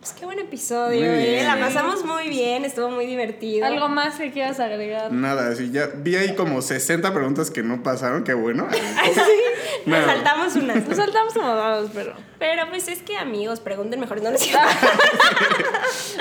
Pues 0.00 0.14
qué 0.14 0.24
buen 0.24 0.38
episodio, 0.38 1.00
Muy 1.12 1.24
eh. 1.24 1.42
La 1.44 1.60
pasamos 1.60 2.06
muy 2.06 2.30
bien, 2.30 2.64
estuvo 2.64 2.88
muy 2.88 3.04
divertido. 3.04 3.66
¿Algo 3.66 3.86
más 3.90 4.16
que 4.16 4.30
quieras 4.32 4.58
agregar? 4.58 5.12
Nada, 5.12 5.50
así 5.50 5.70
ya 5.70 5.90
vi 5.94 6.16
ahí 6.16 6.34
como 6.34 6.62
60 6.62 7.12
preguntas 7.12 7.50
que 7.50 7.62
no 7.62 7.82
pasaron, 7.82 8.24
qué 8.24 8.32
bueno. 8.32 8.66
Nos 9.86 9.98
No. 10.00 10.06
saltamos 10.06 10.56
unas. 10.56 10.88
Nos 10.88 10.96
saltamos 10.96 11.34
como 11.34 11.54
dados, 11.54 11.90
pero. 11.92 12.14
Pero 12.38 12.62
pues 12.70 12.88
es 12.88 13.02
que 13.02 13.18
amigos, 13.18 13.60
pregunten 13.60 14.00
mejor. 14.00 14.22
No, 14.22 14.30
no, 14.30 14.36
es 14.36 14.42
cierto. 14.42 14.66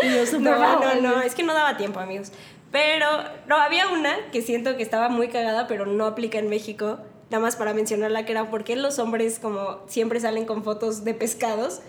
Y 0.03 0.13
yo 0.13 0.25
súper 0.25 0.41
no, 0.41 0.79
no, 0.79 0.95
no, 1.01 1.21
es 1.21 1.33
que 1.33 1.43
no 1.43 1.53
daba 1.53 1.77
tiempo, 1.77 2.01
amigos. 2.01 2.33
Pero, 2.73 3.05
no, 3.47 3.55
había 3.55 3.87
una 3.87 4.13
que 4.33 4.41
siento 4.41 4.75
que 4.75 4.83
estaba 4.83 5.07
muy 5.07 5.29
cagada, 5.29 5.67
pero 5.67 5.85
no 5.85 6.05
aplica 6.05 6.37
en 6.37 6.49
México. 6.49 6.99
Nada 7.29 7.41
más 7.41 7.55
para 7.55 7.73
mencionarla, 7.73 8.25
que 8.25 8.33
era 8.33 8.49
porque 8.49 8.75
los 8.75 8.99
hombres 8.99 9.39
como 9.39 9.79
siempre 9.87 10.19
salen 10.19 10.45
con 10.45 10.65
fotos 10.65 11.05
de 11.05 11.13
pescados. 11.13 11.79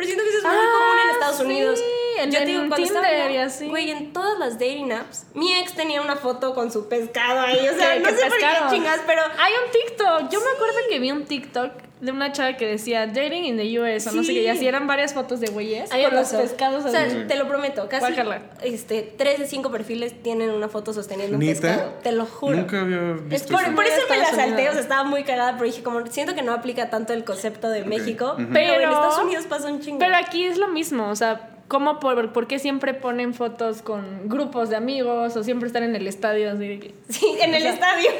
Pero 0.00 0.06
siento 0.06 0.24
que 0.24 0.30
eso 0.30 0.38
es 0.38 0.44
muy 0.44 0.54
Ah, 0.56 0.70
común 0.72 0.98
en 1.04 1.10
Estados 1.10 1.36
sí, 1.36 1.42
Unidos. 1.42 1.80
en- 2.16 2.30
Yo 2.30 2.38
te 2.38 2.42
en 2.42 2.46
digo, 2.48 2.58
cuando 2.68 2.86
estaba. 2.86 3.68
Güey, 3.68 3.90
en 3.90 4.12
todas 4.14 4.38
las 4.38 4.54
dating 4.54 4.92
apps, 4.92 5.26
mi 5.34 5.52
ex 5.58 5.74
tenía 5.74 6.00
una 6.00 6.16
foto 6.16 6.54
con 6.54 6.72
su 6.72 6.88
pescado 6.88 7.40
ahí. 7.40 7.68
O 7.68 7.74
sea, 7.74 7.94
¿Qué- 7.94 8.00
no 8.00 8.08
sé 8.08 8.14
por 8.16 8.30
pescado? 8.30 8.68
qué 8.70 8.74
chingas, 8.76 9.00
pero 9.06 9.20
Hay 9.38 9.52
un 9.62 9.70
TikTok. 9.70 10.30
Yo 10.30 10.40
me 10.40 10.50
acuerdo 10.52 10.78
que 10.88 10.98
vi 11.00 11.12
un 11.12 11.26
TikTok 11.26 11.70
de 12.00 12.12
una 12.12 12.32
chava 12.32 12.56
que 12.56 12.66
decía 12.66 13.06
dating 13.06 13.44
in 13.44 13.56
the 13.58 13.78
US 13.80 14.06
o 14.06 14.12
no 14.12 14.22
sé 14.22 14.28
Sí. 14.28 14.34
qué. 14.34 14.42
Y 14.44 14.48
así 14.48 14.66
eran 14.66 14.86
varias 14.86 15.12
fotos 15.12 15.38
de 15.40 15.48
güeyes 15.48 15.92
A 15.92 15.96
mí 15.96 16.04
con 16.04 16.14
los 16.16 16.28
pescados 16.30 16.84
O 16.84 16.88
sea, 16.90 17.04
así. 17.04 17.24
te 17.28 17.36
lo 17.36 17.46
prometo, 17.46 17.88
casi 17.88 18.06
Guácala. 18.06 18.40
este, 18.62 19.02
tres 19.18 19.38
de 19.38 19.46
cinco 19.46 19.70
perfiles 19.70 20.22
tienen 20.22 20.50
una 20.50 20.68
foto 20.68 20.92
sosteniendo 20.92 21.36
un 21.36 21.44
pescado. 21.44 21.94
Te 22.02 22.12
lo 22.12 22.24
juro. 22.26 22.56
Nunca 22.56 22.80
había 22.80 23.12
Es 23.12 23.28
visto 23.28 23.52
por, 23.52 23.62
eso. 23.62 23.74
por 23.74 23.84
eso 23.84 24.00
me 24.08 24.16
la 24.16 24.30
salté, 24.30 24.68
o 24.68 24.72
sea, 24.72 24.80
estaba 24.80 25.04
muy 25.04 25.24
cagada, 25.24 25.52
pero 25.52 25.64
dije, 25.66 25.82
como 25.82 26.06
siento 26.06 26.34
que 26.34 26.42
no 26.42 26.52
aplica 26.52 26.88
tanto 26.90 27.12
el 27.12 27.24
concepto 27.24 27.68
de 27.68 27.84
México, 27.84 28.34
ujú. 28.38 28.46
pero, 28.52 28.72
en 28.74 28.78
Pero- 28.80 28.92
Estados 28.92 29.18
Unidos 29.22 29.44
pasa 29.46 29.68
un 29.68 29.80
chingo. 29.80 29.98
Pero 29.98 30.16
aquí 30.16 30.44
es 30.44 30.56
lo 30.56 30.68
mismo, 30.68 31.08
o 31.10 31.16
sea, 31.16 31.50
¿cómo 31.68 32.00
por, 32.00 32.32
por 32.32 32.46
qué 32.46 32.58
siempre 32.58 32.94
ponen 32.94 33.34
fotos 33.34 33.82
con 33.82 34.28
grupos 34.28 34.70
de 34.70 34.76
amigos 34.76 35.36
o 35.36 35.44
siempre 35.44 35.66
están 35.66 35.82
en 35.82 35.94
el 35.94 36.06
estadio? 36.06 36.50
Así 36.50 36.66
de 36.66 36.78
que- 36.80 36.94
sí, 37.10 37.26
en 37.40 37.54
el 37.54 37.66
estadio. 37.66 38.10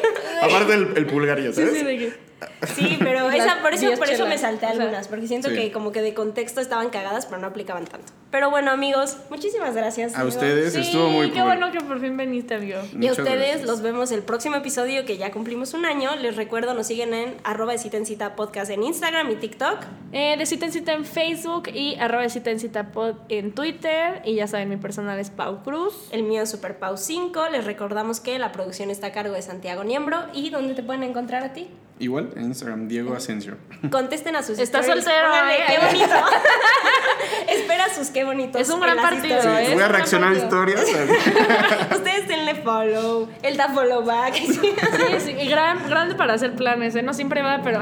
Aparte 0.43 0.75
el, 0.75 0.93
el 0.97 1.07
pulgario, 1.07 1.53
Sí, 1.53 1.63
¿sabes? 1.63 1.79
sí, 1.79 1.85
de 1.85 1.99
que- 1.99 2.30
Sí, 2.75 2.97
pero 3.01 3.31
esa, 3.31 3.61
por 3.63 3.75
eso, 3.75 3.91
por 3.99 4.09
eso 4.09 4.27
me 4.27 4.39
salté 4.39 4.67
o 4.67 4.71
sea. 4.73 4.81
algunas, 4.83 5.09
porque 5.09 5.27
siento 5.29 5.49
Sí. 5.51 5.55
que 5.57 5.73
como 5.73 5.93
que 5.93 6.03
de 6.03 6.15
contexto 6.15 6.61
estaban 6.61 6.91
cagadas, 6.91 7.27
pero 7.27 7.41
no 7.41 7.47
aplicaban 7.47 7.85
tanto. 7.87 8.13
Pero 8.31 8.49
bueno, 8.49 8.71
amigos, 8.71 9.17
muchísimas 9.29 9.75
gracias. 9.75 10.15
A 10.15 10.21
amigos. 10.21 10.35
ustedes 10.37 10.73
Sí, 10.73 10.81
estuvo 10.83 11.09
muy 11.09 11.31
qué 11.31 11.41
cool. 11.41 11.47
bueno 11.49 11.73
que 11.73 11.81
por 11.81 12.01
fin 12.01 12.17
viniste, 12.17 12.55
amigo. 12.55 12.79
Y 12.93 12.95
a 12.95 12.99
Muchas 13.11 13.19
ustedes 13.19 13.39
gracias. 13.49 13.63
los 13.67 13.83
vemos 13.83 14.13
el 14.13 14.23
próximo 14.23 14.55
episodio 14.55 15.05
que 15.05 15.17
ya 15.17 15.33
cumplimos 15.33 15.75
un 15.75 15.85
año. 15.85 16.15
Les 16.15 16.37
recuerdo, 16.37 16.75
nos 16.75 16.87
siguen 16.87 17.13
en 17.13 17.35
arroba 17.43 17.73
de 17.73 17.79
cita 17.79 17.97
en 17.97 18.07
cita 18.07 18.37
podcast 18.37 18.71
en 18.71 18.85
Instagram 18.85 19.31
y 19.33 19.35
TikTok. 19.35 19.79
Eh, 20.13 20.37
de 20.39 20.47
cita 20.47 20.67
en 20.67 20.73
cita 20.73 20.93
en 20.93 21.05
Facebook 21.05 21.71
y 21.75 21.97
arroba 21.97 22.23
de 22.23 22.31
cita 22.31 22.51
en 22.51 22.61
cita 22.61 22.93
pod 22.93 23.17
en 23.29 23.53
Twitter. 23.53 24.23
Y 24.25 24.37
ya 24.37 24.47
saben, 24.47 24.69
mi 24.69 24.77
personal 24.77 25.19
es 25.19 25.31
Pau 25.31 25.65
Cruz. 25.65 25.95
El 26.13 26.23
mío 26.23 26.43
es 26.43 26.51
Super 26.51 26.79
Pau 26.79 26.97
5. 26.97 27.49
Les 27.51 27.65
recordamos 27.65 28.21
que 28.21 28.39
la 28.39 28.53
producción 28.53 28.91
está 28.91 29.09
a 29.09 29.13
cargo 29.13 29.35
de 29.35 29.43
Santiago 29.43 29.83
Niembro. 29.83 30.19
¿Y 30.33 30.51
dónde 30.51 30.75
te 30.75 30.85
pueden 30.85 31.03
encontrar 31.03 31.43
a 31.43 31.53
ti? 31.53 31.69
Igual 31.99 32.31
en 32.37 32.45
Instagram, 32.45 32.87
Diego 32.89 33.13
Asensio. 33.15 33.57
Contesten 33.91 34.35
a 34.37 34.43
sus 34.43 34.59
Está 34.59 34.79
stories. 34.81 35.05
soltero, 35.05 35.35
¿eh? 35.51 35.65
qué 35.67 35.85
bonito. 35.85 36.15
Espera 37.49 37.93
sus 37.95 38.09
qué 38.21 38.25
bonitos. 38.25 38.61
Es 38.61 38.69
un 38.69 38.81
gran 38.81 38.99
partido. 38.99 39.39
¿eh? 39.59 39.71
Voy 39.73 39.83
a 39.83 39.89
reaccionar 39.89 40.33
a 40.33 40.37
historias. 40.37 40.83
Ustedes 41.91 42.29
denle 42.29 42.55
follow. 42.57 43.29
Él 43.43 43.57
da 43.57 43.69
follow 43.69 44.05
back. 44.05 44.35
Sí, 44.35 44.73
sí, 45.21 45.31
y 45.31 45.49
gran, 45.49 45.89
grande 45.89 46.15
para 46.15 46.35
hacer 46.35 46.55
planes, 46.55 46.95
¿eh? 46.97 47.03
No 47.03 47.15
siempre 47.15 47.43
va, 47.43 47.61
pero... 47.65 47.81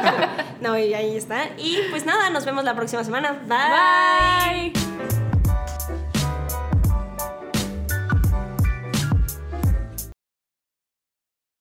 no, 0.62 0.78
y 0.78 0.94
ahí 0.94 1.16
está. 1.16 1.48
Y 1.58 1.78
pues 1.90 2.06
nada, 2.06 2.30
nos 2.30 2.46
vemos 2.46 2.64
la 2.64 2.74
próxima 2.74 3.04
semana. 3.04 3.42
Bye. 3.46 4.72
Bye. 4.72 5.23